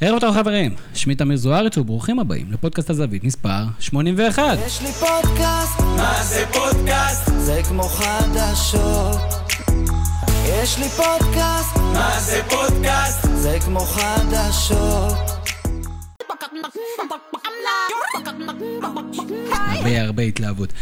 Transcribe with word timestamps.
ערב 0.00 0.20
טוב 0.20 0.34
חברים, 0.34 0.74
שמי 0.94 1.14
תמיר 1.14 1.36
זוארץ 1.36 1.78
וברוכים 1.78 2.18
הבאים 2.18 2.52
לפודקאסט 2.52 2.90
הזווית 2.90 3.24
מספר 3.24 3.64
81. 3.80 4.58
יש 4.66 4.82
לי 4.82 4.92
פודקאסט, 4.92 5.80
מה 5.80 6.22
זה 6.22 6.44
פודקאסט? 6.52 7.30
זה 7.38 7.60
כמו 7.68 7.82
חדשות. 7.82 9.16
יש 10.44 10.78
לי 10.78 10.88
פודקאסט, 10.88 11.76
מה 11.76 12.20
זה 12.20 12.42
פודקאסט? 12.48 13.26
זה 13.34 13.58
כמו 13.64 13.80
חדשות. 13.80 15.14
הרבה 19.86 20.02
הרבה 20.02 20.22
התלהבות. 20.22 20.72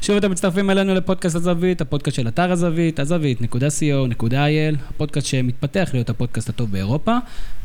שוב 0.00 0.16
אתם 0.16 0.30
מצטרפים 0.30 0.70
אלינו 0.70 0.94
לפודקאסט 0.94 1.36
הזווית, 1.36 1.80
הפודקאסט 1.80 2.16
של 2.16 2.28
אתר 2.28 2.52
הזווית, 2.52 3.00
הזווית.co.il, 3.00 4.76
הפודקאסט 4.90 5.26
שמתפתח 5.26 5.90
להיות 5.92 6.10
הפודקאסט 6.10 6.48
הטוב 6.48 6.72
באירופה, 6.72 7.16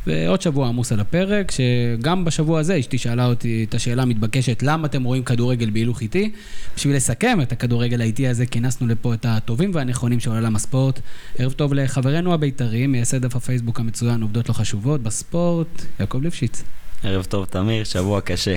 ועוד 0.07 0.41
שבוע 0.41 0.67
עמוס 0.67 0.91
על 0.91 0.99
הפרק, 0.99 1.51
שגם 1.51 2.25
בשבוע 2.25 2.59
הזה 2.59 2.79
אשתי 2.79 2.97
שאלה 2.97 3.25
אותי 3.25 3.65
את 3.69 3.73
השאלה 3.73 4.01
המתבקשת, 4.01 4.63
למה 4.63 4.87
אתם 4.87 5.03
רואים 5.03 5.23
כדורגל 5.23 5.69
בהילוך 5.69 6.01
איטי? 6.01 6.31
בשביל 6.75 6.95
לסכם 6.95 7.41
את 7.41 7.51
הכדורגל 7.51 8.01
האיטי 8.01 8.27
הזה, 8.27 8.45
כינסנו 8.45 8.87
לפה 8.87 9.13
את 9.13 9.25
הטובים 9.29 9.71
והנכונים 9.73 10.19
של 10.19 10.31
עולם 10.31 10.55
הספורט. 10.55 10.99
ערב 11.37 11.51
טוב 11.51 11.73
לחברנו 11.73 12.33
הבית"רי, 12.33 12.87
מייסד 12.87 13.21
דף 13.21 13.35
הפייסבוק 13.35 13.79
המצוין, 13.79 14.21
עובדות 14.21 14.49
לא 14.49 14.53
חשובות 14.53 15.03
בספורט, 15.03 15.85
יעקב 15.99 16.21
ליפשיץ. 16.21 16.63
ערב 17.03 17.25
טוב, 17.25 17.45
תמיר, 17.45 17.83
שבוע 17.83 18.21
קשה. 18.21 18.55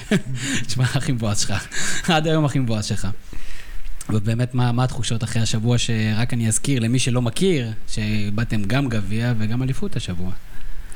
תשמע, 0.66 0.84
הכי 0.84 1.12
מבואס 1.12 1.40
שלך. 1.46 1.66
עד 2.08 2.26
היום 2.26 2.44
הכי 2.44 2.58
מבואס 2.58 2.84
שלך. 2.84 3.08
ובאמת, 4.10 4.54
מה, 4.54 4.72
מה 4.72 4.84
התחושות 4.84 5.24
אחרי 5.24 5.42
השבוע 5.42 5.78
שרק 5.78 6.32
אני 6.32 6.48
אזכיר 6.48 6.80
למי 6.80 6.98
שלא 6.98 7.22
מכיר, 7.22 7.72
שבאתם 7.88 8.62
גם 8.62 8.88
גביע 8.88 9.32
וגם 9.38 9.62
אליפות 9.62 9.96
השבוע. 9.96 10.30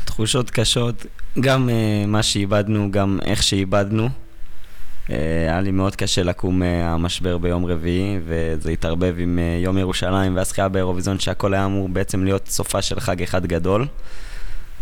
תחושות 0.05 0.51
קשות, 0.51 1.07
גם 1.41 1.69
uh, 1.69 2.07
מה 2.07 2.23
שאיבדנו, 2.23 2.91
גם 2.91 3.19
איך 3.25 3.43
שאיבדנו. 3.43 4.09
Uh, 4.09 5.11
היה 5.49 5.61
לי 5.61 5.71
מאוד 5.71 5.97
קשה 5.97 6.23
לקום 6.23 6.59
מהמשבר 6.59 7.37
uh, 7.37 7.39
ביום 7.39 7.67
רביעי, 7.67 8.19
וזה 8.27 8.71
התערבב 8.71 9.15
עם 9.19 9.39
uh, 9.39 9.65
יום 9.65 9.79
ירושלים 9.79 10.37
והזכייה 10.37 10.69
באירוויזיון, 10.69 11.19
שהכל 11.19 11.55
היה 11.55 11.65
אמור 11.65 11.89
בעצם 11.89 12.25
להיות 12.25 12.49
סופה 12.49 12.83
של 12.83 13.01
חג 13.01 13.23
אחד 13.23 13.47
גדול. 13.47 13.87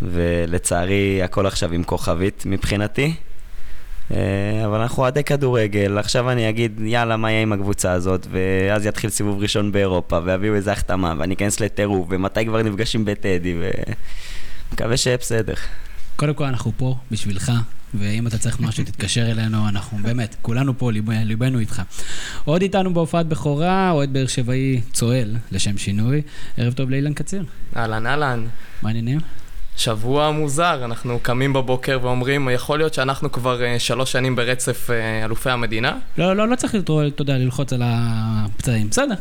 ולצערי 0.03 1.23
הכל 1.23 1.47
עכשיו 1.47 1.73
עם 1.73 1.85
כוכבית 1.85 2.43
מבחינתי. 2.47 3.15
אה, 4.11 4.63
אבל 4.67 4.81
אנחנו 4.81 5.03
אוהדי 5.03 5.25
כדורגל, 5.25 5.99
עכשיו 5.99 6.31
אני 6.31 6.49
אגיד, 6.49 6.81
יאללה, 6.85 7.17
מה 7.17 7.31
יהיה 7.31 7.43
עם 7.43 7.53
הקבוצה 7.53 7.93
הזאת, 7.93 8.27
ואז 8.31 8.87
יתחיל 8.87 9.11
סיבוב 9.11 9.41
ראשון 9.41 9.73
באירופה, 9.73 10.19
ויביאו 10.25 10.55
איזה 10.55 10.73
החתמה, 10.73 11.15
ואני 11.19 11.35
אכנס 11.35 11.61
לטירוף, 11.61 12.07
ומתי 12.11 12.47
כבר 12.47 12.63
נפגשים 12.63 13.05
בטדי, 13.05 13.55
ומקווה 14.73 14.97
שיהיה 14.97 15.17
בסדר. 15.17 15.55
קודם 16.17 16.35
כל, 16.35 16.45
אנחנו 16.45 16.73
פה 16.77 16.97
בשבילך, 17.11 17.53
ואם 17.95 18.27
אתה 18.27 18.39
צריך 18.39 18.61
משהו, 18.61 18.85
תתקשר 18.89 19.31
אלינו, 19.31 19.69
אנחנו 19.69 19.99
באמת, 20.03 20.37
כולנו 20.43 20.79
פה, 20.79 20.93
ליב, 20.93 21.11
ליבנו 21.11 21.59
איתך. 21.59 21.83
עוד 22.45 22.63
איתנו 22.63 22.95
בהופעת 22.95 23.27
בכורה, 23.27 23.91
אוהד 23.91 24.13
באר 24.13 24.27
שבעי 24.27 24.81
צועל, 24.93 25.37
לשם 25.53 25.79
שינוי. 25.79 26.23
ערב 26.57 26.73
טוב 26.73 26.91
לאילן 26.91 27.15
קציר. 27.15 27.45
אהלן, 27.77 28.07
אהלן. 28.07 28.47
מה 28.83 28.89
העניינים? 28.89 29.21
שבוע 29.77 30.31
מוזר, 30.31 30.85
אנחנו 30.85 31.19
קמים 31.23 31.53
בבוקר 31.53 31.99
ואומרים, 32.03 32.49
יכול 32.53 32.79
להיות 32.79 32.95
שאנחנו 32.95 33.33
כבר 33.33 33.61
uh, 33.61 33.79
שלוש 33.79 34.13
שנים 34.13 34.37
ברצף 34.37 34.91
uh, 34.91 35.25
אלופי 35.25 35.51
המדינה. 35.51 35.99
לא, 36.19 36.37
לא, 36.37 36.49
לא 36.49 36.57
צריך, 36.57 36.75
אתה 36.75 37.23
יודע, 37.23 37.39
ללחוץ 37.39 37.73
על 37.73 37.83
הפצעים, 37.85 38.89
בסדר. 38.91 39.15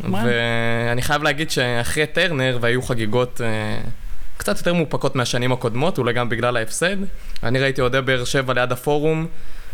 ואני 0.00 1.02
חייב 1.02 1.22
להגיד 1.22 1.50
שאחרי 1.50 2.06
טרנר, 2.06 2.58
והיו 2.60 2.82
חגיגות 2.82 3.40
uh, 3.40 3.88
קצת 4.36 4.58
יותר 4.58 4.74
מאופקות 4.74 5.16
מהשנים 5.16 5.52
הקודמות, 5.52 5.98
אולי 5.98 6.12
גם 6.12 6.28
בגלל 6.28 6.56
ההפסד, 6.56 6.96
אני 7.42 7.58
ראיתי 7.58 7.80
אוהדי 7.80 8.00
באר 8.00 8.24
שבע 8.24 8.54
ליד 8.54 8.72
הפורום. 8.72 9.26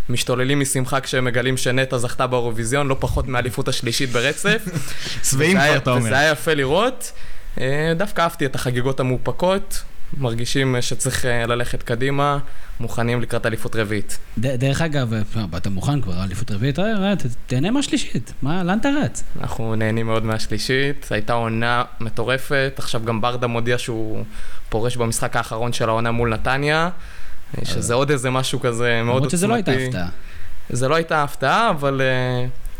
משתוללים 0.08 0.61
משמחה 0.61 1.01
כשהם 1.01 1.25
מגלים 1.25 1.56
שנטע 1.56 1.98
זכתה 1.98 2.27
באירוויזיון, 2.27 2.89
לא 2.89 2.97
פחות 2.98 3.28
מהאליפות 3.28 3.69
השלישית 3.69 4.11
ברצף. 4.11 4.63
שבעים 5.30 5.58
כבר, 5.58 5.77
אתה 5.77 5.90
אומר. 5.90 6.05
וזה 6.05 6.19
היה 6.19 6.30
יפה 6.30 6.55
לראות. 6.55 7.13
דווקא 7.96 8.20
אהבתי 8.20 8.46
את 8.46 8.55
החגיגות 8.55 9.01
המאופקות, 9.01 9.83
מרגישים 10.18 10.77
שצריך 10.80 11.24
ללכת 11.24 11.83
קדימה, 11.83 12.39
מוכנים 12.80 13.22
לקראת 13.22 13.46
אליפות 13.46 13.77
רביעית. 13.77 14.18
דרך 14.39 14.80
אגב, 14.80 15.12
אתה 15.56 15.70
מוכן 15.70 16.00
כבר, 16.00 16.24
אליפות 16.24 16.50
רביעית, 16.50 16.78
תהנה 17.46 17.70
מהשלישית, 17.70 18.33
מה, 18.42 18.64
לאן 18.64 18.78
אתה 18.78 18.89
רץ? 19.05 19.24
אנחנו 19.40 19.74
נהנים 19.74 20.06
מאוד 20.06 20.24
מהשלישית, 20.24 21.06
הייתה 21.11 21.33
עונה 21.33 21.83
מטורפת, 22.00 22.72
עכשיו 22.78 23.05
גם 23.05 23.20
ברדה 23.20 23.46
מודיע 23.46 23.78
שהוא 23.78 24.24
פורש 24.68 24.96
במשחק 24.96 25.36
האחרון 25.36 25.72
של 25.72 25.89
העונה 25.89 26.11
מול 26.11 26.34
נתניה, 26.34 26.90
שזה 27.64 27.95
עוד 27.95 28.11
איזה 28.11 28.30
משהו 28.30 28.61
כזה 28.61 29.02
מאוד 29.05 29.24
עוצמתי. 29.24 29.27
למרות 29.27 29.30
שזה 29.30 29.46
לא 29.46 29.55
הייתה 29.55 29.72
הפתעה. 29.72 30.08
זה 30.70 30.89
לא 30.89 30.95
הייתה 30.95 31.22
הפתעה, 31.22 31.70
אבל 31.70 32.00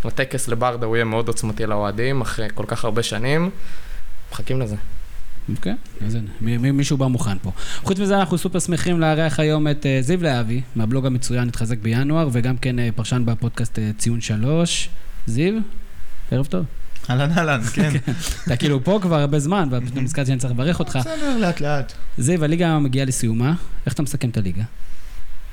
הטקס 0.05 0.49
לברדה 0.49 0.87
הוא 0.87 0.97
יהיה 0.97 1.05
מאוד 1.05 1.29
עוצמתי 1.29 1.67
לאוהדים, 1.67 2.21
אחרי 2.21 2.49
כל 2.55 2.65
כך 2.67 2.85
הרבה 2.85 3.03
שנים. 3.03 3.51
מחכים 4.33 4.61
לזה. 4.61 4.77
אוקיי, 5.49 5.75
אז 6.07 6.15
הנה, 6.15 6.73
מישהו 6.73 6.97
בא 6.97 7.07
מוכן 7.07 7.39
פה. 7.43 7.53
חוץ 7.83 7.99
מזה, 7.99 8.19
אנחנו 8.19 8.39
סופר 8.39 8.59
שמחים 8.59 9.01
לארח 9.01 9.41
היום 9.41 9.69
את 9.69 9.87
זיו 10.01 10.23
להבי, 10.23 10.63
מהבלוג 10.77 11.07
המצוין, 11.07 11.49
התחזק 11.49 11.79
בינואר, 11.79 12.29
וגם 12.33 12.57
כן 12.57 12.77
פרשן 12.95 13.23
בפודקאסט 13.27 13.79
ציון 13.99 14.21
שלוש. 14.21 14.89
זיו, 15.27 15.55
ערב 16.31 16.47
טוב. 16.47 16.65
אהלן 17.11 17.33
אהלן, 17.39 17.61
כן. 17.75 17.91
אתה 18.45 18.57
כאילו 18.57 18.85
פה 18.85 18.99
כבר 19.03 19.21
הרבה 19.21 19.39
זמן, 19.39 19.69
ופתאום 19.73 20.05
נזכרתי 20.05 20.27
שאני 20.27 20.39
צריך 20.39 20.53
לברך 20.53 20.79
אותך. 20.79 20.97
בסדר, 20.97 21.37
לאט 21.39 21.61
לאט. 21.61 21.93
זיו, 22.19 22.45
הליגה 22.45 22.79
מגיעה 22.79 23.07
לסיומה, 23.07 23.55
איך 23.87 23.95
אתה 23.95 24.03
מסכם 24.03 24.29
את 24.29 24.37
הליגה? 24.37 24.63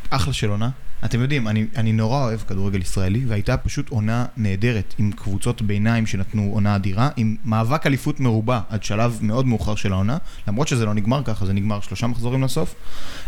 אחלה 0.10 0.34
של 0.34 0.50
עונה. 0.50 0.70
אתם 1.06 1.22
יודעים, 1.22 1.48
אני, 1.48 1.66
אני 1.76 1.92
נורא 1.94 2.24
אוהב 2.24 2.40
כדורגל 2.40 2.82
ישראלי, 2.82 3.26
והייתה 3.28 3.58
פשוט 3.58 3.90
עונה 3.90 4.26
נהדרת, 4.38 4.96
עם 4.98 5.12
קבוצות 5.12 5.62
ביניים 5.62 6.06
שנתנו 6.06 6.50
עונה 6.54 6.76
אדירה, 6.76 7.10
עם 7.18 7.36
מאבק 7.46 7.88
אליפות 7.88 8.20
מרובה 8.20 8.62
עד 8.70 8.84
שלב 8.84 9.20
מאוד 9.22 9.46
מאוחר 9.46 9.76
של 9.76 9.94
העונה, 9.94 10.18
למרות 10.48 10.68
שזה 10.68 10.86
לא 10.86 10.94
נגמר 10.94 11.24
ככה, 11.24 11.46
זה 11.46 11.54
נגמר 11.54 11.82
שלושה 11.82 12.08
מחזורים 12.08 12.44
לסוף, 12.44 12.76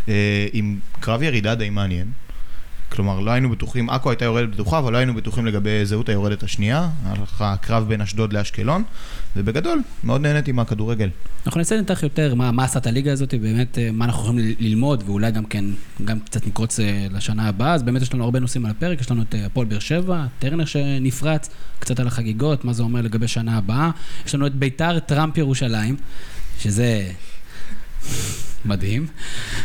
אה, 0.08 0.46
עם 0.52 0.78
קרב 1.00 1.22
ירידה 1.22 1.54
די 1.54 1.70
מעניין. 1.70 2.06
כלומר, 2.88 3.20
לא 3.20 3.30
היינו 3.30 3.50
בטוחים, 3.50 3.90
עכו 3.90 4.10
הייתה 4.10 4.24
יורדת 4.24 4.48
בטוחה, 4.48 4.78
אבל 4.78 4.92
לא 4.92 4.98
היינו 4.98 5.14
בטוחים 5.14 5.46
לגבי 5.46 5.86
זהות 5.86 6.08
היורדת 6.08 6.42
השנייה. 6.42 6.88
הלכה 7.04 7.54
קרב 7.60 7.88
בין 7.88 8.00
אשדוד 8.00 8.32
לאשקלון, 8.32 8.82
ובגדול, 9.36 9.82
מאוד 10.04 10.20
נהניתי 10.20 10.52
מהכדורגל. 10.52 11.08
אנחנו 11.46 11.58
ננסה 11.58 11.76
לנתח 11.76 12.02
יותר 12.02 12.34
מה, 12.34 12.52
מה 12.52 12.64
עשת 12.64 12.86
הליגה 12.86 13.12
הזאת, 13.12 13.34
באמת, 13.34 13.78
מה 13.92 14.04
אנחנו 14.04 14.22
יכולים 14.22 14.54
ללמוד, 14.58 15.02
ואולי 15.06 15.30
גם 15.30 15.44
כן, 15.44 15.64
גם 16.04 16.20
קצת 16.20 16.46
נקרוץ 16.46 16.80
לשנה 17.10 17.48
הבאה. 17.48 17.74
אז 17.74 17.82
באמת 17.82 18.02
יש 18.02 18.14
לנו 18.14 18.24
הרבה 18.24 18.40
נושאים 18.40 18.64
על 18.64 18.70
הפרק, 18.70 19.00
יש 19.00 19.10
לנו 19.10 19.22
את 19.22 19.34
הפועל 19.46 19.66
באר 19.66 19.78
שבע, 19.78 20.24
טרנר 20.38 20.64
שנפרץ, 20.64 21.50
קצת 21.78 22.00
על 22.00 22.06
החגיגות, 22.06 22.64
מה 22.64 22.72
זה 22.72 22.82
אומר 22.82 23.00
לגבי 23.00 23.28
שנה 23.28 23.58
הבאה. 23.58 23.90
יש 24.26 24.34
לנו 24.34 24.46
את 24.46 24.54
ביתר 24.54 24.98
טראמפ 24.98 25.38
ירושלים, 25.38 25.96
שזה... 26.60 27.10
מדהים. 28.64 29.06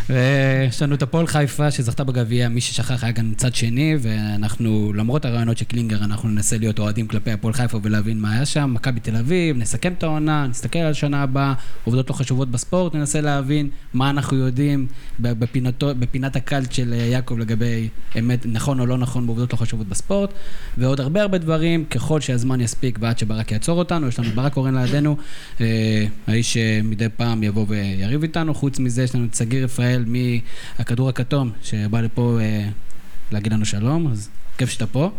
ויש 0.10 0.82
לנו 0.82 0.96
את 0.96 1.02
הפועל 1.02 1.28
חיפה 1.28 1.72
שזכתה 1.72 2.04
בגביע, 2.04 2.50
מי 2.50 2.62
ששכח 2.62 3.04
היה 3.04 3.12
גם 3.12 3.34
צד 3.38 3.56
שני, 3.56 3.96
ואנחנו, 4.02 4.94
למרות 4.96 5.26
הרעיונות 5.26 5.58
של 5.58 5.66
קלינגר, 5.66 6.04
אנחנו 6.04 6.30
ננסה 6.30 6.58
להיות 6.58 6.80
אוהדים 6.80 7.08
כלפי 7.08 7.32
הפועל 7.32 7.54
חיפה 7.54 7.80
ולהבין 7.84 8.20
מה 8.20 8.34
היה 8.34 8.46
שם. 8.46 8.72
מכבי 8.74 9.00
תל 9.00 9.16
אביב, 9.16 9.58
נסכם 9.58 9.94
את 9.94 10.04
העונה, 10.04 10.48
נסתכל 10.48 10.80
על 10.80 10.94
שנה 10.94 11.24
הבאה, 11.24 11.54
עובדות 11.84 12.10
לא 12.10 12.16
חשובות 12.16 12.52
בספורט, 12.52 12.96
ננסה 12.96 13.22
להבין 13.22 13.70
מה 13.94 14.10
אנחנו 14.10 14.38
יודעים 14.38 14.88
בפינתו, 15.20 15.92
בפינת 16.00 16.36
הקלט 16.36 16.72
של 16.72 16.94
יעקב 16.94 17.38
לגבי 17.38 17.90
אמת, 18.20 18.46
נכון 18.46 18.80
או 18.80 18.86
לא 18.86 18.98
נכון 18.98 19.26
בעובדות 19.26 19.54
לא 19.54 19.58
חשובות 19.58 19.88
בספורט, 19.88 20.34
ועוד 20.78 21.00
הרבה 21.00 21.22
הרבה 21.22 21.38
דברים, 21.38 21.86
ככל 21.86 22.22
שהזמן 22.22 22.62
יספיק 22.62 22.98
ועד 23.02 23.20
שברק 23.20 23.52
יעצור 23.52 23.80
אותנו. 23.80 24.08
יש 24.08 24.20
לנו 24.20 24.30
ברק 24.36 24.54
קורן 24.54 24.78
לידינו, 24.78 25.18
האיש 26.28 26.54
שמדי 26.54 27.10
פעם 27.18 27.44
יבוא 27.44 27.66
ויריב 27.68 28.22
איתנו, 28.24 28.54
חוץ 28.54 28.80
מזה 28.84 29.04
יש 29.04 29.16
לנו 29.16 29.26
את 29.26 29.36
סגיר 29.36 29.64
רפאל 29.64 30.06
מהכדור 30.78 31.10
הכתום, 31.10 31.52
שבא 31.64 32.02
לפה 32.02 32.38
אה, 32.42 32.70
להגיד 33.32 33.54
לנו 33.54 33.66
שלום, 33.66 34.12
אז 34.12 34.30
כיף 34.58 34.70
שאתה 34.70 34.86
פה. 34.88 35.12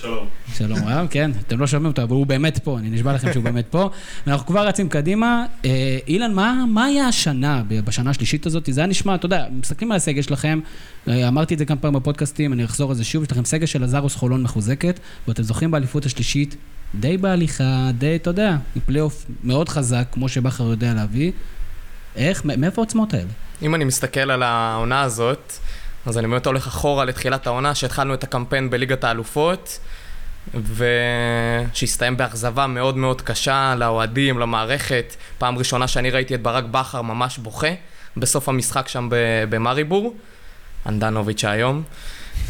שלום. 0.00 0.26
שלום 0.54 0.78
רב, 0.86 1.06
כן, 1.10 1.30
אתם 1.46 1.60
לא 1.60 1.66
שומעים 1.66 1.90
אותו, 1.90 2.02
אבל 2.02 2.10
הוא 2.12 2.26
באמת 2.26 2.58
פה, 2.58 2.78
אני 2.78 2.90
נשבע 2.90 3.12
לכם 3.12 3.32
שהוא 3.32 3.44
באמת 3.44 3.66
פה. 3.70 3.90
ואנחנו 4.26 4.46
כבר 4.46 4.66
רצים 4.66 4.88
קדימה. 4.88 5.46
אה, 5.64 5.98
אילן, 6.08 6.34
מה, 6.34 6.64
מה 6.68 6.84
היה 6.84 7.08
השנה, 7.08 7.62
בשנה 7.84 8.10
השלישית 8.10 8.46
הזאת? 8.46 8.68
זה 8.72 8.80
היה 8.80 8.86
נשמע, 8.86 9.14
אתה 9.14 9.26
יודע, 9.26 9.46
מסתכלים 9.52 9.92
על 9.92 9.96
הסגל 9.96 10.22
שלכם, 10.22 10.60
אה, 11.08 11.28
אמרתי 11.28 11.54
את 11.54 11.58
זה 11.58 11.64
כמה 11.64 11.76
פעמים 11.76 12.00
בפודקאסטים, 12.00 12.52
אני 12.52 12.64
אחזור 12.64 12.90
על 12.90 12.96
זה 12.96 13.04
שוב, 13.04 13.22
יש 13.22 13.32
לכם 13.32 13.44
סגל 13.44 13.66
של 13.66 13.84
עזרוס 13.84 14.14
חולון 14.14 14.42
מחוזקת, 14.42 15.00
ואתם 15.28 15.42
זוכרים 15.42 15.70
באליפות 15.70 16.06
השלישית, 16.06 16.56
די 16.94 17.16
בהליכה, 17.16 17.90
די, 17.98 18.16
אתה 18.16 18.30
יודע, 18.30 18.56
פלייאוף 18.86 19.26
מאוד 19.44 19.68
חזק, 19.68 20.06
כמו 20.12 20.28
שבכר 20.28 20.64
יודע 20.64 20.94
להביא. 20.94 21.32
איך, 22.20 22.44
מאיפה 22.44 22.82
העוצמות 22.82 23.14
האלה? 23.14 23.28
אם 23.62 23.74
אני 23.74 23.84
מסתכל 23.84 24.30
על 24.30 24.42
העונה 24.42 25.02
הזאת, 25.02 25.52
אז 26.06 26.18
אני 26.18 26.28
באמת 26.28 26.46
הולך 26.46 26.66
אחורה 26.66 27.04
לתחילת 27.04 27.46
העונה, 27.46 27.74
שהתחלנו 27.74 28.14
את 28.14 28.24
הקמפיין 28.24 28.70
בליגת 28.70 29.04
האלופות, 29.04 29.78
ושהסתיים 30.54 32.16
באכזבה 32.16 32.66
מאוד 32.66 32.96
מאוד 32.96 33.22
קשה 33.22 33.74
לאוהדים, 33.78 34.38
למערכת. 34.38 35.16
פעם 35.38 35.58
ראשונה 35.58 35.88
שאני 35.88 36.10
ראיתי 36.10 36.34
את 36.34 36.42
ברק 36.42 36.64
בכר 36.64 37.02
ממש 37.02 37.38
בוכה 37.38 37.68
בסוף 38.16 38.48
המשחק 38.48 38.88
שם 38.88 39.08
במריבור, 39.48 40.14
אנדנוביץ' 40.86 41.44
היום. 41.44 41.82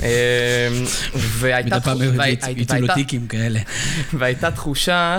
אה, 0.02 0.68
והייתה 1.14 1.94
מדי 1.94 2.64
פעם 2.66 2.94
טיקים 2.94 3.26
כאלה. 3.26 3.60
והייתה 4.14 4.50
תחושה. 4.50 5.18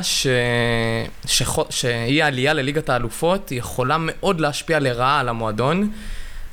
שאי 1.70 2.22
העלייה 2.22 2.54
לליגת 2.54 2.90
האלופות 2.90 3.52
יכולה 3.52 3.98
מאוד 4.00 4.40
להשפיע 4.40 4.80
לרעה 4.80 5.20
על 5.20 5.30
המועדון. 5.30 5.92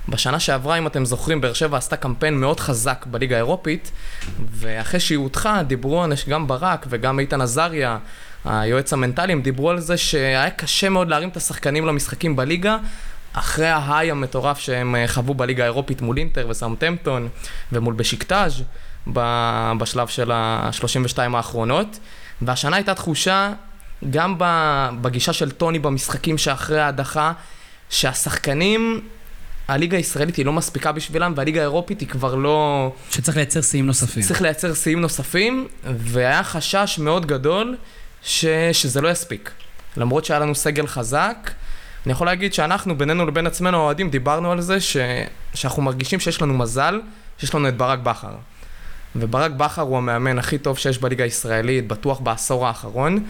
בשנה 0.09 0.41
שעברה, 0.41 0.79
אם 0.79 0.87
אתם 0.87 1.05
זוכרים, 1.05 1.41
באר 1.41 1.53
שבע 1.53 1.79
עשתה 1.79 1.97
קמפיין 1.97 2.41
מאוד 2.41 2.61
חזק 2.61 3.07
בליגה 3.11 3.37
האירופית, 3.37 3.91
ואחרי 4.51 5.01
שהיא 5.01 5.19
הודחה, 5.19 5.63
דיברו 5.63 6.05
גם 6.29 6.47
ברק 6.47 6.87
וגם 6.89 7.19
איתן 7.19 7.41
עזריה, 7.41 7.99
היועץ 8.45 8.93
המנטלי, 8.93 9.33
הם 9.33 9.43
דיברו 9.43 9.71
על 9.71 9.81
זה 9.81 9.97
שהיה 9.97 10.51
קשה 10.51 10.89
מאוד 10.89 11.09
להרים 11.09 11.29
את 11.29 11.37
השחקנים 11.37 11.87
למשחקים 11.87 12.37
בליגה, 12.37 12.77
אחרי 13.33 13.69
ההיי 13.69 14.11
המטורף 14.11 14.59
שהם 14.59 14.97
אה, 14.97 15.09
חוו 15.09 15.35
בליגה 15.35 15.63
האירופית 15.63 16.01
מול 16.01 16.19
אינטר 16.19 16.47
וסאוטהמפטון 16.51 17.29
ומול 17.73 17.95
בשיקטאז' 17.95 18.63
בשלב 19.79 20.09
של 20.09 20.33
ה-32 20.33 21.19
האחרונות. 21.37 21.99
והשנה 22.43 22.77
הייתה 22.77 22.95
תחושה, 22.95 23.53
גם 24.11 24.35
בגישה 25.01 25.33
של 25.33 25.51
טוני 25.51 25.79
במשחקים 25.79 26.39
שאחרי 26.39 26.81
ההדחה, 26.81 27.33
שהשחקנים, 27.91 29.01
הליגה 29.69 29.97
הישראלית 29.97 30.37
היא 30.37 30.47
לא 30.47 30.53
מספיקה 30.53 30.93
בשבילם, 30.93 31.33
והליגה 31.37 31.61
האירופית 31.61 32.01
היא 32.01 32.09
כבר 32.09 32.35
לא... 32.35 32.93
שצריך 33.11 33.37
לייצר 33.37 33.63
שיאים 33.63 33.87
נוספים. 33.87 34.23
צריך 34.23 34.43
לייצר 34.43 34.75
שיאים 34.75 35.01
נוספים, 35.01 35.69
והיה 35.85 36.45
חשש 36.45 36.99
מאוד 37.03 37.27
גדול 37.27 37.77
ש... 38.23 38.45
שזה 38.73 39.01
לא 39.01 39.09
יספיק. 39.09 39.51
למרות 39.97 40.25
שהיה 40.25 40.41
לנו 40.41 40.55
סגל 40.55 40.87
חזק, 40.87 41.51
אני 42.09 42.13
יכול 42.13 42.27
להגיד 42.27 42.55
שאנחנו, 42.55 42.99
בינינו 42.99 43.27
לבין 43.27 43.47
עצמנו 43.47 43.79
האוהדים, 43.79 44.11
דיברנו 44.11 44.53
על 44.53 44.61
זה 44.61 44.81
ש... 44.81 44.97
שאנחנו 45.55 45.83
מרגישים 45.83 46.21
שיש 46.21 46.43
לנו 46.43 46.55
מזל, 46.55 47.01
שיש 47.39 47.55
לנו 47.55 47.69
את 47.69 47.77
ברק 47.77 47.99
בכר. 47.99 48.35
וברק 49.17 49.51
בכר 49.51 49.83
הוא 49.83 49.99
המאמן 49.99 50.39
הכי 50.39 50.59
טוב 50.59 50.79
שיש 50.79 50.99
בליגה 50.99 51.25
הישראלית, 51.25 51.89
בטוח 51.89 52.21
בעשור 52.21 52.67
האחרון. 52.67 53.25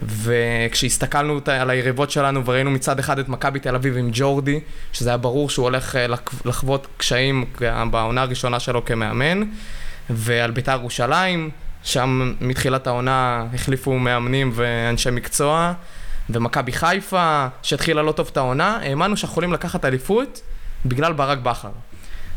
וכשהסתכלנו 0.00 1.40
על 1.46 1.70
היריבות 1.70 2.10
שלנו 2.10 2.46
וראינו 2.46 2.70
מצד 2.70 2.98
אחד 2.98 3.18
את 3.18 3.28
מכבי 3.28 3.60
תל 3.60 3.74
אביב 3.74 3.96
עם 3.96 4.10
ג'ורדי, 4.12 4.60
שזה 4.92 5.10
היה 5.10 5.16
ברור 5.16 5.50
שהוא 5.50 5.64
הולך 5.64 5.96
אה, 5.96 6.06
לחוות 6.44 6.86
קשיים 6.96 7.44
בעונה 7.90 8.22
הראשונה 8.22 8.60
שלו 8.60 8.84
כמאמן, 8.84 9.42
ועל 10.10 10.50
בית"ר 10.50 10.78
ירושלים, 10.80 11.50
שם 11.82 12.34
מתחילת 12.40 12.86
העונה 12.86 13.44
החליפו 13.54 13.98
מאמנים 13.98 14.50
ואנשי 14.54 15.10
מקצוע, 15.10 15.72
ומכבי 16.30 16.72
חיפה, 16.72 17.46
שהתחילה 17.62 18.02
לא 18.02 18.12
טוב 18.12 18.28
את 18.32 18.36
העונה, 18.36 18.78
האמנו 18.82 19.16
שאנחנו 19.16 19.32
יכולים 19.32 19.52
לקחת 19.52 19.84
אליפות 19.84 20.40
בגלל 20.86 21.12
ברק 21.12 21.38
בכר. 21.38 21.70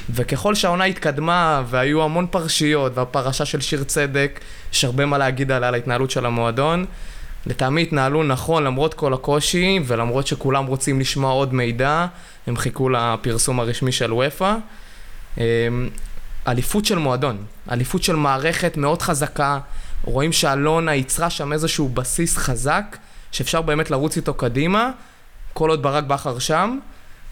וככל 0.09 0.55
שהעונה 0.55 0.83
התקדמה 0.83 1.63
והיו 1.67 2.03
המון 2.03 2.27
פרשיות, 2.27 2.91
והפרשה 2.95 3.45
של 3.45 3.61
שיר 3.61 3.83
צדק, 3.83 4.39
יש 4.73 4.83
הרבה 4.83 5.05
מה 5.05 5.17
להגיד 5.17 5.51
עליה, 5.51 5.67
על 5.67 5.73
ההתנהלות 5.73 6.11
של 6.11 6.25
המועדון. 6.25 6.85
לטעמי 7.45 7.81
התנהלו 7.81 8.23
נכון 8.23 8.63
למרות 8.63 8.93
כל 8.93 9.13
הקושי, 9.13 9.79
ולמרות 9.85 10.27
שכולם 10.27 10.65
רוצים 10.65 10.99
לשמוע 10.99 11.31
עוד 11.31 11.53
מידע, 11.53 12.05
הם 12.47 12.57
חיכו 12.57 12.89
לפרסום 12.89 13.59
הרשמי 13.59 13.91
של 13.91 14.13
וופא. 14.13 14.55
אמ, 15.37 15.43
אליפות 16.47 16.85
של 16.85 16.97
מועדון, 16.97 17.37
אליפות 17.71 18.03
של 18.03 18.15
מערכת 18.15 18.77
מאוד 18.77 19.01
חזקה, 19.01 19.59
רואים 20.03 20.31
שאלונה 20.31 20.93
ייצרה 20.93 21.29
שם 21.29 21.53
איזשהו 21.53 21.89
בסיס 21.89 22.37
חזק, 22.37 22.97
שאפשר 23.35 23.61
באמת 23.61 23.91
לרוץ 23.91 24.17
איתו 24.17 24.33
קדימה, 24.33 24.91
כל 25.53 25.69
עוד 25.69 25.83
ברק 25.83 26.03
בכר 26.03 26.39
שם. 26.39 26.79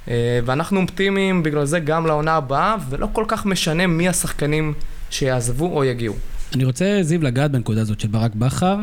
אה, 0.08 0.40
ואנחנו 0.46 0.82
אופטימיים 0.82 1.44
בגלל 1.44 1.66
זה 1.66 1.80
גם 1.80 2.06
לעונה 2.06 2.34
הבאה, 2.36 2.76
ולא 2.90 3.08
כל 3.14 3.26
כך 3.28 3.46
משנה 3.46 3.88
מי 3.88 4.10
השחקנים 4.10 4.74
שיעזבו 5.10 5.78
או 5.78 5.84
יגיעו. 5.84 6.16
אני 6.56 6.66
רוצה, 6.66 7.00
זיו, 7.02 7.24
לגעת 7.24 7.52
בנקודה 7.52 7.82
הזאת 7.82 8.00
של 8.00 8.08
ברק 8.08 8.36
בכר. 8.36 8.78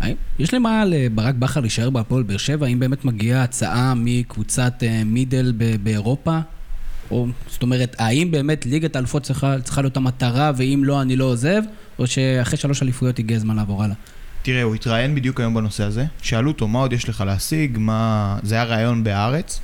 האם 0.00 0.14
יש 0.38 0.54
למה 0.54 0.84
לברק 0.84 1.34
בכר 1.34 1.60
להישאר 1.60 1.90
בהפועל 1.90 2.22
באר 2.22 2.36
שבע? 2.36 2.66
האם 2.66 2.78
באמת 2.78 3.04
מגיעה 3.04 3.42
הצעה 3.42 3.94
מקבוצת 3.96 4.72
אה, 4.82 5.02
מידל 5.04 5.52
באירופה? 5.82 6.38
או, 7.10 7.26
זאת 7.48 7.62
אומרת, 7.62 7.96
האם 7.98 8.30
באמת 8.30 8.66
ליגת 8.66 8.96
האלופות 8.96 9.22
צריכה, 9.22 9.56
צריכה 9.64 9.82
להיות 9.82 9.96
המטרה, 9.96 10.52
ואם 10.56 10.82
לא, 10.84 11.02
אני 11.02 11.16
לא 11.16 11.24
עוזב? 11.24 11.62
או 11.98 12.06
שאחרי 12.06 12.56
שלוש 12.56 12.82
אליפויות 12.82 13.18
הגיע 13.18 13.36
הזמן 13.36 13.56
לעבור 13.56 13.84
הלאה? 13.84 13.96
תראה, 14.46 14.62
הוא 14.62 14.74
התראיין 14.74 15.14
בדיוק 15.14 15.40
היום 15.40 15.54
בנושא 15.54 15.84
הזה. 15.84 16.04
שאלו 16.22 16.50
אותו, 16.50 16.68
מה 16.68 16.78
עוד 16.78 16.92
יש 16.92 17.08
לך 17.08 17.20
להשיג? 17.26 17.76
מה... 17.80 18.36
זה 18.42 18.54
היה 18.54 18.64
ראיון 18.64 19.04
בהארץ. 19.04 19.60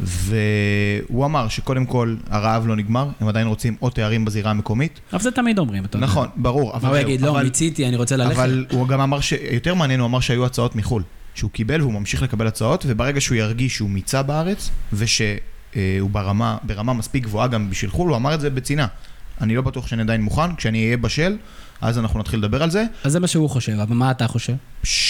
והוא 0.00 1.24
אמר 1.24 1.48
שקודם 1.48 1.86
כל, 1.86 2.16
הרעב 2.28 2.66
לא 2.66 2.76
נגמר, 2.76 3.08
הם 3.20 3.28
עדיין 3.28 3.46
רוצים 3.46 3.76
עוד 3.80 3.92
תארים 3.92 4.24
בזירה 4.24 4.50
המקומית. 4.50 5.00
אבל 5.12 5.22
זה 5.22 5.30
תמיד 5.30 5.58
אומרים, 5.58 5.84
אתה 5.84 5.96
יודע. 5.96 6.06
נכון, 6.06 6.28
ברור, 6.36 6.70
מה 6.72 6.76
אבל 6.78 6.88
הוא 6.88 6.96
יגיד? 6.96 7.20
לא, 7.20 7.42
מיציתי, 7.42 7.88
אני 7.88 7.96
רוצה 7.96 8.16
ללכת. 8.16 8.32
אבל 8.32 8.66
הוא 8.70 8.88
גם 8.88 9.00
אמר 9.00 9.20
ש... 9.20 9.32
יותר 9.32 9.74
מעניין, 9.74 10.00
הוא 10.00 10.06
אמר 10.06 10.20
שהיו 10.20 10.46
הצעות 10.46 10.76
מחו"ל. 10.76 11.02
שהוא 11.34 11.50
קיבל 11.50 11.80
והוא 11.80 11.92
ממשיך 11.92 12.22
לקבל 12.22 12.46
הצעות, 12.46 12.84
וברגע 12.88 13.20
שהוא 13.20 13.36
ירגיש 13.36 13.76
שהוא 13.76 13.90
מיצה 13.90 14.22
בארץ, 14.22 14.70
ושהוא 14.92 16.10
ברמה, 16.10 16.56
ברמה 16.62 16.92
מספיק 16.92 17.24
גבוהה 17.24 17.48
גם 17.48 17.70
בשביל 17.70 17.90
חו"ל, 17.90 18.08
הוא 18.08 18.16
אמר 18.16 18.34
את 18.34 18.40
זה 18.40 18.50
בצנעה. 18.50 18.86
אני 19.40 19.56
לא 19.56 19.62
בטוח 19.62 19.86
שאני 19.86 20.02
עדיין 20.02 20.22
מוכן, 20.22 20.54
כשאני 20.56 20.84
אהיה 20.84 20.96
בשל, 20.96 21.36
אז 21.80 21.98
אנחנו 21.98 22.20
נתחיל 22.20 22.38
לדבר 22.38 22.62
על 22.62 22.70
זה. 22.70 22.84
אז 23.04 23.12
זה 23.12 23.20
מה 23.20 23.26
שהוא 23.26 23.50
חושב, 23.50 23.78
אבל 23.82 23.96
מה 23.96 24.10
אתה 24.10 24.28
חושב? 24.28 24.52
שאם 24.82 25.02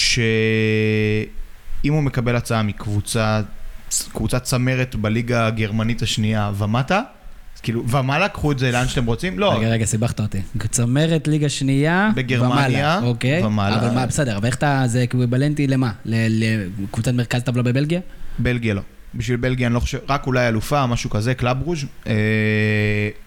הוא 1.93 2.01
מקבל 2.01 2.35
הצעה 2.35 2.63
מקבוצה, 2.63 3.41
קבוצת 4.13 4.43
צמרת 4.43 4.95
בליגה 4.95 5.47
הגרמנית 5.47 6.01
השנייה 6.01 6.51
ומטה, 6.57 7.01
כאילו, 7.63 7.87
ומעלה, 7.89 8.29
קחו 8.29 8.51
את 8.51 8.59
זה 8.59 8.71
לאן 8.71 8.87
שאתם 8.87 9.05
רוצים, 9.05 9.39
לא, 9.39 9.53
רגע, 9.53 9.67
רגע, 9.67 9.85
סיבכת 9.85 10.19
אותי. 10.19 10.41
צמרת 10.69 11.27
ליגה 11.27 11.49
שנייה, 11.49 12.09
בגרמניה, 12.15 12.51
ומעלה, 12.51 12.99
אוקיי. 13.03 13.45
ומעלה. 13.45 13.75
אבל 13.79 13.95
מה, 13.95 14.05
בסדר, 14.05 14.37
אבל 14.37 14.45
איך 14.45 14.55
אתה, 14.55 14.83
זה 14.85 15.03
אקוויבלנטי 15.03 15.67
למה? 15.67 15.91
לקבוצת 16.05 17.13
מרכז 17.13 17.41
טבלה 17.41 17.63
בבלגיה? 17.63 17.99
בלגיה 18.39 18.73
לא. 18.73 18.81
בשביל 19.15 19.37
בלגיה 19.37 19.67
אני 19.67 19.75
לא 19.75 19.79
חושב, 19.79 19.97
רק 20.09 20.27
אולי 20.27 20.47
אלופה, 20.47 20.85
משהו 20.85 21.09
כזה, 21.09 21.33
קלאב 21.33 21.61
ברוז'. 21.61 21.85
אה, 22.07 22.13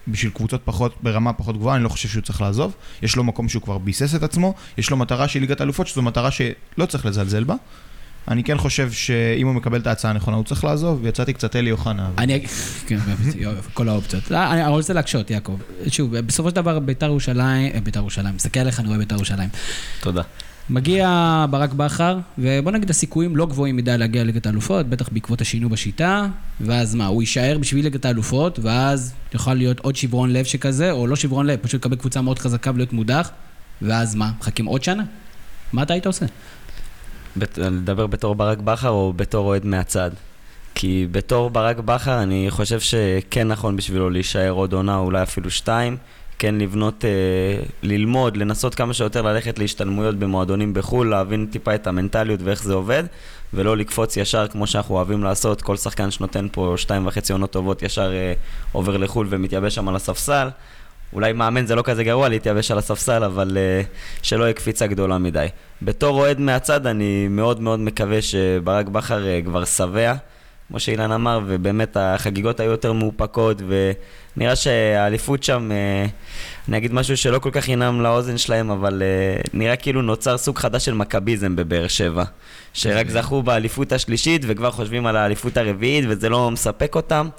בשביל 0.07 0.31
קבוצות 0.31 0.61
פחות, 0.65 0.95
ברמה 1.03 1.33
פחות 1.33 1.57
גבוהה, 1.57 1.75
אני 1.75 1.83
לא 1.83 1.89
חושב 1.89 2.09
שהוא 2.09 2.23
צריך 2.23 2.41
לעזוב. 2.41 2.75
יש 3.01 3.15
לו 3.15 3.23
מקום 3.23 3.49
שהוא 3.49 3.61
כבר 3.61 3.77
ביסס 3.77 4.15
את 4.15 4.23
עצמו, 4.23 4.53
יש 4.77 4.89
לו 4.89 4.97
מטרה 4.97 5.27
של 5.27 5.39
ליגת 5.39 5.61
אלופות, 5.61 5.87
שזו 5.87 6.01
מטרה 6.01 6.31
שלא 6.31 6.85
צריך 6.85 7.05
לזלזל 7.05 7.43
בה. 7.43 7.55
אני 8.27 8.43
כן 8.43 8.57
חושב 8.57 8.91
שאם 8.91 9.47
הוא 9.47 9.55
מקבל 9.55 9.79
את 9.79 9.87
ההצעה 9.87 10.11
הנכונה, 10.11 10.37
הוא 10.37 10.45
צריך 10.45 10.63
לעזוב, 10.63 10.99
ויצאתי 11.01 11.33
קצת 11.33 11.55
אלי 11.55 11.71
אוחנה. 11.71 12.09
אני, 12.17 12.45
כן, 12.87 12.97
כל 13.73 13.89
האופציות. 13.89 14.31
לא, 14.31 14.37
אני 14.51 14.63
אני 14.63 14.71
רוצה 14.71 14.93
להקשות, 14.93 15.31
יעקב. 15.31 15.57
שוב, 15.87 16.17
בסופו 16.17 16.49
של 16.49 16.55
דבר 16.55 16.79
ביתר 16.79 17.05
ירושלים, 17.05 17.71
אה, 17.73 17.81
ביתר 17.83 17.99
ירושלים, 17.99 18.35
מסתכל 18.35 18.59
עליך, 18.59 18.79
אני 18.79 18.87
רואה 18.87 18.99
ביתר 18.99 19.15
ירושלים. 19.15 19.49
תודה. 19.99 20.21
מגיע 20.69 21.45
ברק 21.49 21.73
בכר, 21.73 22.17
ובוא 22.37 22.71
נגיד 22.71 22.89
הסיכויים 22.89 23.35
לא 23.35 23.45
גבוהים 23.45 23.75
מדי 23.75 23.97
להגיע 23.97 24.23
לליגת 24.23 24.45
האלופות, 24.45 24.89
בטח 24.89 25.09
בעקבות 25.09 25.41
השינוי 25.41 25.69
בשיטה, 25.69 26.27
ואז 26.61 26.95
מה, 26.95 27.05
הוא 27.05 27.21
יישאר 27.21 27.57
בשביל 27.59 27.83
ליגת 27.83 28.05
האלופות, 28.05 28.59
ואז 28.61 29.13
יכול 29.33 29.53
להיות 29.53 29.79
עוד 29.79 29.95
שברון 29.95 30.33
לב 30.33 30.45
שכזה, 30.45 30.91
או 30.91 31.07
לא 31.07 31.15
שברון 31.15 31.45
לב, 31.45 31.59
פשוט 31.61 31.81
לקבל 31.81 31.95
קבוצה 31.95 32.21
מאוד 32.21 32.39
חזקה 32.39 32.71
ולהיות 32.71 32.93
מודח, 32.93 33.29
ואז 33.81 34.15
מה, 34.15 34.31
מחכים 34.39 34.65
עוד 34.65 34.83
שנה? 34.83 35.03
מה 35.73 35.83
אתה 35.83 35.93
היית 35.93 36.05
עושה? 36.07 36.25
לדבר 37.57 38.07
בתור 38.07 38.35
ברק 38.35 38.57
בכר 38.57 38.89
או 38.89 39.13
בתור 39.15 39.45
אוהד 39.45 39.65
מהצד? 39.65 40.11
כי 40.75 41.07
בתור 41.11 41.49
ברק 41.49 41.77
בכר 41.77 42.23
אני 42.23 42.47
חושב 42.49 42.79
שכן 42.79 43.47
נכון 43.47 43.75
בשבילו 43.75 44.09
להישאר 44.09 44.49
עוד 44.49 44.73
עונה, 44.73 44.97
אולי 44.97 45.23
אפילו 45.23 45.51
שתיים. 45.51 45.97
כן 46.39 46.55
לבנות, 46.55 47.05
אה, 47.05 47.63
ללמוד, 47.83 48.37
לנסות 48.37 48.75
כמה 48.75 48.93
שיותר 48.93 49.21
ללכת 49.21 49.59
להשתלמויות 49.59 50.15
במועדונים 50.15 50.73
בחו"ל, 50.73 51.09
להבין 51.09 51.47
טיפה 51.51 51.75
את 51.75 51.87
המנטליות 51.87 52.39
ואיך 52.43 52.63
זה 52.63 52.73
עובד, 52.73 53.03
ולא 53.53 53.77
לקפוץ 53.77 54.17
ישר 54.17 54.47
כמו 54.47 54.67
שאנחנו 54.67 54.95
אוהבים 54.95 55.23
לעשות. 55.23 55.61
כל 55.61 55.77
שחקן 55.77 56.11
שנותן 56.11 56.47
פה 56.51 56.73
שתיים 56.77 57.07
וחצי 57.07 57.33
עונות 57.33 57.51
טובות 57.51 57.83
ישר 57.83 58.13
אה, 58.13 58.33
עובר 58.71 58.97
לחו"ל 58.97 59.27
ומתייבש 59.29 59.75
שם 59.75 59.89
על 59.89 59.95
הספסל. 59.95 60.47
אולי 61.13 61.33
מאמן 61.33 61.65
זה 61.65 61.75
לא 61.75 61.81
כזה 61.81 62.03
גרוע 62.03 62.29
להתייבש 62.29 62.71
על 62.71 62.77
הספסל, 62.77 63.23
אבל 63.23 63.57
uh, 63.57 63.85
שלא 64.21 64.43
יהיה 64.43 64.53
קפיצה 64.53 64.87
גדולה 64.87 65.17
מדי. 65.17 65.47
בתור 65.81 66.19
אוהד 66.19 66.39
מהצד, 66.39 66.87
אני 66.87 67.27
מאוד 67.27 67.61
מאוד 67.61 67.79
מקווה 67.79 68.21
שברק 68.21 68.87
בכר 68.87 69.23
uh, 69.23 69.45
כבר 69.45 69.65
שבע, 69.65 70.13
כמו 70.67 70.79
שאילן 70.79 71.11
אמר, 71.11 71.39
ובאמת 71.45 71.97
החגיגות 71.99 72.59
היו 72.59 72.71
יותר 72.71 72.93
מאופקות, 72.93 73.61
ונראה 74.37 74.55
שהאליפות 74.55 75.43
שם, 75.43 75.71
uh, 75.71 76.09
אני 76.69 76.77
אגיד 76.77 76.93
משהו 76.93 77.17
שלא 77.17 77.39
כל 77.39 77.51
כך 77.51 77.69
ינם 77.69 78.01
לאוזן 78.01 78.37
שלהם, 78.37 78.71
אבל 78.71 79.01
uh, 79.01 79.49
נראה 79.53 79.75
כאילו 79.75 80.01
נוצר 80.01 80.37
סוג 80.37 80.57
חדש 80.57 80.85
של 80.85 80.93
מכביזם 80.93 81.55
בבאר 81.55 81.87
שבע. 81.87 82.23
שרק 82.73 83.09
זכו 83.09 83.43
באליפות 83.43 83.91
השלישית 83.91 84.41
וכבר 84.47 84.71
חושבים 84.71 85.05
על 85.05 85.15
האליפות 85.15 85.57
הרביעית, 85.57 86.05
וזה 86.07 86.29
לא 86.29 86.51
מספק 86.51 86.95
אותם. 86.95 87.29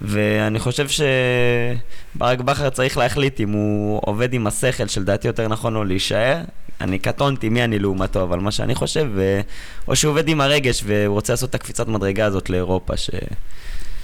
ואני 0.00 0.58
חושב 0.58 0.86
שברק 0.88 2.40
בכר 2.40 2.70
צריך 2.70 2.98
להחליט 2.98 3.40
אם 3.40 3.50
הוא 3.50 4.00
עובד 4.04 4.32
עם 4.32 4.46
השכל 4.46 4.86
שלדעתי 4.86 5.28
יותר 5.28 5.48
נכון 5.48 5.74
לו 5.74 5.84
להישאר. 5.84 6.40
אני 6.80 6.98
קטונתי 6.98 7.48
מי 7.48 7.64
אני 7.64 7.78
לעומתו, 7.78 8.22
אבל 8.22 8.38
מה 8.38 8.50
שאני 8.50 8.74
חושב, 8.74 9.10
ו... 9.14 9.40
או 9.88 9.96
שהוא 9.96 10.10
עובד 10.10 10.28
עם 10.28 10.40
הרגש 10.40 10.82
והוא 10.86 11.14
רוצה 11.14 11.32
לעשות 11.32 11.50
את 11.50 11.54
הקפיצת 11.54 11.88
מדרגה 11.88 12.26
הזאת 12.26 12.50
לאירופה, 12.50 12.96
ש... 12.96 13.10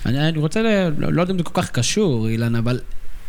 אני, 0.07 0.29
אני 0.29 0.39
רוצה, 0.39 0.63
ל... 0.63 0.67
לא, 0.99 1.13
לא 1.13 1.21
יודע 1.21 1.33
אם 1.33 1.39
זה 1.39 1.45
כל 1.45 1.63
כך 1.63 1.71
קשור, 1.71 2.29
אילן, 2.29 2.57
אבל 2.57 2.81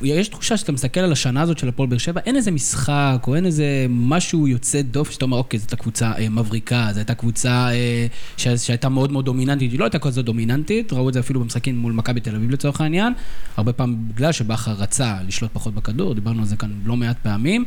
יש 0.01 0.27
תחושה 0.27 0.57
שאתה 0.57 0.71
מסתכל 0.71 0.99
על 0.99 1.11
השנה 1.11 1.41
הזאת 1.41 1.57
של 1.57 1.69
הפועל 1.69 1.89
באר 1.89 1.97
שבע, 1.97 2.21
אין 2.25 2.35
איזה 2.35 2.51
משחק 2.51 3.23
או 3.27 3.35
אין 3.35 3.45
איזה 3.45 3.85
משהו 3.89 4.47
יוצא 4.47 4.81
דופן, 4.81 5.11
שאתה 5.11 5.25
אומר, 5.25 5.37
אוקיי, 5.37 5.59
זאת 5.59 5.69
הייתה 5.69 5.83
קבוצה 5.83 6.11
אה, 6.17 6.29
מבריקה, 6.29 6.87
זו 6.91 6.99
הייתה 6.99 7.13
קבוצה 7.13 7.69
אה, 7.73 8.07
ש... 8.37 8.47
שהייתה 8.47 8.89
מאוד 8.89 9.11
מאוד 9.11 9.25
דומיננטית, 9.25 9.71
היא 9.71 9.79
לא 9.79 9.85
הייתה 9.85 9.99
כזאת 9.99 10.25
דומיננטית, 10.25 10.93
ראו 10.93 11.09
את 11.09 11.13
זה 11.13 11.19
אפילו 11.19 11.39
במשחקים 11.39 11.77
מול 11.77 11.93
מכבי 11.93 12.19
תל 12.19 12.35
אביב 12.35 12.51
לצורך 12.51 12.81
העניין, 12.81 13.13
הרבה 13.57 13.73
פעמים 13.73 13.97
בגלל 14.07 14.31
שבכר 14.31 14.71
רצה 14.71 15.17
לשלוט 15.27 15.51
פחות 15.53 15.73
בכדור, 15.73 16.13
דיברנו 16.13 16.39
על 16.39 16.45
זה 16.45 16.55
כאן 16.55 16.71
לא 16.85 16.95
מעט 16.95 17.17
פעמים. 17.23 17.65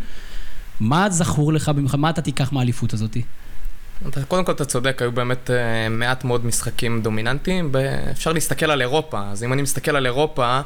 מה 0.81 1.11
זכור 1.11 1.53
לך 1.53 1.69
במיוחד, 1.69 1.99
מה 1.99 2.11
אתה 2.11 2.23
תיקח 2.23 2.53
מהאליפות 2.53 2.93
הזאתי? 2.93 3.23
אתה- 4.09 4.25
קודם 4.25 4.45
כל 4.45 4.53
אתה 4.53 4.65
צודק, 4.65 5.03
היו 5.03 5.13
באמת 5.13 5.51
אה, 5.51 5.89
מעט 5.89 6.25
מאוד 6.25 6.47
משחקים 6.47 7.03
דומיננטיים. 7.03 7.73
אפשר 8.11 8.33
להסתכל 8.33 8.71
על 8.71 8.81
אירופה, 8.83 9.21
אז 9.31 9.45
אם 9.45 9.53
אני 9.53 9.63
מסתכל 9.63 9.97
על 9.97 10.07
אירופה, 10.07 10.61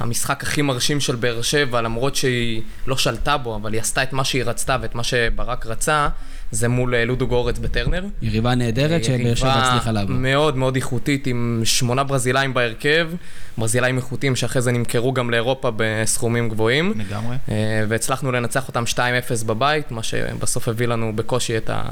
המשחק 0.00 0.42
הכי 0.42 0.62
מרשים 0.62 1.00
של 1.00 1.16
באר 1.16 1.42
שבע, 1.42 1.80
למרות 1.82 2.16
שהיא 2.16 2.62
לא 2.86 2.96
שלטה 2.96 3.36
בו, 3.36 3.56
אבל 3.56 3.72
היא 3.72 3.80
עשתה 3.80 4.02
את 4.02 4.12
מה 4.12 4.24
שהיא 4.24 4.44
רצתה 4.44 4.76
ואת 4.82 4.94
מה 4.94 5.02
שברק 5.04 5.66
רצה, 5.66 6.08
זה 6.50 6.68
מול 6.68 6.94
אה, 6.94 7.04
לודו 7.04 7.26
גורץ 7.26 7.58
בטרנר. 7.58 8.04
יריבה 8.22 8.54
נהדרת 8.54 9.04
שבאר 9.04 9.34
שבע 9.34 9.54
הצליחה 9.54 9.92
לעבור. 9.92 10.10
יריבה 10.10 10.28
מאוד 10.28 10.56
מאוד 10.56 10.76
איכותית, 10.76 11.26
עם 11.26 11.60
שמונה 11.64 12.04
ברזילאים 12.04 12.54
בהרכב, 12.54 13.10
ברזילאים 13.58 13.96
איכותיים 13.96 14.36
שאחרי 14.36 14.62
זה 14.62 14.72
נמכרו 14.72 15.12
גם 15.12 15.30
לאירופה 15.30 15.70
בסכומים 15.76 16.48
גבוהים. 16.48 16.92
לגמרי. 16.96 17.36
אה, 17.48 17.84
והצלחנו 17.88 18.32
לנצח 18.32 18.68
אותם 18.68 18.84
2-0 18.92 18.98
בבית, 19.46 19.90
מה 19.90 20.02
שבסוף 20.02 20.68
הביא 20.68 20.86
לנו 20.86 21.12
בקושי 21.16 21.56
את, 21.56 21.70
ה, 21.70 21.82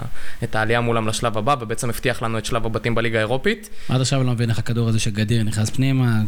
את 0.44 0.56
העלייה 0.56 0.80
מולם 0.80 1.08
לשלב 1.08 1.38
הבא, 1.38 1.56
ובעצם 1.61 1.88
הבטיח 1.88 2.23
לנו 2.23 2.38
את 2.38 2.44
שלב 2.44 2.66
הבתים 2.66 2.94
בליגה 2.94 3.18
האירופית. 3.18 3.68
עד 3.88 4.00
עכשיו 4.00 4.20
אני 4.20 4.26
לא 4.26 4.32
מבין 4.32 4.50
איך 4.50 4.58
הכדור 4.58 4.88
הזה 4.88 4.99
שגדיר 4.99 5.42
נכנס 5.42 5.70
פנימה. 5.70 6.20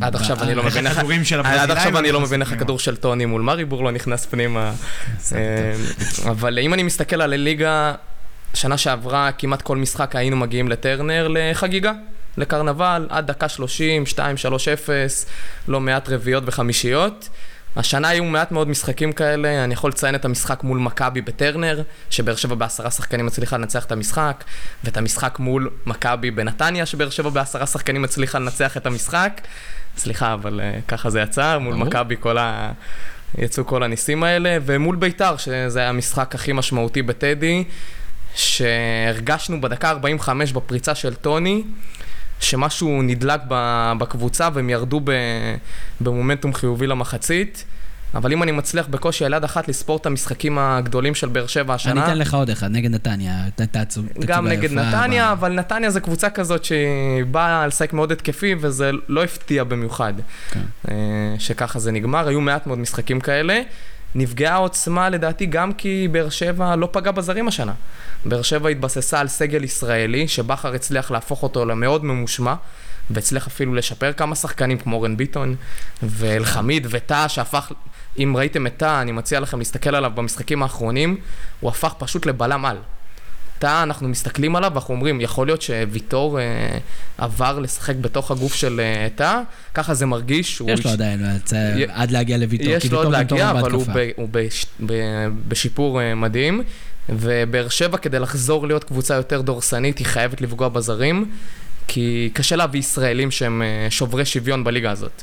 עד 0.00 0.14
עכשיו 0.14 0.42
אני 0.42 0.54
לא 0.54 0.62
אה, 0.62 0.66
מבין 0.66 0.86
איך... 0.86 0.96
הכדורים 0.98 1.24
של 1.24 1.40
עד 1.40 1.46
הברזילאים 1.46 1.70
עכשיו 1.70 1.98
אני 1.98 2.12
לא 2.12 2.20
מבין 2.20 2.40
איך. 2.40 2.52
הכדור 2.52 2.78
של 2.78 2.96
טוני 2.96 3.26
מול 3.26 3.42
מריבור 3.42 3.84
לא 3.84 3.90
נכנס 3.90 4.26
פנימה. 4.26 4.72
אה, 5.32 5.74
אבל 6.30 6.58
אם 6.58 6.74
אני 6.74 6.82
מסתכל 6.82 7.22
על 7.22 7.32
הליגה, 7.32 7.59
שנה 8.54 8.78
שעברה 8.78 9.32
כמעט 9.32 9.62
כל 9.62 9.76
משחק 9.76 10.16
היינו 10.16 10.36
מגיעים 10.36 10.68
לטרנר 10.68 11.28
לחגיגה. 11.30 11.92
לקרנבל, 12.36 13.06
עד 13.10 13.26
דקה 13.26 13.48
30, 13.48 14.06
2, 14.06 14.36
3, 14.36 14.68
0, 14.68 15.26
לא 15.68 15.80
מעט 15.80 16.08
רביעיות 16.08 16.44
וחמישיות. 16.46 17.28
השנה 17.76 18.08
היו 18.08 18.24
מעט 18.24 18.52
מאוד 18.52 18.68
משחקים 18.68 19.12
כאלה, 19.12 19.64
אני 19.64 19.74
יכול 19.74 19.90
לציין 19.90 20.14
את 20.14 20.24
המשחק 20.24 20.62
מול 20.62 20.78
מכבי 20.78 21.20
בטרנר, 21.20 21.82
שבאר 22.10 22.36
שבע 22.36 22.54
בעשרה 22.54 22.90
שחקנים 22.90 23.26
הצליחה 23.26 23.56
לנצח 23.56 23.84
את 23.84 23.92
המשחק, 23.92 24.44
ואת 24.84 24.96
המשחק 24.96 25.38
מול 25.38 25.70
מכבי 25.86 26.30
בנתניה, 26.30 26.86
שבאר 26.86 27.10
שבע 27.10 27.30
בעשרה 27.30 27.66
שחקנים 27.66 28.04
הצליחה 28.04 28.38
לנצח 28.38 28.76
את 28.76 28.86
המשחק. 28.86 29.40
סליחה, 29.96 30.32
אבל 30.32 30.60
uh, 30.60 30.88
ככה 30.88 31.10
זה 31.10 31.20
יצא, 31.20 31.58
מול. 31.58 31.74
מכבי 31.74 32.16
כל 32.20 32.38
ה... 32.38 32.72
יצאו 33.38 33.66
כל 33.66 33.82
הניסים 33.82 34.22
האלה, 34.22 34.58
ומול 34.62 34.96
ביתר, 34.96 35.36
שזה 35.36 35.78
היה 35.80 35.88
המשחק 35.88 36.34
הכי 36.34 36.52
משמעותי 36.52 37.02
בטדי, 37.02 37.64
שהרגשנו 38.34 39.60
בדקה 39.60 39.90
45 39.90 40.52
בפריצה 40.52 40.94
של 40.94 41.14
טוני, 41.14 41.62
שמשהו 42.40 43.02
נדלק 43.02 43.40
בקבוצה 43.98 44.48
והם 44.54 44.70
ירדו 44.70 45.00
במומנטום 46.00 46.54
חיובי 46.54 46.86
למחצית. 46.86 47.64
אבל 48.14 48.32
אם 48.32 48.42
אני 48.42 48.52
מצליח 48.52 48.86
בקושי 48.86 49.24
על 49.24 49.32
יד 49.32 49.44
אחת 49.44 49.68
לספור 49.68 49.96
את 49.96 50.06
המשחקים 50.06 50.58
הגדולים 50.58 51.14
של 51.14 51.28
באר 51.28 51.46
שבע 51.46 51.74
השנה... 51.74 51.92
אני 51.92 52.04
אתן 52.04 52.18
לך 52.18 52.34
עוד 52.34 52.50
אחד, 52.50 52.70
נגד 52.70 52.90
נתניה, 52.90 53.34
תצוגה 53.54 54.08
גם 54.26 54.46
נגד 54.46 54.72
נתניה, 54.72 55.32
אבל 55.32 55.52
נתניה 55.52 55.90
זו 55.90 56.00
קבוצה 56.00 56.30
כזאת 56.30 56.64
שהיא 56.64 57.24
באה 57.30 57.66
לשחק 57.66 57.92
מאוד 57.92 58.12
התקפי, 58.12 58.54
וזה 58.60 58.90
לא 59.08 59.24
הפתיע 59.24 59.64
במיוחד 59.64 60.12
כן. 60.50 60.60
אה, 60.88 60.94
שככה 61.38 61.78
זה 61.78 61.92
נגמר. 61.92 62.28
היו 62.28 62.40
מעט 62.40 62.66
מאוד 62.66 62.78
משחקים 62.78 63.20
כאלה. 63.20 63.62
נפגעה 64.14 64.54
העוצמה 64.54 65.08
לדעתי 65.08 65.46
גם 65.46 65.72
כי 65.72 66.08
באר 66.12 66.28
שבע 66.28 66.76
לא 66.76 66.88
פגע 66.92 67.10
בזרים 67.10 67.48
השנה. 67.48 67.72
באר 68.24 68.42
שבע 68.42 68.68
התבססה 68.68 69.20
על 69.20 69.28
סגל 69.28 69.64
ישראלי, 69.64 70.28
שבכר 70.28 70.74
הצליח 70.74 71.10
להפוך 71.10 71.42
אותו 71.42 71.64
למאוד 71.64 72.04
ממושמע, 72.04 72.54
והצליח 73.10 73.46
אפילו 73.46 73.74
לשפר 73.74 74.12
כמה 74.12 74.34
שחקנים 74.34 74.78
כמו 74.78 74.96
אורן 74.96 75.16
ביטון, 75.16 75.54
ואלחמיד 76.02 76.86
וטאה, 76.90 77.28
שהפך, 77.28 77.72
אם 78.18 78.34
ראיתם 78.36 78.66
את 78.66 78.76
טאה, 78.76 79.02
אני 79.02 79.12
מציע 79.12 79.40
לכם 79.40 79.58
להסתכל 79.58 79.94
עליו 79.94 80.12
במשחקים 80.14 80.62
האחרונים, 80.62 81.16
הוא 81.60 81.70
הפך 81.70 81.94
פשוט 81.98 82.26
לבלם 82.26 82.64
על. 82.64 82.76
טאה, 83.58 83.82
אנחנו 83.82 84.08
מסתכלים 84.08 84.56
עליו 84.56 84.70
ואנחנו 84.74 84.94
אומרים, 84.94 85.20
יכול 85.20 85.46
להיות 85.46 85.62
שוויטור 85.62 86.40
אה, 86.40 86.78
עבר 87.18 87.58
לשחק 87.58 87.94
בתוך 88.00 88.30
הגוף 88.30 88.54
של 88.54 88.80
אה, 88.80 89.08
טאה, 89.14 89.40
ככה 89.74 89.94
זה 89.94 90.06
מרגיש. 90.06 90.50
יש 90.54 90.60
לו 90.60 90.68
איש- 90.68 90.86
עדיין, 90.86 91.20
י- 91.78 91.84
עד 91.88 92.10
להגיע 92.10 92.36
לוויטור, 92.38 92.66
כי 92.66 92.72
יש 92.72 92.92
לו 92.92 92.98
עוד 92.98 93.12
להגיע, 93.12 93.50
אבל 93.50 93.70
הוא. 93.72 93.84
ב, 93.94 94.10
הוא 94.16 94.28
בש, 94.30 94.66
ב, 94.86 94.92
בשיפור 95.48 96.00
אה, 96.02 96.14
מדהים. 96.14 96.62
ובאר 97.08 97.68
שבע, 97.68 97.96
כדי 97.98 98.18
לחזור 98.18 98.66
להיות 98.66 98.84
קבוצה 98.84 99.14
יותר 99.14 99.40
דורסנית, 99.40 99.98
היא 99.98 100.06
חייבת 100.06 100.40
לפגוע 100.40 100.68
בזרים, 100.68 101.30
כי 101.88 102.30
קשה 102.32 102.56
להביא 102.56 102.80
ישראלים 102.80 103.30
שהם 103.30 103.62
אה, 103.62 103.86
שוברי 103.90 104.24
שוויון 104.24 104.64
בליגה 104.64 104.90
הזאת. 104.90 105.22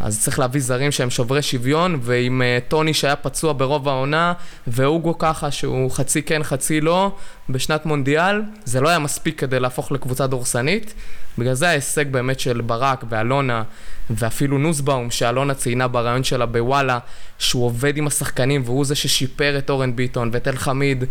אז 0.00 0.22
צריך 0.22 0.38
להביא 0.38 0.60
זרים 0.60 0.92
שהם 0.92 1.10
שוברי 1.10 1.42
שוויון, 1.42 1.98
ועם 2.02 2.42
אה, 2.42 2.58
טוני 2.68 2.94
שהיה 2.94 3.16
פצוע 3.16 3.52
ברוב 3.56 3.88
העונה, 3.88 4.32
ואוגו 4.66 5.18
ככה 5.18 5.50
שהוא 5.50 5.90
חצי 5.90 6.22
כן, 6.22 6.42
חצי 6.42 6.80
לא, 6.80 7.16
בשנת 7.48 7.86
מונדיאל, 7.86 8.42
זה 8.64 8.80
לא 8.80 8.88
היה 8.88 8.98
מספיק 8.98 9.40
כדי 9.40 9.60
להפוך 9.60 9.92
לקבוצה 9.92 10.26
דורסנית. 10.26 10.94
בגלל 11.38 11.54
זה 11.54 11.68
ההישג 11.68 12.12
באמת 12.12 12.40
של 12.40 12.60
ברק 12.60 13.04
ואלונה, 13.08 13.62
ואפילו 14.10 14.58
נוסבאום, 14.58 15.10
שאלונה 15.10 15.54
ציינה 15.54 15.88
ברעיון 15.88 16.24
שלה 16.24 16.46
בוואלה, 16.46 16.98
שהוא 17.38 17.66
עובד 17.66 17.96
עם 17.96 18.06
השחקנים 18.06 18.62
והוא 18.64 18.84
זה 18.84 18.94
ששיפר 18.94 19.58
את 19.58 19.70
אורן 19.70 19.96
ביטון 19.96 20.30
ואת 20.32 20.48
אלחמיד. 20.48 21.04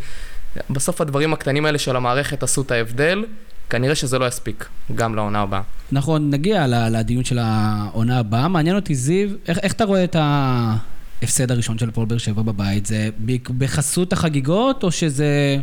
בסוף 0.70 1.02
הדברים 1.02 1.34
הקטנים 1.34 1.66
האלה 1.66 1.78
של 1.78 1.96
המערכת 1.96 2.44
עשו 2.44 2.62
את 2.62 2.72
ההבדל. 2.72 3.26
כנראה 3.70 3.96
שזה 3.96 4.20
לא 4.20 4.26
יספיק, 4.26 4.66
גם 4.96 5.16
לעונה 5.16 5.40
הבאה. 5.42 5.62
עוד 6.06 6.22
נגיע 6.22 6.68
לדיון 6.68 7.24
של 7.24 7.40
העונה 7.42 8.20
הבאה. 8.20 8.48
מעניין 8.48 8.76
אותי, 8.76 8.96
זיו, 8.96 9.30
איך, 9.48 9.58
איך 9.58 9.74
אתה 9.74 9.84
רואה 9.84 10.04
את 10.04 10.16
ההפסד 10.20 11.52
הראשון 11.52 11.78
של 11.78 11.90
הפועל 11.90 12.08
באר 12.08 12.18
שבע 12.18 12.42
בבית? 12.42 12.86
זה 12.86 13.10
בחסות 13.58 14.14
החגיגות, 14.14 14.84
או 14.84 14.92
שזה 14.92 15.58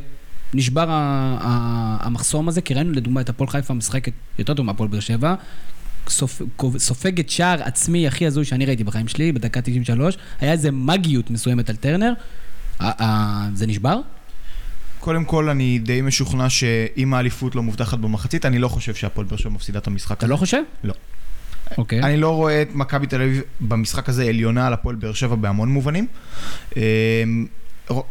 נשבר 0.55 0.87
המחסום 0.91 2.49
הזה? 2.49 2.61
כי 2.61 2.75
ראינו 2.75 2.93
לדוגמה 2.93 3.21
את 3.21 3.29
הפועל 3.29 3.51
חיפה 3.51 3.75
משחקת 3.75 4.13
יותר 4.39 4.55
טוב 4.55 4.67
מהפועל 4.67 4.89
באר 4.89 5.01
שבע. 5.01 5.35
סופ... 6.09 6.43
סופגת 6.79 7.31
שער 7.31 7.63
עצמי 7.63 8.07
הכי 8.07 8.27
הזוי 8.27 8.45
שאני 8.45 8.67
ראיתי 8.67 8.85
בחיים 8.85 9.09
שלי, 9.09 9.33
בדקה 9.33 9.61
93. 9.61 10.19
היה 10.41 10.53
איזה 10.53 10.71
מגיות 10.71 11.31
מסוימת 11.31 11.71
על 11.71 11.77
טרנר. 11.77 12.13
זה 13.55 13.67
נשבר? 13.67 14.01
קודם 15.05 15.25
כל, 15.25 15.49
אני 15.49 15.79
די 15.79 16.01
משוכנע 16.03 16.51
שאם 16.51 17.15
האליפות 17.15 17.55
לא 17.55 17.63
מובטחת 17.63 17.99
במחצית, 17.99 18.47
אני 18.47 18.59
לא 18.59 18.69
חושב 18.69 18.95
שהפועל 18.95 19.27
באר 19.27 19.37
שבע 19.37 19.51
מפסידה 19.51 19.79
את 19.79 19.87
המשחק 19.87 20.17
אתה 20.19 20.27
הזה. 20.27 20.33
לא 20.33 20.37
חושב? 20.37 20.63
לא. 20.85 20.95
אוקיי. 21.79 22.03
אני 22.03 22.17
לא 22.17 22.31
רואה 22.31 22.63
את 22.63 22.69
מכבי 22.75 23.07
תל 23.07 23.23
אביב 23.23 23.43
במשחק 23.61 24.09
הזה 24.09 24.25
עליונה 24.25 24.67
על 24.67 24.73
הפועל 24.73 24.97
באר 24.97 25.13
שבע 25.13 25.35
בהמון 25.35 25.69
מובנים. 25.69 26.07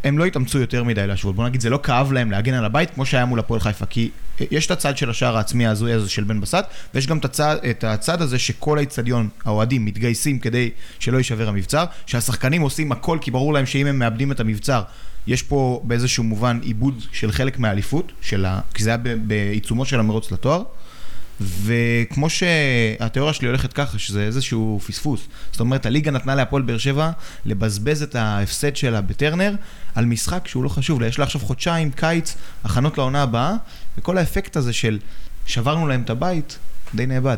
הם 0.03 0.17
לא 0.17 0.25
התאמצו 0.25 0.59
יותר 0.59 0.83
מדי 0.83 1.07
להשוות. 1.07 1.35
בוא 1.35 1.45
נגיד, 1.45 1.61
זה 1.61 1.69
לא 1.69 1.79
כאב 1.83 2.11
להם 2.11 2.31
להגן 2.31 2.53
על 2.53 2.65
הבית 2.65 2.89
כמו 2.89 3.05
שהיה 3.05 3.25
מול 3.25 3.39
הפועל 3.39 3.59
חיפה. 3.59 3.85
כי 3.85 4.09
יש 4.51 4.65
את 4.65 4.71
הצד 4.71 4.97
של 4.97 5.09
השער 5.09 5.37
העצמי 5.37 5.65
ההזוי 5.65 5.93
הזה 5.93 6.09
של 6.09 6.23
בן 6.23 6.41
בסט, 6.41 6.65
ויש 6.93 7.07
גם 7.07 7.17
את 7.17 7.25
הצד, 7.25 7.57
את 7.69 7.83
הצד 7.83 8.21
הזה 8.21 8.39
שכל 8.39 8.77
האיצטדיון, 8.77 9.29
האוהדים, 9.45 9.85
מתגייסים 9.85 10.39
כדי 10.39 10.69
שלא 10.99 11.17
יישבר 11.17 11.47
המבצר, 11.47 11.85
שהשחקנים 12.05 12.61
עושים 12.61 12.91
הכל 12.91 13.17
כי 13.21 13.31
ברור 13.31 13.53
להם 13.53 13.65
שאם 13.65 13.87
הם 13.87 13.99
מאבדים 13.99 14.31
את 14.31 14.39
המבצר, 14.39 14.81
יש 15.27 15.43
פה 15.43 15.81
באיזשהו 15.83 16.23
מובן 16.23 16.59
עיבוד 16.63 17.03
של 17.11 17.31
חלק 17.31 17.59
מהאליפות, 17.59 18.11
ה... 18.45 18.59
כי 18.73 18.83
זה 18.83 18.89
היה 18.89 18.97
בעיצומו 18.97 19.85
של 19.85 19.99
המרוץ 19.99 20.31
לתואר. 20.31 20.63
וכמו 21.41 22.29
שהתיאוריה 22.29 23.33
שלי 23.33 23.47
הולכת 23.47 23.73
ככה, 23.73 23.99
שזה 23.99 24.23
איזשהו 24.23 24.79
פספוס. 24.87 25.27
זאת 25.51 25.59
אומרת, 25.59 25.85
הליגה 25.85 26.11
נתנה 26.11 26.35
להפועל 26.35 26.61
באר 26.61 26.77
שבע 26.77 27.11
לבזבז 27.45 28.03
את 28.03 28.15
ההפסד 28.15 28.75
שלה 28.75 29.01
בטרנר 29.01 29.53
על 29.95 30.05
משחק 30.05 30.47
שהוא 30.47 30.63
לא 30.63 30.69
חשוב 30.69 31.01
לה. 31.01 31.07
יש 31.07 31.19
לה 31.19 31.25
עכשיו 31.25 31.41
חודשיים, 31.41 31.91
קיץ, 31.91 32.35
הכנות 32.63 32.97
לעונה 32.97 33.23
הבאה, 33.23 33.53
וכל 33.97 34.17
האפקט 34.17 34.55
הזה 34.57 34.73
של 34.73 34.99
שברנו 35.45 35.87
להם 35.87 36.01
את 36.01 36.09
הבית, 36.09 36.57
די 36.95 37.05
נאבד. 37.05 37.37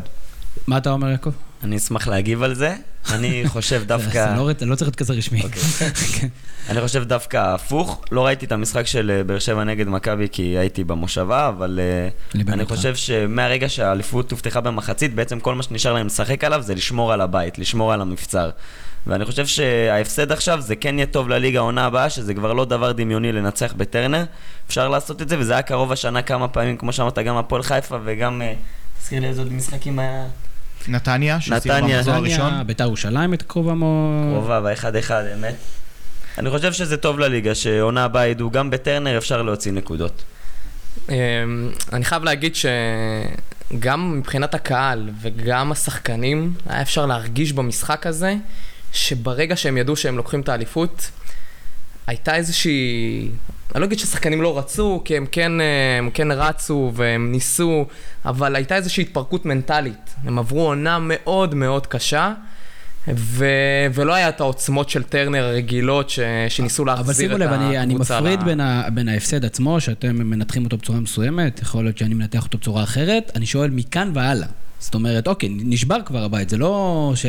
מה 0.68 0.78
אתה 0.78 0.92
אומר, 0.92 1.10
יעקב? 1.10 1.32
אני 1.64 1.78
אשמח 1.78 2.08
להגיב 2.08 2.44
על 2.44 2.54
זה. 2.54 2.76
אני 3.12 3.44
חושב 3.48 3.84
דווקא... 3.88 4.36
לא- 4.38 4.50
זה 4.60 4.66
לא 4.66 4.76
צריך 4.76 4.88
להיות 4.88 4.96
כזה 4.96 5.14
רשמי. 5.14 5.42
כן. 6.20 6.28
אני 6.70 6.82
חושב 6.82 7.04
דווקא 7.04 7.54
הפוך. 7.54 8.02
לא 8.12 8.26
ראיתי 8.26 8.46
את 8.46 8.52
המשחק 8.52 8.88
של 8.88 9.12
אה, 9.18 9.24
באר 9.24 9.40
שבע 9.40 9.64
נגד 9.64 9.88
מכבי 9.88 10.28
כי 10.32 10.42
הייתי 10.58 10.84
במושבה, 10.84 11.48
אבל 11.48 11.80
אה, 11.82 12.10
אני 12.42 12.52
אני. 12.54 12.66
חושב 12.66 12.96
שמהרגע 12.96 13.70
שהאליפות 13.70 14.32
הובטחה 14.32 14.62
במחצית, 14.62 15.14
בעצם 15.16 15.40
כל 15.40 15.56
מה 15.56 15.64
שנשאר 15.64 15.94
להם 15.94 16.06
לשחק 16.06 16.44
עליו 16.44 16.62
זה 16.62 16.76
לשמור 16.76 17.14
על 17.14 17.22
הבית, 17.22 17.60
לשמור 17.60 17.94
על 17.94 18.02
המבצר. 18.02 18.50
ואני 19.08 19.26
חושב 19.26 19.46
שההפסד 19.46 20.32
עכשיו 20.32 20.62
זה 20.62 20.76
כן 20.76 20.96
יהיה 20.98 21.06
טוב 21.08 21.30
לליגה 21.30 21.60
העונה 21.60 21.86
הבאה, 21.86 22.10
שזה 22.10 22.34
כבר 22.34 22.54
לא 22.54 22.66
דבר 22.66 22.92
דמיוני 22.92 23.32
לנצח 23.32 23.74
בטרנר. 23.78 24.24
אפשר 24.68 24.88
לעשות 24.90 25.22
את 25.22 25.30
זה, 25.30 25.40
וזה 25.40 25.54
היה 25.54 25.62
קרוב 25.62 25.92
השנה 25.92 26.22
כמה 26.22 26.48
פעמים, 26.48 26.78
כמו 26.78 26.94
שאמרת, 26.94 27.20
גם 27.20 27.38
הפועל 27.38 27.64
חיפה 27.64 27.98
וגם... 28.04 28.42
אה, 29.06 29.10
תזכיר 29.10 29.22
לי 29.22 29.28
איזה 29.28 29.42
עוד 29.42 29.54
משחקים 29.54 30.00
היה... 30.00 30.26
נתניה, 30.88 31.42
שסיימה 31.42 31.58
נתניה. 31.58 31.96
במחזור 31.98 32.14
הראשון. 32.14 32.46
נתניה, 32.46 32.64
ביתר 32.64 32.84
ירושלים 32.84 33.32
הייתה 33.32 33.46
קרובה 33.46 33.74
מאוד. 33.74 34.34
קרובה 34.34 34.62
באחד 34.62 34.96
אחד, 34.96 35.24
אמת. 35.34 35.56
אני 36.38 36.50
חושב 36.50 36.74
שזה 36.74 36.98
טוב 36.98 37.20
לליגה, 37.20 37.56
שעונה 37.56 38.04
הבאה 38.04 38.28
ידעו, 38.28 38.52
גם 38.52 38.70
בטרנר 38.70 39.18
אפשר 39.18 39.42
להוציא 39.42 39.72
נקודות. 39.72 40.24
אמ, 41.10 41.16
אני 41.94 42.06
חייב 42.06 42.24
להגיד 42.24 42.54
שגם 42.56 44.18
מבחינת 44.18 44.54
הקהל 44.54 45.10
וגם 45.22 45.72
השחקנים, 45.72 46.54
היה 46.66 46.82
אפשר 46.82 47.06
להרגיש 47.06 47.54
במשחק 47.54 48.08
הזה, 48.08 48.36
שברגע 48.94 49.56
שהם 49.56 49.78
ידעו 49.78 49.96
שהם 49.96 50.18
לוקחים 50.18 50.42
את 50.42 50.50
האליפות, 50.50 51.12
הייתה 52.08 52.36
איזושהי... 52.36 53.30
אני 53.76 53.82
לא 53.82 53.86
אגיד 53.86 54.00
ששחקנים 54.00 54.42
לא 54.42 54.58
רצו, 54.58 55.02
כי 55.06 55.18
הם 55.18 55.26
כן, 55.32 55.62
אה, 55.62 55.98
הם 55.98 56.10
כן 56.14 56.32
רצו 56.32 56.92
והם 56.96 57.32
ניסו, 57.32 57.86
אבל 58.26 58.56
הייתה 58.56 58.76
איזושהי 58.76 59.02
התפרקות 59.02 59.46
מנטלית. 59.46 60.16
הם 60.24 60.40
עברו 60.40 60.68
עונה 60.68 60.98
מאוד 61.02 61.56
מאוד 61.56 61.88
קשה. 61.88 62.34
ו... 63.14 63.46
ולא 63.94 64.14
היה 64.14 64.30
את 64.30 64.40
העוצמות 64.40 64.90
של 64.90 65.04
טרנר 65.04 65.44
הרגילות 65.44 66.10
ש... 66.10 66.20
שניסו 66.50 66.84
אבל 66.84 66.92
להחזיר 66.92 67.16
שימו 67.16 67.36
את 67.36 67.40
לב, 67.40 67.52
אני, 67.52 67.80
אני 67.80 67.94
הקבוצה 67.94 68.22
מפריד 68.22 68.42
ל- 68.42 68.46
בין, 68.46 68.60
ה, 68.60 68.90
בין 68.94 69.10
ההפסד 69.10 69.46
עצמו, 69.46 69.82
שאתם 69.82 70.16
מנתחים 70.16 70.66
אותו 70.66 70.78
בצורה 70.78 71.00
מסוימת, 71.00 71.62
יכול 71.62 71.84
להיות 71.84 71.98
שאני 71.98 72.14
מנתח 72.14 72.44
אותו 72.44 72.58
בצורה 72.58 72.84
אחרת, 72.84 73.32
אני 73.36 73.46
שואל 73.46 73.70
מכאן 73.70 74.12
והלאה. 74.14 74.48
זאת 74.86 74.96
אומרת, 74.96 75.28
אוקיי, 75.28 75.50
נשבר 75.52 75.98
כבר 76.06 76.24
הבית, 76.24 76.50
זה 76.50 76.58
לא 76.58 77.12
ש... 77.16 77.26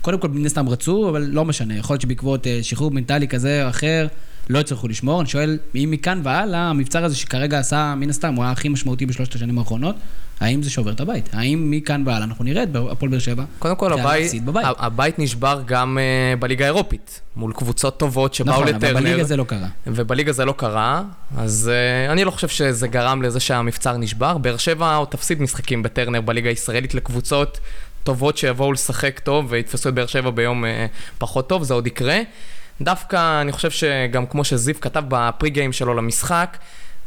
קודם 0.00 0.18
כל, 0.18 0.28
מן 0.28 0.46
הסתם 0.46 0.68
רצו, 0.68 1.08
אבל 1.08 1.22
לא 1.22 1.44
משנה, 1.44 1.76
יכול 1.76 1.94
להיות 1.94 2.02
שבעקבות 2.02 2.46
אה, 2.46 2.58
שחרור 2.62 2.90
מנטלי 2.90 3.28
כזה 3.28 3.64
או 3.64 3.68
אחר, 3.68 4.06
לא 4.50 4.58
הצליחו 4.60 4.88
לשמור. 4.88 5.20
אני 5.20 5.28
שואל, 5.28 5.58
אם 5.74 5.88
מכאן 5.90 6.20
והלאה, 6.24 6.70
המבצר 6.70 7.04
הזה 7.04 7.16
שכרגע 7.16 7.58
עשה, 7.58 7.94
מן 7.96 8.10
הסתם, 8.10 8.34
הוא 8.34 8.44
היה 8.44 8.52
הכי 8.52 8.68
משמעותי 8.68 9.06
בשלושת 9.06 9.34
השנים 9.34 9.58
האחרונות, 9.58 9.96
האם 10.40 10.62
זה 10.62 10.70
שובר 10.70 10.92
את 10.92 11.00
הבית? 11.00 11.28
האם 11.32 11.70
מכאן 11.70 12.02
והלאה 12.06 12.24
אנחנו 12.24 12.44
נראה 12.44 12.62
את 12.62 12.68
הפועל 12.90 13.10
באר 13.10 13.18
שבע? 13.18 13.44
קודם 13.58 13.76
כל, 13.76 13.92
הבית, 13.92 14.44
בבית. 14.44 14.66
הבית 14.78 15.18
נשבר 15.18 15.62
גם 15.66 15.98
uh, 15.98 16.40
בליגה 16.40 16.64
האירופית, 16.64 17.20
מול 17.36 17.52
קבוצות 17.52 17.98
טובות 17.98 18.34
שבאו 18.34 18.52
נכון, 18.52 18.68
לטרנר. 18.68 18.90
אבל 18.90 19.00
בליגה 19.00 19.24
זה 19.24 19.36
לא 19.36 19.44
קרה. 19.44 19.68
ובליגה 19.86 20.32
זה 20.32 20.44
לא 20.44 20.52
קרה, 20.52 21.02
אז 21.36 21.70
uh, 22.08 22.12
אני 22.12 22.24
לא 22.24 22.30
חושב 22.30 22.48
שזה 22.48 22.88
גרם 22.88 23.22
לזה 23.22 23.40
שהמבצר 23.40 23.96
נשבר. 23.96 24.38
באר 24.38 24.56
שבע 24.56 24.94
עוד 24.94 25.08
תפסיד 25.08 25.42
משחקים 25.42 25.82
בטרנר 25.82 26.20
בליגה 26.20 26.48
הישראלית 26.48 26.94
לקבוצות 26.94 27.60
טובות 28.04 28.36
שיבואו 28.36 28.72
לשחק 28.72 29.18
טוב 29.18 29.46
ויתפסו 29.48 29.88
את 29.88 29.94
באר 29.94 30.06
שבע 30.06 30.30
ביום 30.30 30.64
uh, 30.64 30.68
פחות 31.18 31.48
טוב, 31.48 31.62
זה 31.62 31.74
עוד 31.74 31.86
יקרה. 31.86 32.20
דווקא 32.80 33.40
אני 33.40 33.52
חושב 33.52 33.70
שגם 33.70 34.26
כמו 34.26 34.44
שזיו 34.44 34.74
כתב 34.80 35.04
בפרי 35.08 35.50
גיים 35.50 35.72
שלו 35.72 35.94
למשחק, 35.94 36.56